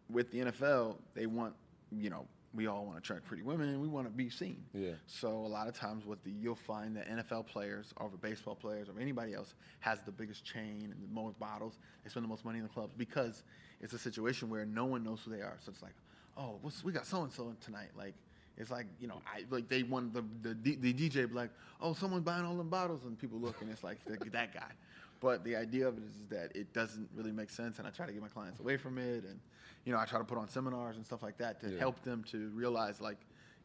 [0.09, 1.53] with the NFL, they want
[1.91, 3.69] you know we all want to attract pretty women.
[3.69, 4.63] and We want to be seen.
[4.73, 4.91] Yeah.
[5.07, 8.87] So a lot of times, what the you'll find that NFL players over baseball players
[8.89, 11.79] or anybody else has the biggest chain and the most bottles.
[12.03, 13.43] They spend the most money in the clubs because
[13.81, 15.57] it's a situation where no one knows who they are.
[15.65, 15.95] So it's like,
[16.37, 17.89] oh, what's, we got so and so tonight.
[17.97, 18.13] Like
[18.57, 21.49] it's like you know, I like they want the the, the DJ be like,
[21.81, 23.97] oh, someone's buying all them bottles, and people look and it's like
[24.31, 24.71] that guy.
[25.19, 28.05] But the idea of it is that it doesn't really make sense, and I try
[28.05, 29.39] to get my clients away from it, and
[29.85, 31.79] you know, I try to put on seminars and stuff like that to Yeah.
[31.79, 33.17] help them to realize like,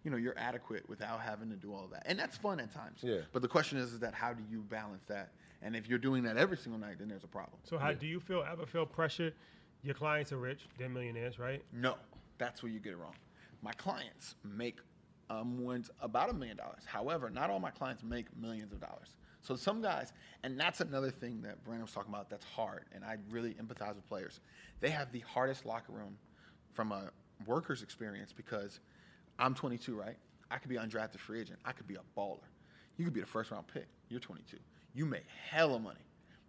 [0.04, 3.00] you know, you're adequate without having to do all that, and that's fun at times.
[3.02, 3.18] Yeah.
[3.32, 5.32] But the question is, is that how do you balance that?
[5.60, 7.58] And if you're doing that every single night, then there's a problem.
[7.64, 8.44] So how do you feel?
[8.48, 9.32] Ever feel pressure?
[9.82, 11.62] Your clients are rich; they're millionaires, right?
[11.72, 11.96] No,
[12.38, 13.14] that's where you get it wrong.
[13.62, 14.78] My clients make
[15.30, 16.82] um, about a million dollars.
[16.86, 19.16] However, not all my clients make millions of dollars.
[19.40, 20.12] So some guys,
[20.42, 23.94] and that's another thing that Brandon was talking about that's hard, and I really empathize
[23.94, 24.40] with players.
[24.80, 26.16] They have the hardest locker room
[26.72, 27.10] from a
[27.46, 28.80] worker's experience because
[29.38, 30.16] I'm 22, right?
[30.50, 31.58] I could be undrafted free agent.
[31.64, 32.38] I could be a baller.
[32.96, 33.86] You could be the first round pick.
[34.08, 34.56] You're 22.
[34.94, 36.00] You make hella money.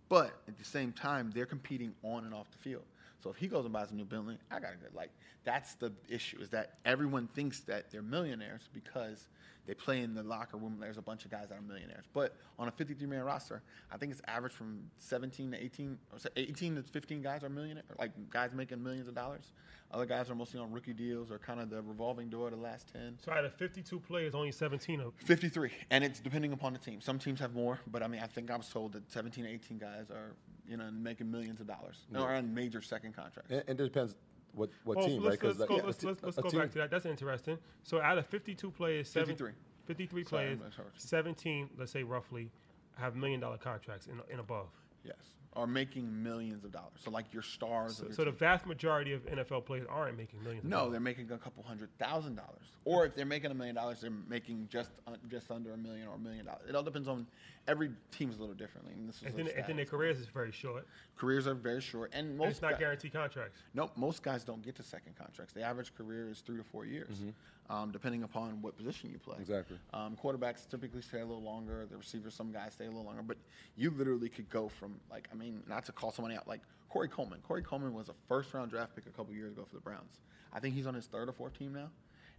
[0.08, 2.86] But at the same time, they're competing on and off the field.
[3.22, 5.12] So if he goes and buys a new building, I gotta get like
[5.44, 9.28] that's the issue is that everyone thinks that they're millionaires because
[9.70, 10.78] they play in the locker room.
[10.80, 13.62] There's a bunch of guys that are millionaires, but on a 53 man roster,
[13.92, 17.84] I think it's average from 17 to 18, or 18 to 15 guys are millionaire,
[18.00, 19.54] like guys making millions of dollars.
[19.92, 22.92] Other guys are mostly on rookie deals or kind of the revolving door the last
[22.94, 23.18] 10.
[23.24, 27.00] So out of 52 players, only 17 of 53, and it's depending upon the team.
[27.02, 29.50] Some teams have more, but I mean, I think I was told that 17, to
[29.50, 30.34] 18 guys are,
[30.70, 33.52] you know, and making millions of dollars or on major second contracts.
[33.52, 34.16] And, and it depends
[34.54, 35.56] what what Oh, team, let's, right?
[35.58, 36.92] let's go, like, let's, let's, let's go back to that.
[36.92, 37.58] That's interesting.
[37.84, 39.52] So out of 52 players, seven, 53.
[39.86, 40.88] 53 players, sorry.
[40.96, 42.52] 17, let's say roughly,
[42.98, 44.68] have million dollar contracts and, and above.
[45.04, 45.16] Yes,
[45.54, 46.94] are making millions of dollars.
[47.04, 47.98] So like your stars.
[47.98, 50.64] So, of your so the vast majority of NFL players aren't making millions.
[50.64, 50.92] of no, dollars.
[50.92, 52.66] they're making a couple hundred thousand dollars.
[52.86, 56.08] Or if they're making a million dollars, they're making just uh, just under a million
[56.08, 56.62] or a million dollars.
[56.70, 57.26] It all depends on
[57.68, 58.94] every team's a little differently.
[58.94, 60.88] And this is And then, and then their careers is very short.
[61.18, 63.60] careers are very short, and And most it's not guy- guaranteed contracts.
[63.74, 65.54] Nope, most guys don't get to second contracts.
[65.54, 67.22] The average career is three to four years,
[67.70, 69.36] um, depending upon what position you play.
[69.40, 69.78] Exactly.
[69.94, 71.86] Um, quarterbacks typically stay a little longer.
[71.92, 73.22] The receivers, some guys stay a little longer.
[73.22, 73.38] But
[73.76, 77.08] you literally could go from like, I mean, not to call somebody out, like Corey
[77.08, 77.40] Coleman.
[77.48, 80.20] Corey Coleman was a first round draft pick a couple years ago for the Browns.
[80.52, 81.90] I think he's on his third or fourth team now,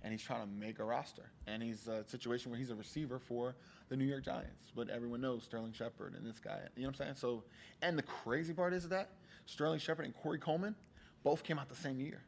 [0.03, 1.31] and he's trying to make a roster.
[1.47, 3.55] And he's a situation where he's a receiver for
[3.89, 4.73] the New York Giants.
[4.75, 6.59] But everyone knows Sterling Shepard and this guy.
[6.77, 7.15] You know what I'm saying?
[7.17, 7.45] So,
[7.83, 9.11] and the crazy part is that
[9.47, 10.75] Sterling Shepard and Corey Coleman
[11.23, 12.23] both came out the same year.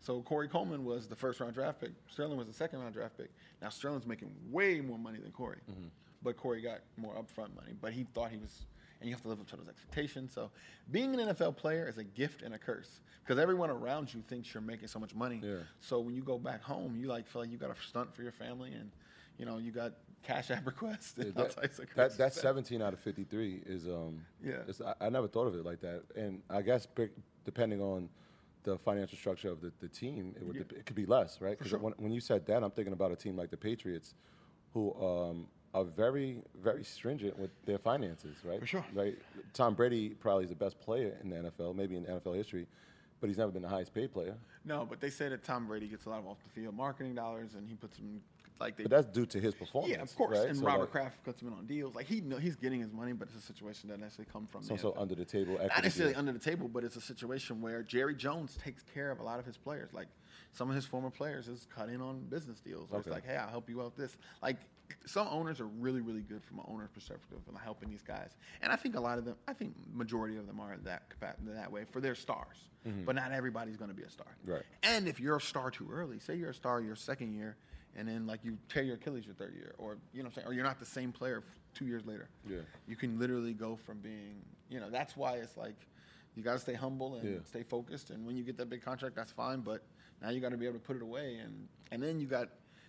[0.00, 1.92] So Corey Coleman was the first round draft pick.
[2.10, 3.30] Sterling was the second round draft pick.
[3.62, 5.86] Now Sterling's making way more money than Corey, mm-hmm.
[6.22, 7.72] but Corey got more upfront money.
[7.80, 8.66] But he thought he was,
[9.04, 10.32] and you have to live up to those expectations.
[10.32, 10.50] So
[10.90, 14.54] being an NFL player is a gift and a curse because everyone around you thinks
[14.54, 15.40] you're making so much money.
[15.44, 15.56] Yeah.
[15.80, 18.22] So when you go back home, you like feel like you got a stunt for
[18.22, 18.90] your family, and
[19.36, 19.92] you know you got
[20.22, 24.52] cash app requests all that, that, crazy that 17 out of 53 is um Yeah.
[24.66, 26.88] it's- I, I never thought of it like that and i guess
[27.44, 28.08] depending on
[28.62, 31.58] the financial structure of the, the team it would dep- it could be less right
[31.58, 31.78] because sure.
[31.78, 34.14] when, when you said that i'm thinking about a team like the patriots
[34.72, 38.84] who um are very very stringent with their finances right For sure.
[38.94, 39.16] right
[39.52, 42.66] tom brady probably is the best player in the nfl maybe in nfl history
[43.20, 45.86] but he's never been the highest paid player No, but they say that Tom Brady
[45.88, 48.20] gets a lot of off the field marketing dollars, and he puts them
[48.60, 50.36] like they but that's due to his performance Yeah, of course.
[50.38, 50.48] right?
[50.48, 51.94] And So, Robert like, Kraft puts him in on deals.
[51.94, 54.62] Like he know he's getting his money, but it's a situation that necessarily come from
[54.62, 55.00] sort NFL.
[55.00, 56.18] under the table Not necessarily deal.
[56.20, 59.38] under the table, but it's a situation where Jerry Jones takes care of a lot
[59.38, 59.92] of his players.
[59.94, 60.08] Like
[60.52, 62.90] some of his former players is cut in on business deals.
[62.90, 62.98] Okay.
[62.98, 64.16] It's like, hey, I'll help you out with this.
[64.42, 64.58] Like
[65.06, 68.36] some owners are really, really good from an owner's perspective and helping these guys.
[68.62, 71.02] And I think a lot of them, I think majority of them are that
[71.46, 72.56] that way for their stars.
[72.86, 73.04] Mm-hmm.
[73.04, 74.36] But not everybody's going to be a star.
[74.44, 74.62] Right.
[74.82, 77.56] And if you're a star too early, say you're a star your second year,
[77.96, 80.34] and then like you tear your Achilles your third year, or you know what I'm
[80.34, 81.42] saying, or you're not the same player
[81.74, 82.28] two years later.
[82.46, 82.58] Yeah.
[82.86, 85.86] You can literally go from being, you know, that's why it's like
[86.34, 87.38] you got to stay humble and Yeah.
[87.44, 88.10] stay focused.
[88.10, 89.60] And when you get that big contract, that's fine.
[89.60, 89.82] But
[90.20, 92.48] now you got to be able to put it away, and and then you got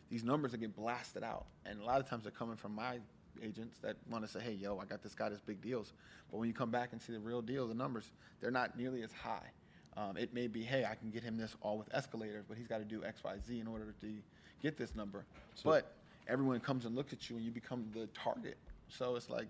[0.09, 2.99] these numbers that get blasted out, and a lot of times they're coming from my
[3.43, 5.93] agents that want to say, hey, yo, I got this guy, this big deals.
[6.31, 9.03] But when you come back and see the real deal, the numbers, they're not nearly
[9.03, 9.51] as high.
[9.97, 12.67] Um, it may be, hey, I can get him this all with escalators, but he's
[12.67, 14.13] got to do X, Y, Z in order to
[14.61, 15.25] get this number.
[15.63, 15.95] but
[16.27, 18.57] everyone comes and looks at you, and you become the target.
[18.89, 19.47] So it's like,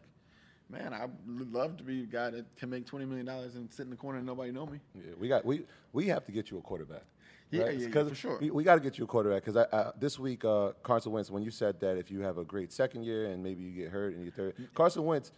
[0.70, 3.72] man, I would love to be a guy that can make twenty million dollars and
[3.72, 4.80] sit in the corner and nobody know me.
[4.96, 7.04] Yeah, we got we we have to get you a quarterback.
[7.52, 7.78] Yeah, right?
[7.80, 8.38] yeah, yeah, for sure.
[8.42, 11.30] We, we got to get you a quarterback because this week uh, Carson Wentz.
[11.30, 13.92] When you said that if you have a great second year and maybe you get
[13.92, 15.32] hurt in your third, Carson Wentz.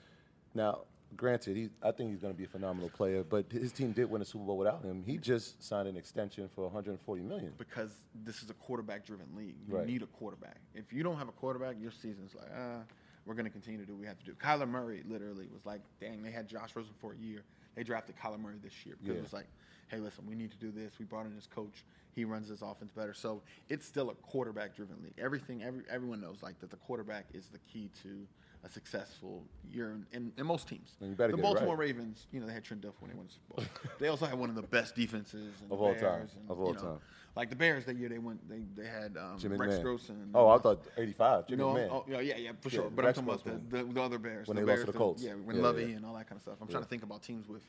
[0.56, 0.82] Now,
[1.16, 4.10] granted, he, I think he's going to be a phenomenal player, but his team did
[4.10, 5.04] win a Super Bowl without him.
[5.06, 7.54] He just signed an extension for 140 million.
[7.58, 7.92] because
[8.24, 9.56] this is a quarterback-driven league.
[9.68, 9.86] You Right.
[9.86, 10.58] need a quarterback.
[10.74, 12.80] If you don't have a quarterback, your season's like, ah,
[13.26, 14.34] we're going to continue to do what we have to do.
[14.34, 17.44] Kyler Murray literally was like, dang, they had Josh Rosen for a year.
[17.76, 19.20] They drafted Kyler Murray this year because Yeah.
[19.20, 19.48] it was like,
[19.88, 20.94] hey, listen, we need to do this.
[21.00, 21.84] We brought in this coach.
[22.14, 23.14] He runs this offense better.
[23.14, 25.14] So it's still a quarterback-driven league.
[25.20, 28.28] Everything, every, everyone knows like that the quarterback is the key to
[28.64, 30.96] a successful year in, in, most teams.
[31.00, 31.54] And you better the it right.
[31.54, 33.92] Baltimore Ravens, you know, they had Trent Dilfer when they won the Super Bowl.
[34.00, 36.22] they also had one of the best defenses Of all time.
[36.22, 36.98] And, Of all know, time.
[37.36, 38.40] like the Bears that year, they went.
[38.50, 39.84] They they had um, Jimmy Rex McMahon.
[39.84, 41.46] Gross and Oh, I thought 85.
[41.50, 42.90] you know, oh, yeah, yeah, yeah, for Yeah, sure.
[42.90, 44.48] But Rex I'm talking about the, the, the other Bears.
[44.48, 45.24] When the they lost Bears to the Colts.
[45.24, 45.98] Yeah, when Yeah, Lovie yeah.
[45.98, 46.56] and all that kind of stuff.
[46.60, 46.72] I'm Yeah.
[46.72, 47.62] trying to think about teams with,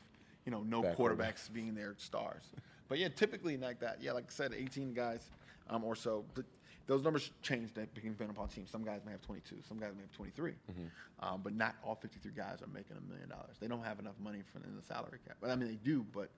[0.45, 2.43] you know, no Bad quarterbacks being their stars.
[2.87, 3.99] But yeah, typically like that.
[4.01, 5.29] Yeah, like I said, 18 guys
[5.69, 6.25] um, or so.
[6.33, 6.45] But
[6.87, 8.71] those numbers change depending upon teams.
[8.71, 9.57] Some guys may have 22.
[9.67, 10.51] Some guys may have 23.
[10.51, 10.81] Mm-hmm.
[11.21, 13.57] Um, but not all 53 guys are making a million dollars.
[13.59, 15.37] They don't have enough money for in the salary cap.
[15.39, 16.29] But I mean, they do, but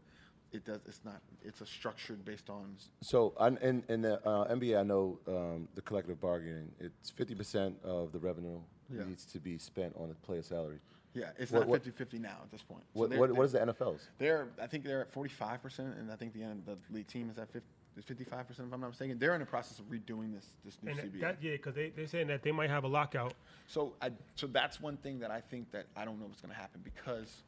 [0.51, 0.81] it does.
[0.85, 1.21] It's not.
[1.41, 5.81] It's a structured based on So in, in the uh, NBA, I know um, the
[5.81, 6.71] collective bargaining.
[6.79, 8.59] It's 50% of the revenue
[8.93, 9.05] Yeah.
[9.05, 10.79] needs to be spent on the player salary.
[11.13, 12.83] Yeah, it's What- not what- 50-50 now at this point.
[12.93, 14.07] So What, what, what is the NFL's?
[14.17, 17.49] They're, I think they're at 45%, and I think the the league team is at
[17.51, 17.67] 50,
[17.99, 19.19] 55%, if I'm not mistaken.
[19.19, 21.19] They're in the process of redoing this this new And CBA.
[21.21, 23.33] that, yeah, because they they're saying that they might have a lockout.
[23.67, 26.53] So I so that's one thing that I think that I don't know what's going
[26.53, 27.43] to happen because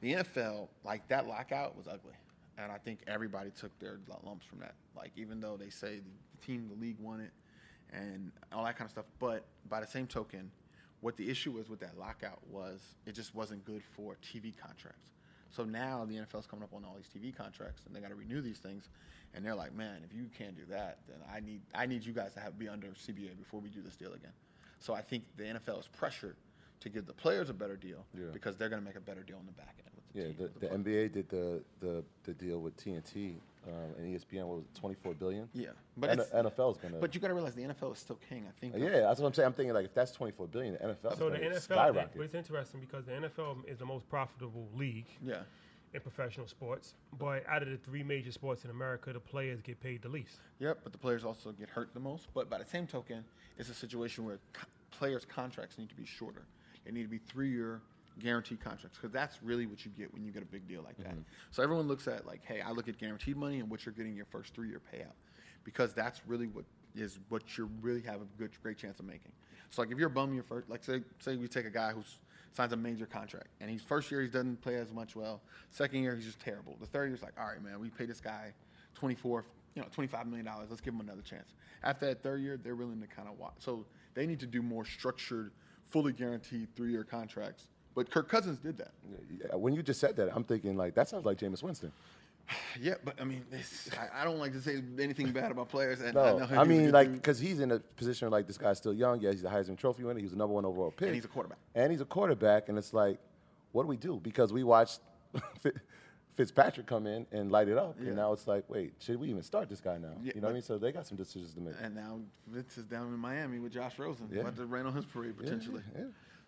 [0.00, 2.14] the NFL like that lockout was ugly,
[2.58, 4.74] and I think everybody took their lumps from that.
[4.96, 7.32] Like even though they say the team, the league won it,
[7.92, 10.48] and all that kind of stuff, but by the same token,
[11.02, 15.10] what the issue was with that lockout was it just wasn't good for TV contracts.
[15.50, 18.14] So now the NFL's coming up on all these TV contracts, and they got to
[18.14, 18.88] renew these things,
[19.34, 22.12] and they're like, man, if you can't do that, then I need I need you
[22.14, 24.32] guys to have be under CBA before we do this deal again.
[24.78, 26.36] So I think the NFL is pressured
[26.80, 28.26] to give the players a better deal Yeah.
[28.32, 29.90] because they're going to make a better deal on the back end.
[29.94, 31.08] With the Yeah, team, the, the players.
[31.08, 33.34] NBA did the, the, the deal with TNT
[33.66, 34.44] um, and ESPN.
[34.46, 35.48] What was it, 24 billion?
[35.54, 36.98] Yeah, but N- it's, NFL's gonna.
[36.98, 38.44] but you got to realize the NFL is still king.
[38.48, 38.74] I think.
[38.74, 39.46] of- yeah, that's what I'm saying.
[39.46, 42.12] I'm thinking like if that's 24 billion, the NFL So the gonna NFL, skyrocket.
[42.16, 45.42] but it's interesting because the NFL is the most profitable league Yeah.
[45.94, 46.94] in professional sports.
[47.18, 50.38] But out of the three major sports in America, the players get paid the least.
[50.58, 52.28] Yep, but the players also get hurt the most.
[52.34, 53.24] But by the same token,
[53.58, 56.42] it's a situation where co- players' contracts need to be shorter.
[56.84, 57.80] They need to be three-year
[58.18, 60.96] guaranteed contracts because that's really what you get when you get a big deal like
[60.98, 61.12] that.
[61.12, 61.20] Mm-hmm.
[61.50, 64.14] So everyone looks at like, hey, I look at guaranteed money and what you're getting
[64.14, 65.14] your first three-year payout
[65.64, 69.32] because that's really what is what you really have a good great chance of making.
[69.70, 71.92] So like if you're a bum your first, like say say we take a guy
[71.92, 72.02] who
[72.52, 75.40] signs a major contract and he's first year he doesn't play as much well,
[75.70, 76.76] second year he's just terrible.
[76.80, 78.52] The third year's like, all right, man, we pay this guy
[78.94, 79.44] 24,
[79.74, 80.66] you know, 25 million dollars.
[80.68, 81.54] Let's give him another chance.
[81.82, 83.54] After that third year, they're willing to kind of watch.
[83.58, 85.52] So they need to do more structured,
[85.86, 87.66] fully guaranteed three-year contracts.
[87.94, 88.92] But Kirk Cousins did that.
[89.60, 91.92] When you just said that, I'm thinking like that sounds like Jameis Winston.
[92.80, 93.44] Yeah, but I mean,
[93.98, 96.00] I, I don't like to say anything bad about players.
[96.00, 98.78] And No, know I a mean like because he's in a position like this guy's
[98.78, 99.20] still young.
[99.20, 100.18] Yeah, he's a Heisman Trophy winner.
[100.20, 101.58] He's the number one overall pick, And he's a quarterback.
[101.76, 103.18] And he's a quarterback, and it's like,
[103.70, 104.18] what do we do?
[104.22, 105.00] Because we watched
[106.36, 108.08] Fitzpatrick come in and light it up, Yeah.
[108.08, 110.08] and now it's like, wait, should we even start this guy now?
[110.22, 110.62] Yeah, you know what I mean?
[110.62, 111.74] So they got some decisions to make.
[111.80, 114.40] And now Vince is down in Miami with Josh Rosen, Yeah.
[114.40, 115.82] about to rain on his parade potentially.
[115.94, 116.04] yeah.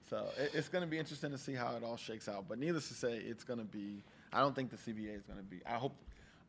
[0.09, 2.45] So it, it's going to be interesting to see how it all shakes out.
[2.49, 4.03] But needless to say, it's going to be.
[4.33, 5.61] I don't think the CBA is going to be.
[5.67, 5.95] I hope.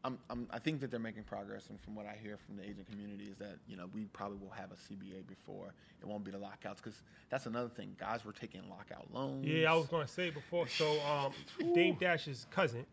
[0.03, 2.63] I'm, I'm, I think that they're making progress, and from what I hear from the
[2.63, 6.23] agent community is that you know we probably will have a CBA before it won't
[6.23, 7.95] be the lockouts because that's another thing.
[7.99, 9.43] Guys were taking lockout loans.
[9.45, 10.67] Yeah, I was going to say before.
[10.67, 11.33] So um,
[11.73, 12.85] Dame Dash's cousin,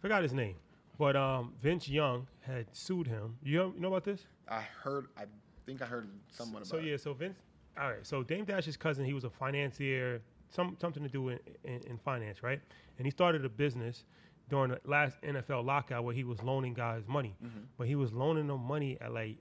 [0.00, 0.54] forgot his name,
[0.96, 3.36] but um, Vince Young had sued him.
[3.42, 4.20] You know, you know about this?
[4.48, 5.06] I heard.
[5.16, 5.24] I
[5.66, 6.68] think I heard someone about.
[6.68, 6.84] So it.
[6.84, 7.36] yeah, so Vince.
[7.80, 10.20] All right, so Dame Dash's cousin, he was a financier,
[10.50, 12.60] some something to do in, in, in finance, right?
[12.98, 14.04] And he started a business
[14.48, 17.60] during the last NFL lockout where he was loaning guys money, mm-hmm.
[17.76, 19.36] but he was loaning them money at like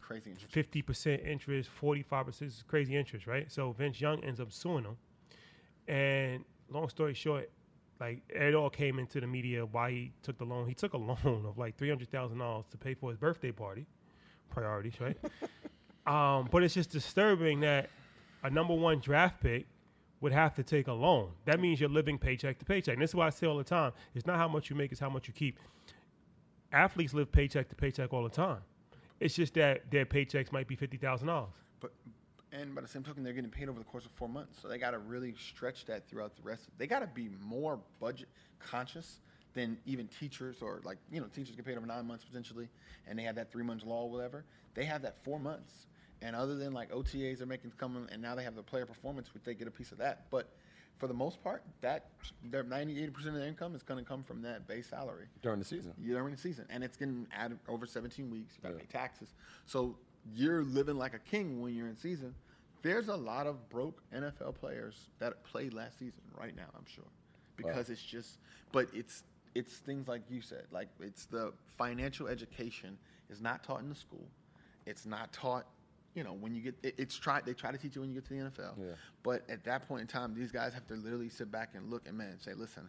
[0.00, 0.30] crazy.
[0.30, 0.52] Interest.
[0.52, 3.50] fifty percent interest, forty five percent crazy interest, right?
[3.50, 4.96] So Vince Young ends up suing him,
[5.86, 7.50] and long story short,
[8.00, 10.68] like it all came into the media why he took the loan.
[10.68, 13.52] He took a loan of like three hundred thousand dollars to pay for his birthday
[13.52, 13.86] party.
[14.50, 15.16] Priorities, right?
[16.06, 17.90] um, but it's just disturbing that
[18.42, 19.66] a number one draft pick
[20.20, 21.30] would have to take a loan.
[21.44, 22.94] That means you're living paycheck to paycheck.
[22.94, 24.92] And this is why I say all the time: it's not how much you make;
[24.92, 25.58] it's how much you keep.
[26.72, 28.58] Athletes live paycheck to paycheck all the time.
[29.20, 31.50] It's just that their paychecks might be fifty thousand dollars.
[31.80, 31.92] But
[32.52, 34.68] and by the same token, they're getting paid over the course of four months, so
[34.68, 36.68] they got to really stretch that throughout the rest.
[36.68, 38.28] Of, They got to be more budget
[38.58, 39.20] conscious
[39.54, 42.68] than even teachers or like you know teachers get paid over nine months potentially,
[43.06, 44.44] and they have that three months law or whatever.
[44.74, 45.86] They have that four months,
[46.22, 49.32] and other than like OTAs they're making coming, and now they have the player performance,
[49.34, 50.26] which they get a piece of that.
[50.30, 50.48] But
[50.98, 52.06] for the most part, that
[52.44, 55.26] their 90, 80 percent of their income is going to come from that base salary
[55.42, 55.92] during the season.
[56.02, 58.54] during the season, and it's getting added over 17 weeks.
[58.56, 58.80] You got to Yeah.
[58.80, 59.34] pay taxes,
[59.66, 59.96] so
[60.34, 62.34] you're living like a king when you're in season.
[62.82, 66.68] There's a lot of broke NFL players that played last season right now.
[66.76, 67.04] I'm sure
[67.56, 68.38] because it's just,
[68.70, 69.24] but it's
[69.58, 72.96] it's things like you said, like it's the financial education
[73.28, 74.26] is not taught in the school.
[74.86, 75.66] It's not taught.
[76.14, 77.44] You know, when you get it, it's tried.
[77.44, 78.78] they try to teach you when you get to the NFL.
[78.78, 78.84] Yeah.
[79.22, 82.08] But at that point in time, these guys have to literally sit back and look
[82.08, 82.88] and man say, listen,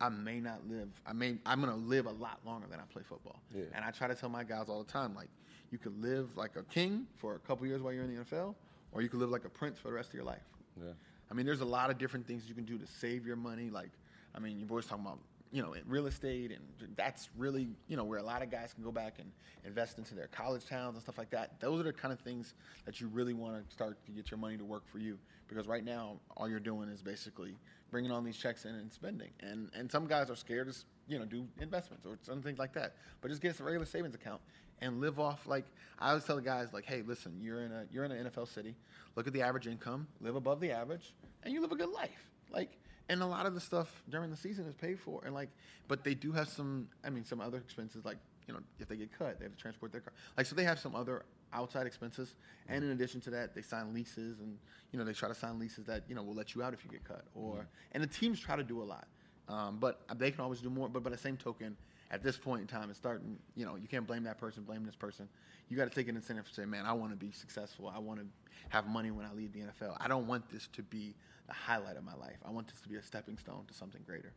[0.00, 0.88] I may not live.
[1.06, 3.40] I may I'm gonna live a lot longer than I play football.
[3.54, 3.64] Yeah.
[3.74, 5.28] And I try to tell my guys all the time, like,
[5.70, 8.54] you could live like a king for a couple years while you're in the NFL,
[8.92, 10.46] or you could live like a prince for the rest of your life.
[10.76, 10.92] Yeah.
[11.30, 13.70] I mean, there's a lot of different things you can do to save your money.
[13.70, 13.90] Like,
[14.34, 15.18] I mean, your boys talking about,
[15.50, 18.72] you know, in real estate, and that's really, you know, where a lot of guys
[18.74, 19.30] can go back and
[19.64, 21.58] invest into their college towns and stuff like that.
[21.60, 24.38] Those are the kind of things that you really want to start to get your
[24.38, 25.18] money to work for you.
[25.48, 27.54] Because right now, all you're doing is basically
[27.90, 29.30] bringing all these checks in and spending.
[29.40, 32.74] And and some guys are scared to, you know, do investments or some things like
[32.74, 32.96] that.
[33.20, 34.40] But just get a regular savings account
[34.80, 35.64] and live off like
[35.98, 38.48] I always tell the guys like, hey, listen, you're in a you're in an NFL
[38.48, 38.76] city.
[39.16, 42.30] Look at the average income, live above the average, and you live a good life.
[42.50, 42.78] Like,
[43.08, 45.48] and a lot of the stuff during the season is paid for, and like,
[45.86, 46.88] but they do have some.
[47.04, 49.60] I mean, some other expenses like you know if they get cut, they have to
[49.60, 50.12] transport their car.
[50.36, 52.34] Like, so they have some other outside expenses,
[52.68, 54.58] and in addition to that, they sign leases, and
[54.92, 56.84] you know they try to sign leases that you know will let you out if
[56.84, 59.06] you get cut, or and the teams try to do a lot.
[59.48, 60.88] Um, but they can always do more.
[60.88, 61.74] But by the same token,
[62.10, 63.38] at this point in time, it's starting.
[63.56, 65.28] You know, you can't blame that person, blame this person.
[65.68, 67.92] You got to take an incentive to say, man, I want to be successful.
[67.94, 68.26] I want to
[68.70, 69.96] have money when I leave the NFL.
[70.00, 71.14] I don't want this to be
[71.48, 72.36] the highlight of my life.
[72.44, 74.32] I want this to be a stepping stone to something greater.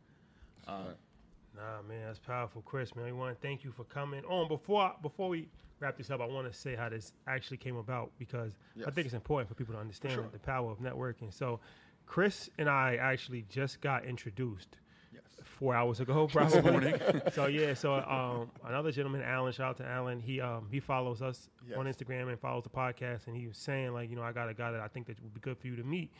[0.66, 0.94] Um,
[1.54, 2.96] Nah, man, that's powerful, Chris.
[2.96, 4.48] Man, we want to thank you for coming on.
[4.48, 5.48] Before before we
[5.80, 8.56] wrap this up, I want to say how this actually came about because
[8.86, 10.28] I think it's important for people to understand sure.
[10.32, 11.32] the power of networking.
[11.32, 11.60] So,
[12.06, 14.78] Chris and I actually just got introduced
[15.12, 15.22] yes.
[15.44, 16.62] four hours ago, probably.
[16.62, 17.00] Morning.
[17.32, 20.20] So yeah, so um, another gentleman, Alan, shout out to Alan.
[20.20, 23.92] He um, he follows us on Instagram and follows the podcast, and he was saying
[23.92, 25.66] like, you know, I got a guy that I think that would be good for
[25.66, 26.10] you to meet.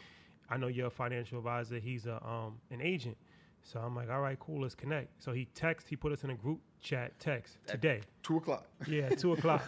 [0.52, 1.78] I know you're a financial advisor.
[1.78, 3.16] He's a um, an agent.
[3.62, 5.22] So I'm like, all right, cool, let's connect.
[5.22, 8.00] So he text, he put us in a group chat text today.
[8.22, 8.66] Two o'clock.
[8.86, 9.64] Yeah, two o'clock.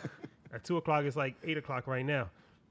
[0.52, 2.28] At two o'clock, it's like eight o'clock right now.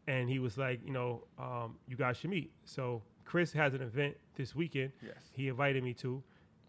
[0.07, 2.51] And he was like, you know, um, you guys should meet.
[2.65, 4.91] So Chris has an event this weekend.
[5.01, 5.15] Yes.
[5.31, 6.21] He invited me to,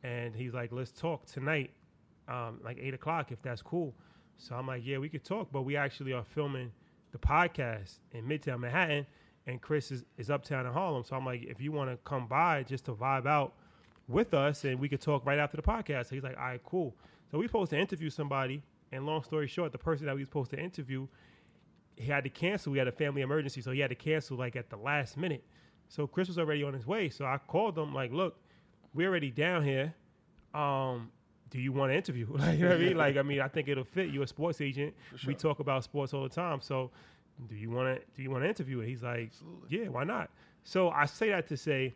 [0.04, 1.70] and he's like, let's talk tonight,
[2.28, 3.92] um, like eight o'clock, if that's cool.
[4.38, 6.70] So I'm like, yeah, we could talk, but we actually are filming
[7.12, 9.06] the podcast in Midtown Manhattan,
[9.46, 11.04] and Chris is, is uptown in Harlem.
[11.04, 13.54] So I'm like, if you want to come by just to vibe out
[14.08, 16.06] with us, and we could talk right after the podcast.
[16.06, 16.94] So he's like, all right, cool.
[17.30, 20.26] So we supposed to interview somebody, and long story short, the person that we were
[20.26, 21.06] supposed to interview,
[21.96, 22.72] he had to cancel.
[22.72, 25.44] We had a family emergency, so he had to cancel like at the last minute.
[25.88, 27.08] So Chris was already on his way.
[27.08, 28.36] So I called him like, look,
[28.94, 29.94] we're already down here.
[30.54, 31.10] Um,
[31.50, 32.26] do you want to interview?
[32.36, 32.96] Like, you know what I mean?
[32.96, 34.10] Like, I mean, I think it'll fit.
[34.10, 34.94] You're a sports agent.
[35.26, 36.60] We talk about sports all the time.
[36.60, 36.90] So,
[37.48, 38.06] do you want to?
[38.16, 38.88] Do you want to interview it?
[38.88, 39.32] He's like,
[39.68, 40.30] yeah, why not?
[40.62, 41.94] So I say that to say,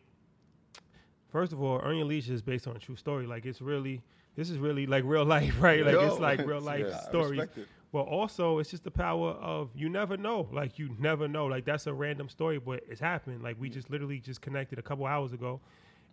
[1.30, 3.26] first of all, Earn Your Leisure is based on a true story.
[3.26, 4.02] Like, it's really,
[4.36, 5.84] this is really like real life, right?
[5.84, 7.42] Like, it's like real life yeah, stories.
[7.90, 10.46] But also, it's just the power of you never know.
[10.52, 11.46] Like, you never know.
[11.46, 13.42] Like, that's a random story, but it's happened.
[13.42, 15.58] Like, we just literally just connected a couple hours ago,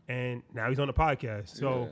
[0.08, 1.50] and now he's on the podcast.
[1.50, 1.90] So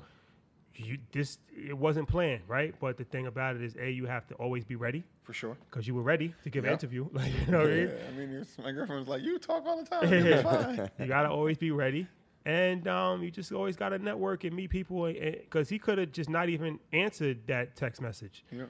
[0.76, 2.74] you this it wasn't planned, right?
[2.80, 5.57] But the thing about it is, a you have to always be ready For sure.
[5.69, 7.07] because you were ready to give an interview.
[7.13, 7.89] Like you know I Yeah, mean?
[8.07, 10.11] I mean, it's- my girlfriend was like, "You talk all the time.
[10.13, 12.07] It's fine." you gotta always be ready,
[12.45, 15.05] and um, you just always gotta network and meet people.
[15.05, 18.65] Because he could have just not even answered that text message, Yeah.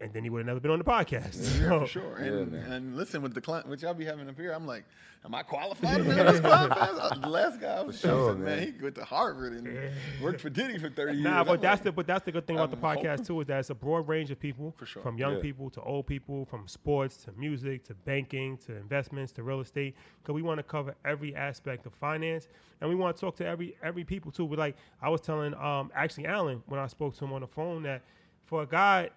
[0.00, 1.60] And then he would have never been on the podcast.
[1.60, 2.16] Yeah, So- for sure.
[2.16, 2.72] And, man.
[2.72, 4.84] and listen, with the client, which y'all be having up here, I'm like,
[5.24, 7.20] am I qualified to be on this podcast?
[7.22, 8.74] The last guy I was sure, saying, man, man.
[8.78, 9.92] he went to Harvard and
[10.22, 11.24] worked for Diddy for 30 years.
[11.24, 13.10] Nah, but I'm that's like, the but that's the good thing about the I'm podcast
[13.10, 13.24] hoping.
[13.24, 15.02] too is that it's a broad range of people, For sure.
[15.02, 15.40] from young Yeah.
[15.42, 19.96] people to old people, from sports to music to banking to investments to real estate.
[20.22, 22.46] Because we want to cover every aspect of finance,
[22.80, 24.46] and we want to talk to every every people too.
[24.46, 27.48] But like I was telling, um, actually Alan when I spoke to him on the
[27.48, 28.02] phone that
[28.46, 29.10] for a guy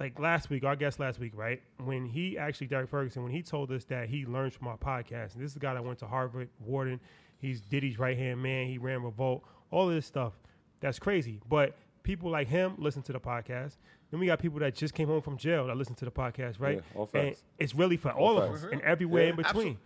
[0.00, 1.62] like last week, our guest last week, right?
[1.84, 5.34] When he actually Derek Ferguson, when he told us that he learned from our podcast,
[5.34, 7.00] and this is a guy that went to Harvard, Wharton,
[7.38, 10.32] he's Diddy's right hand man, he ran Revolt, all of this stuff.
[10.80, 11.40] That's crazy.
[11.48, 13.76] But people like him listen to the podcast.
[14.10, 16.60] Then we got people that just came home from jail that listen to the podcast,
[16.60, 16.76] right?
[16.76, 17.44] Yeah, all and facts.
[17.58, 18.64] it's really for all, of facts.
[18.64, 19.78] us and everywhere Yeah, in between.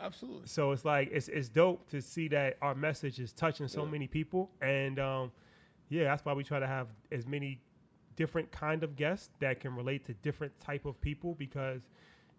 [0.00, 0.46] Absolutely.
[0.46, 4.06] So it's like it's it's dope to see that our message is touching so many
[4.06, 5.32] people, and um,
[5.88, 7.60] yeah, that's why we try to have as many
[8.18, 11.82] different kind of guests that can relate to different type of people because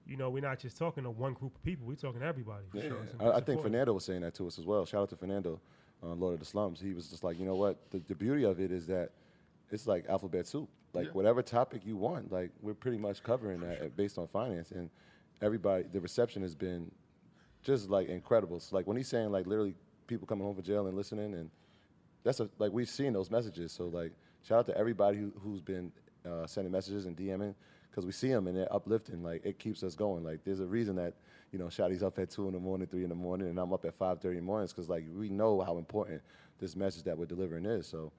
[0.06, 2.66] you know we're not just talking to one group of people we're talking to everybody
[2.74, 2.98] Yeah, sure.
[3.22, 3.62] I, I think.
[3.62, 4.86] Fernando was saying that to us as well.
[4.86, 5.62] Shout out to Fernando,
[6.04, 6.82] uh, Lord of the Slums.
[6.82, 7.90] He was just like, you know what?
[7.92, 9.12] The, the beauty of it is that
[9.72, 10.70] it's like alphabet soup.
[10.92, 11.12] Like Yeah.
[11.14, 14.72] whatever topic you want, like we're pretty much covering that uh, based on finance.
[14.72, 14.90] And
[15.42, 16.92] everybody, the reception has been
[17.64, 18.60] just like incredible.
[18.60, 19.76] So like when he's saying like literally
[20.08, 21.50] people coming home from jail and listening, and
[22.24, 23.72] that's a, like we've seen those messages.
[23.72, 24.12] So like
[24.44, 25.92] shout out to everybody who, who's been
[26.26, 27.54] uh, sending messages and DMing
[27.90, 29.24] because we see them and they're uplifting.
[29.24, 30.24] Like it keeps us going.
[30.24, 31.14] Like there's a reason that
[31.52, 33.74] you know Shotty's up at two in the morning, three in the morning, and I'm
[33.74, 36.22] up at five thirty in the mornings because like we know how important
[36.60, 37.88] this message that we're delivering is.
[37.88, 38.12] So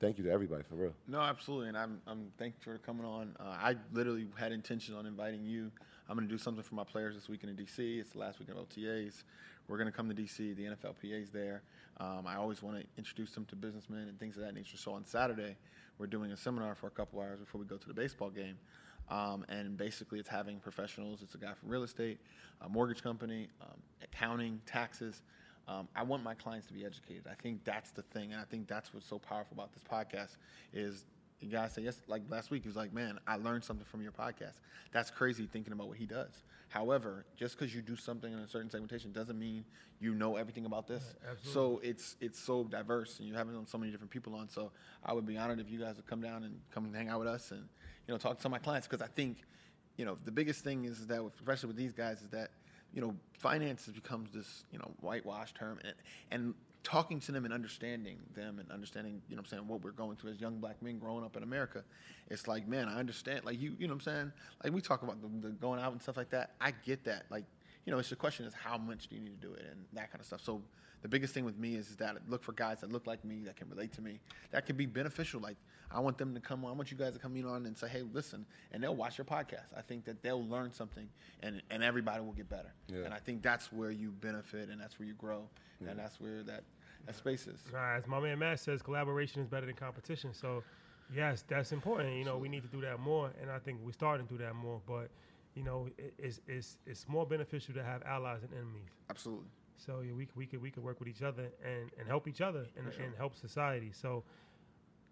[0.00, 0.92] thank you to everybody for real.
[1.08, 3.34] No, absolutely, and I'm I'm thankful for coming on.
[3.40, 5.70] Uh, I literally had intention on inviting you.
[6.08, 7.98] I'm going to do something for my players this weekend in DC.
[7.98, 9.24] It's the last weekend of OTAs.
[9.66, 10.54] We're going to come to DC.
[10.54, 11.62] The NFLPA is there.
[11.98, 14.76] Um, I always want to introduce them to businessmen and things of that nature.
[14.76, 15.56] So on Saturday,
[15.98, 18.58] we're doing a seminar for a couple hours before we go to the baseball game.
[19.08, 21.22] Um, and basically, it's having professionals.
[21.22, 22.18] It's a guy from real estate,
[22.60, 25.22] a mortgage company, um, accounting, taxes.
[25.68, 27.24] Um, I want my clients to be educated.
[27.30, 30.36] I think that's the thing, and I think that's what's so powerful about this podcast
[30.72, 31.04] is
[31.46, 32.00] you guys say yes.
[32.06, 34.60] Like last week, he was like, "Man, I learned something from your podcast."
[34.92, 36.42] That's crazy thinking about what he does.
[36.68, 39.64] However, just because you do something in a certain segmentation doesn't mean
[40.00, 41.14] you know everything about this.
[41.42, 44.48] so it's it's so diverse, and you have so many different people on.
[44.48, 44.72] So
[45.04, 47.20] I would be honored if you guys would come down and come and hang out
[47.20, 47.68] with us, and
[48.06, 49.38] you know talk to some of my clients because I think
[49.96, 52.50] you know the biggest thing is that especially with these guys is that
[52.92, 55.94] you know finances becomes this you know whitewash term and
[56.30, 56.54] and
[56.86, 59.90] talking to them and understanding them and understanding you know what I'm saying what we're
[59.90, 61.82] going through as young black men growing up in America
[62.30, 64.32] it's like man I understand like you you know what I'm saying?
[64.62, 66.52] Like we talk about the, the going out and stuff like that.
[66.60, 67.24] I get that.
[67.28, 67.44] Like
[67.84, 69.84] you know it's the question is how much do you need to do it and
[69.94, 70.42] that kind of stuff.
[70.42, 70.62] So
[71.02, 73.24] the biggest thing with me is, is that I look for guys that look like
[73.24, 74.20] me that can relate to me
[74.52, 75.40] that can be beneficial.
[75.40, 75.56] Like
[75.90, 77.76] I want them to come on I want you guys to come in on and
[77.76, 79.66] say hey listen and they'll watch your podcast.
[79.76, 81.08] I think that they'll learn something
[81.42, 82.72] and and everybody will get better.
[82.88, 83.04] Yeah.
[83.04, 85.48] and I think that's where you benefit and that's where you grow.
[85.88, 86.64] And that's where that
[87.06, 90.32] that space is as my man Matt says, collaboration is better than competition.
[90.34, 90.62] So,
[91.14, 92.16] yes, that's important.
[92.16, 94.44] You know, we need to do that more, and I think we're starting to do
[94.44, 94.80] that more.
[94.86, 95.08] But,
[95.54, 98.90] you know, it, it's, it's it's more beneficial to have allies and enemies.
[99.10, 99.46] absolutely
[99.76, 102.40] So yeah, we we could we could work with each other and, and help each
[102.40, 103.92] other and, and help society.
[103.92, 104.24] So,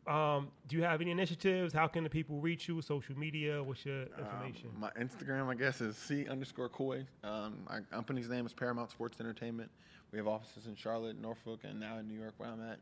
[0.07, 1.72] um, do you have any initiatives?
[1.72, 2.80] How can the people reach you?
[2.82, 3.62] Social media?
[3.62, 4.70] What's your information?
[4.74, 7.07] Um, my Instagram, I guess, is C underscore Coy.
[7.22, 9.70] Um, my company's name is Paramount Sports Entertainment.
[10.15, 12.79] We have offices in Charlotte, Norfolk, and now in New York, where I'm at.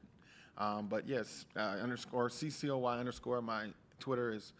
[0.62, 3.40] Um, but yes, uh, underscore CCOY underscore.
[3.40, 3.68] My
[4.00, 4.52] Twitter is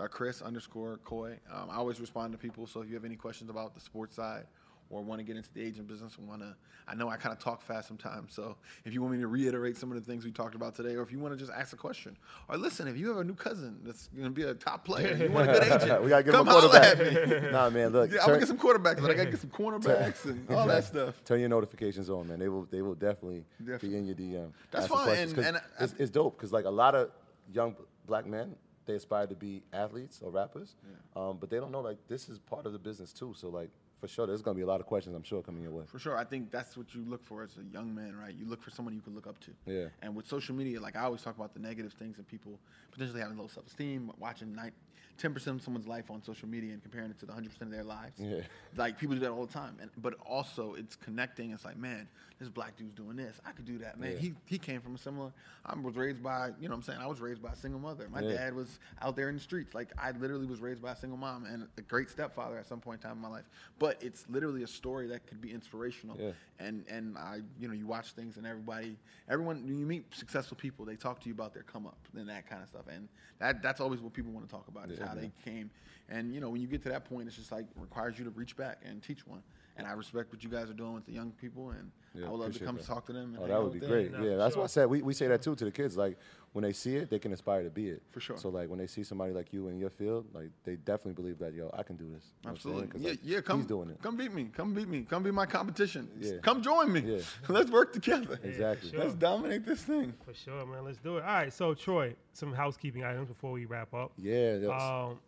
[0.00, 1.38] uh, Chris underscore Coy.
[1.52, 4.16] Um, I always respond to people, so if you have any questions about the sports
[4.16, 4.46] side
[4.90, 6.54] or want to get into the agent business, want to,
[6.88, 8.34] I know I kind of talk fast sometimes.
[8.34, 10.96] So if you want me to reiterate some of the things we talked about today,
[10.96, 12.16] or if you want to just ask a question,
[12.48, 15.14] or listen, if you have a new cousin that's going to be a top player,
[15.16, 17.50] you want a good agent, we gotta give him come a holler at me.
[17.52, 18.10] nah, man, look.
[18.10, 20.84] Yeah, I'm gonna get some quarterbacks, but I gotta get some cornerbacks and all that
[20.84, 21.22] stuff.
[21.24, 22.38] Turn your notifications on, man.
[22.40, 23.88] They will they will definitely, Definitely.
[23.90, 24.52] be in your DM.
[24.72, 27.10] That's fine, and- and I- it's, it's dope because like a lot of
[27.52, 27.76] young
[28.06, 30.74] black men, they aspire to be athletes or rappers,
[31.14, 33.32] um, but they don't know like this is part of the business too.
[33.36, 33.70] So like
[34.00, 35.84] for sure, there's gonna be a lot of questions I'm sure coming your way.
[35.86, 38.34] For sure, I think that's what you look for as a young man, right?
[38.34, 39.50] You look for someone you can look up to.
[39.66, 39.88] Yeah.
[40.02, 42.58] And with social media, like I always talk about the negative things and people
[42.90, 44.72] potentially having low self-esteem, watching nine,
[45.18, 47.84] 10% of someone's life on social media and comparing it to the 100% of their
[47.84, 48.14] lives.
[48.18, 48.40] Yeah.
[48.76, 49.76] Like people do that all the time.
[49.80, 51.50] And but also it's connecting.
[51.50, 52.08] It's like, man,
[52.38, 53.38] this black dude's doing this.
[53.44, 54.12] I could do that, man.
[54.12, 54.18] Yeah.
[54.18, 55.30] He he came from a similar.
[55.66, 57.80] I was raised by, you know, what I'm saying I was raised by a single
[57.80, 58.08] mother.
[58.10, 58.32] My Yeah.
[58.32, 59.74] dad was out there in the streets.
[59.74, 62.80] Like I literally was raised by a single mom and a great stepfather at some
[62.80, 63.44] point in time in my life.
[63.78, 66.16] But it's literally a story that could be inspirational.
[66.18, 66.30] Yeah.
[66.58, 68.96] And and I, you know, you watch things and everybody,
[69.28, 72.48] everyone, you meet successful people, they talk to you about their come up and that
[72.48, 72.86] kind of stuff.
[72.90, 73.08] And
[73.38, 75.70] that that's always what people want to talk about Yeah, how they came.
[76.08, 78.30] And you know, when you get to that point, it's just like requires you to
[78.30, 79.42] reach back and teach one.
[79.80, 82.30] And I respect what you guys are doing with the young people, and Yeah, I
[82.30, 82.84] would love to come that.
[82.86, 83.34] talk to them.
[83.34, 84.12] And Oh, that would be with great.
[84.12, 84.62] No, yeah, that's sure.
[84.62, 84.86] what I said.
[84.90, 85.96] We, we say that too to the kids.
[85.96, 86.18] Like
[86.52, 88.02] when they see it, they can aspire to be it.
[88.10, 88.36] For sure.
[88.36, 91.38] So like when they see somebody like you in your field, like they definitely believe
[91.38, 92.24] that yo, I can do this.
[92.42, 92.74] You know what I'm saying?
[92.76, 92.86] Absolutely.
[92.88, 93.40] 'Cause, Yeah, like, yeah.
[93.40, 94.02] Come, he's doing it.
[94.02, 94.44] Come beat me.
[94.52, 95.02] Come beat me.
[95.08, 96.08] Come be my competition.
[96.18, 96.38] Yeah.
[96.42, 97.00] Come join me.
[97.00, 97.22] Yeah.
[97.48, 98.38] Let's work together.
[98.42, 98.90] Exactly.
[98.90, 99.00] sure.
[99.00, 100.12] Let's dominate this thing.
[100.26, 100.84] For sure, man.
[100.84, 101.20] Let's do it.
[101.24, 101.52] All right.
[101.52, 104.12] So Troy, some housekeeping items before we wrap up.
[104.18, 105.20] Yeah, Um,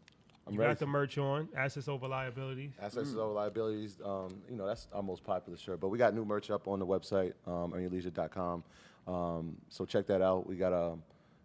[0.46, 2.72] I'm you got the merch on, assets over liabilities.
[2.80, 5.80] Assets over liabilities, um, you know, that's our most popular shirt.
[5.80, 8.64] But we got new merch up on the website, um, earnyourleisure.com.
[9.06, 10.46] Um, so check that out.
[10.46, 11.02] We got, um,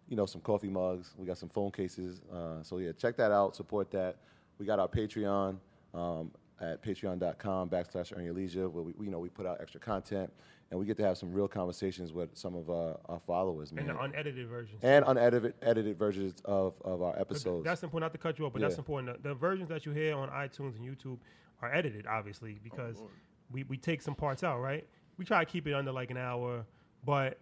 [0.08, 1.14] you know, some coffee mugs.
[1.16, 2.22] We got some phone cases.
[2.32, 3.54] Uh, so yeah, check that out.
[3.54, 4.16] Support that.
[4.58, 5.58] We got our Patreon.
[5.94, 9.80] Um, at patreon.com backslash earn your leisure, where we, you know, we put out extra
[9.80, 10.32] content
[10.70, 13.88] and we get to have some real conversations with some of our, our followers, man.
[13.88, 14.80] And the unedited versions.
[14.82, 17.64] And unedited edited versions of, of our But th- episodes.
[17.64, 19.22] That's important, not to cut you off, but that's important.
[19.22, 21.18] The, the versions that you hear on iTunes and YouTube
[21.62, 23.02] are edited, obviously, because
[23.50, 24.86] we, we take some parts out, right?
[25.16, 26.64] We try to keep it under like an hour,
[27.04, 27.38] but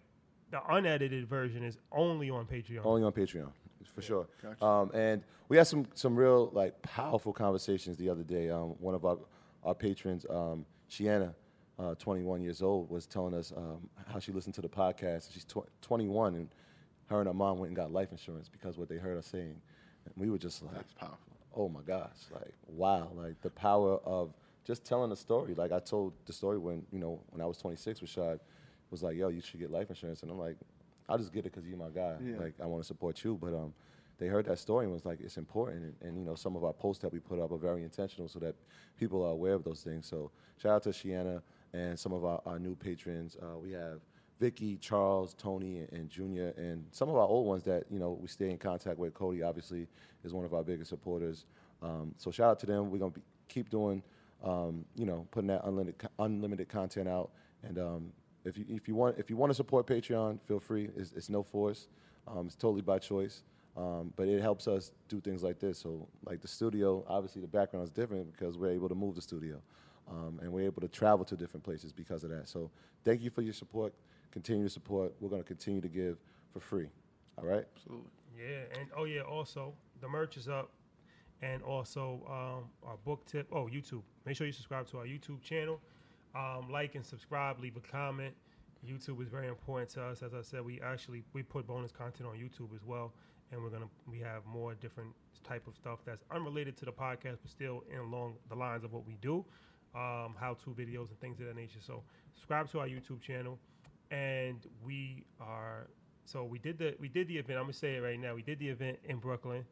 [0.49, 2.85] the unedited version is only on Patreon.
[2.85, 3.51] Only on Patreon,
[3.93, 4.27] for sure.
[4.61, 8.49] Um, and we had some some real like powerful conversations the other day.
[8.49, 9.17] Um, one of our
[9.63, 11.33] our patrons, um, Shiana,
[11.79, 15.31] uh, 21 years old, was telling us um, how she listened to the podcast.
[15.33, 16.49] She's tw- 21, and
[17.07, 19.55] her and her mom went and got life insurance because what they heard us saying.
[20.05, 21.17] And we were just like, That's powerful.
[21.55, 24.33] oh my gosh, like wow, like the power of
[24.65, 25.53] just telling a story.
[25.53, 28.39] Like I told the story when you know when I was 26, Rashad
[28.89, 30.55] was like, yo, you should get life insurance, and I'm like,
[31.09, 32.15] I'll just get it because you're my guy.
[32.23, 32.37] Yeah.
[32.37, 33.73] Like I want to support you, but um,
[34.17, 36.63] they heard that story and was like, it's important, and, and you know some of
[36.63, 38.55] our posts that we put up are very intentional so that
[38.99, 40.07] people are aware of those things.
[40.07, 40.31] So
[40.61, 41.41] shout out to Shiana
[41.73, 43.37] and some of our, our new patrons.
[43.41, 43.99] Uh, we have.
[44.39, 48.19] Vicky, Charles, Tony, and, and Junior, and some of our old ones that you know
[48.21, 49.13] we stay in contact with.
[49.15, 49.87] Cody obviously
[50.23, 51.45] is one of our biggest supporters.
[51.81, 52.91] Um, so shout out to them.
[52.91, 54.03] We're gonna be, keep doing,
[54.43, 57.31] um, you know, putting that unlimited unlimited content out.
[57.63, 58.11] And um,
[58.45, 60.89] if you if you want if you want to support Patreon, feel free.
[60.95, 61.87] It's, it's no force.
[62.27, 63.43] Um, it's totally by choice.
[63.75, 65.77] Um, but it helps us do things like this.
[65.77, 69.21] So like the studio, obviously the background is different because we're able to move the
[69.21, 69.61] studio.
[70.09, 72.47] Um, and we're able to travel to different places because of that.
[72.47, 72.71] So
[73.03, 73.93] thank you for your support.
[74.31, 75.13] Continue to support.
[75.19, 76.17] We're going to continue to give
[76.53, 76.87] for free.
[77.37, 77.65] All right?
[77.75, 78.09] Absolutely.
[78.37, 80.69] Yeah, and oh yeah, also the merch is up,
[81.41, 83.47] and also um, our book tip.
[83.51, 84.03] Oh, YouTube.
[84.25, 85.79] Make sure you subscribe to our YouTube channel.
[86.35, 87.59] Um, like and subscribe.
[87.59, 88.35] Leave a comment.
[88.87, 90.21] YouTube is very important to us.
[90.21, 93.11] As I said, we actually we put bonus content on YouTube as well,
[93.51, 95.09] and we're gonna we have more different
[95.43, 98.93] type of stuff that's unrelated to the podcast, but still in along the lines of
[98.93, 99.43] what we do,
[99.97, 101.79] um, how-to videos and things of that nature.
[101.81, 102.03] So
[102.35, 103.57] subscribe to our YouTube channel,
[104.11, 105.87] and we are
[106.25, 107.57] so we did the we did the event.
[107.57, 108.35] I'm gonna say it right now.
[108.35, 109.65] We did the event in Brooklyn,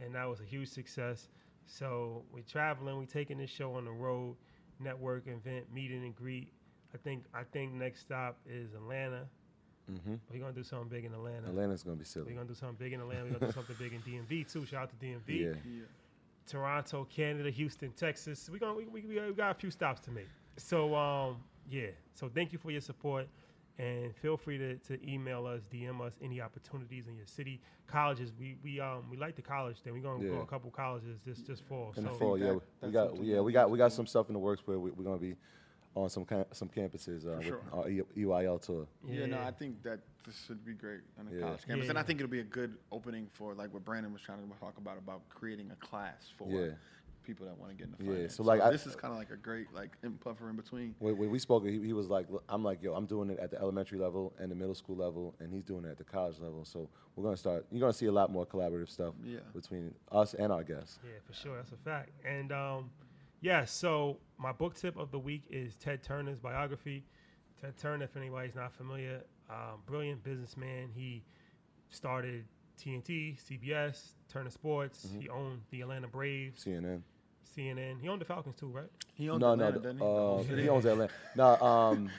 [0.00, 1.28] and that was a huge success.
[1.66, 2.98] So we're traveling.
[2.98, 4.36] We're taking this show on the road,
[4.80, 6.52] network event, meeting and greet.
[6.92, 9.26] I think I think next stop is Atlanta.
[9.92, 10.14] Mm-hmm.
[10.30, 11.48] We're gonna do something big in Atlanta.
[11.48, 12.26] Atlanta's going to be silly.
[12.32, 13.24] We're gonna do something big in Atlanta.
[13.24, 14.66] We're gonna do something big in DMV too.
[14.66, 15.28] Shout out to DMV.
[15.28, 15.46] Yeah.
[15.64, 15.84] Yeah.
[16.48, 18.48] Toronto, Canada, Houston, Texas.
[18.50, 20.28] We gonna we, we, we got- a few stops to make.
[20.56, 21.36] So um
[21.70, 21.88] yeah.
[22.14, 23.28] So thank you for your support,
[23.78, 28.32] and feel free to, to email us, DM us any opportunities in your city, colleges.
[28.38, 29.92] We we um we like the college thing.
[29.92, 30.42] We're gonna go Yeah.
[30.42, 31.92] a couple colleges this this fall.
[31.96, 34.06] In the so fall, yeah, that- we got yeah we we got we got some
[34.06, 35.36] stuff in the works where we, we're going to be
[36.02, 37.60] on some cam- some campuses uh, with sure.
[37.72, 38.86] our E- EYL tour.
[39.06, 41.40] Yeah, no, I think that this should be great on the Yeah.
[41.42, 44.22] college campus, and I think it'll be a good opening for like what Brandon was
[44.22, 46.72] trying to talk about about creating a class for Yeah.
[47.24, 48.34] people that want to get into Yeah, finance.
[48.36, 50.94] so, like, I- this is kind of like a great like in puffer in between.
[50.98, 53.50] When, when we spoke, he, he was like, "I'm like, yo, I'm doing it at
[53.50, 56.38] the elementary level and the middle school level, and he's doing it at the college
[56.38, 56.64] level.
[56.64, 57.66] So we're gonna start.
[57.70, 59.40] You're gonna see a lot more collaborative stuff Yeah.
[59.54, 60.98] between us and our guests.
[61.04, 61.56] Yeah, for sure.
[61.56, 62.10] That's a fact.
[62.24, 62.90] And um,
[63.40, 67.04] yeah, so my book tip of the week is Ted Turner's biography.
[67.60, 70.90] Ted Turner, if anybody's not familiar, um, brilliant businessman.
[70.94, 71.24] He
[71.90, 72.44] started
[72.78, 75.06] TNT, CBS, Turner Sports.
[75.06, 75.20] Mm-hmm.
[75.20, 77.00] He owned the Atlanta Braves, CNN.
[77.56, 78.00] CNN.
[78.00, 78.90] He owned the Falcons too, right?
[79.14, 80.54] He owns No, Atlanta, no, doesn't the, he?
[80.54, 81.12] Uh, he owns Atlanta.
[81.34, 82.10] No, um,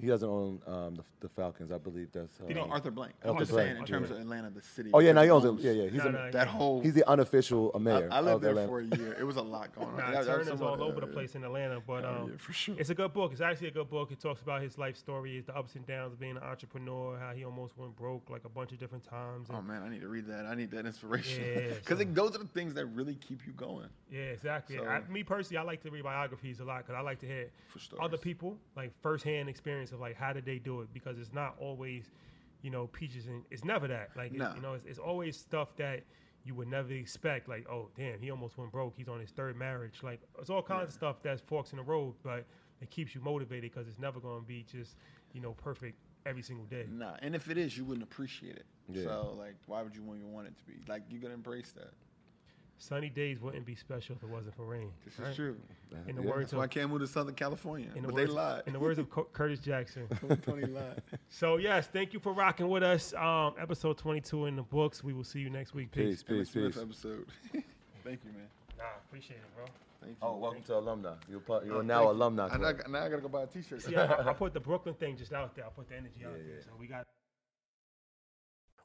[0.00, 1.72] he doesn't own um, the, the Falcons.
[1.72, 2.38] I believe that's.
[2.40, 3.14] Uh, No, Arthur Blank.
[3.24, 4.16] I'm Arthur just saying Blank, in terms yeah.
[4.16, 4.90] of Atlanta, the city.
[4.92, 5.54] Oh yeah, no, he owns it.
[5.64, 5.88] Yeah, yeah.
[5.90, 6.80] He's No, a, no, That whole.
[6.82, 8.08] he's the unofficial I, mayor.
[8.12, 8.68] I lived of there Atlanta.
[8.68, 9.16] for a year.
[9.18, 9.96] It was a lot going on.
[9.96, 12.52] Nah, That- that Turner's some all over the place in Atlanta, but um, yeah, for
[12.52, 12.74] sure.
[12.78, 13.32] it's a good book.
[13.32, 14.12] It's actually a good book.
[14.12, 17.32] It talks about his life story, the ups and downs of being an entrepreneur, how
[17.32, 19.48] he almost went broke like a bunch of different times.
[19.48, 20.46] and- Oh man, I need to read that.
[20.46, 23.52] I need that inspiration Yeah, because so- those are the things that really keep you
[23.52, 23.88] going.
[24.10, 24.76] Yeah, exactly.
[24.76, 27.26] So- I, me personally, I like to read biographies a lot because I like to
[27.26, 27.50] hear
[28.00, 28.20] other stories.
[28.20, 32.10] people like firsthand experience of like how did they do it because it's not always,
[32.62, 34.10] you know, peaches and it's never that.
[34.16, 36.02] Like it- you know, it's, it's always stuff that
[36.44, 37.48] you would never expect.
[37.48, 38.94] Like oh damn, he almost went broke.
[38.96, 40.00] He's on his third marriage.
[40.02, 42.44] Like it's all kinds of stuff that's forks in the road, but
[42.80, 44.96] it keeps you motivated because it's never going to be just
[45.32, 46.86] you know perfect every single day.
[46.90, 48.66] Nah, and if it is, you wouldn't appreciate it.
[48.88, 49.02] Yeah.
[49.04, 50.74] So like, why would you even want it to be?
[50.88, 51.90] Like, you gotta embrace that.
[52.78, 54.90] Sunny days wouldn't be special if it wasn't for rain.
[55.04, 55.30] This right?
[55.30, 55.56] is true.
[56.06, 56.28] In the Yeah.
[56.28, 57.88] words That's why I of can't move to Southern California.
[57.94, 58.62] in the but words, they lied.
[58.66, 60.06] in the words of Cu- Curtis Jackson.
[60.42, 61.02] Tony lied.
[61.28, 63.14] So yes, thank you for rocking with us.
[63.14, 65.02] Um, episode 22 in the books.
[65.02, 65.90] We will see you next week.
[65.90, 66.22] Peace, Peace.
[66.22, 66.82] peace, Smith peace.
[66.82, 67.26] episode.
[68.04, 68.46] Thank you, man.
[68.78, 69.64] Nah, appreciate it, bro.
[70.02, 70.16] Thank you.
[70.22, 71.14] Oh, welcome to alumni.
[71.28, 72.48] You're part, you're Oh, now thank alumni.
[72.52, 73.82] I, now, now I gotta go buy a T-shirt.
[73.82, 75.64] See, I, I- I put the Brooklyn thing just out there.
[75.64, 76.56] I put the energy out Yeah, there.
[76.56, 76.62] yeah.
[76.62, 77.04] So we got.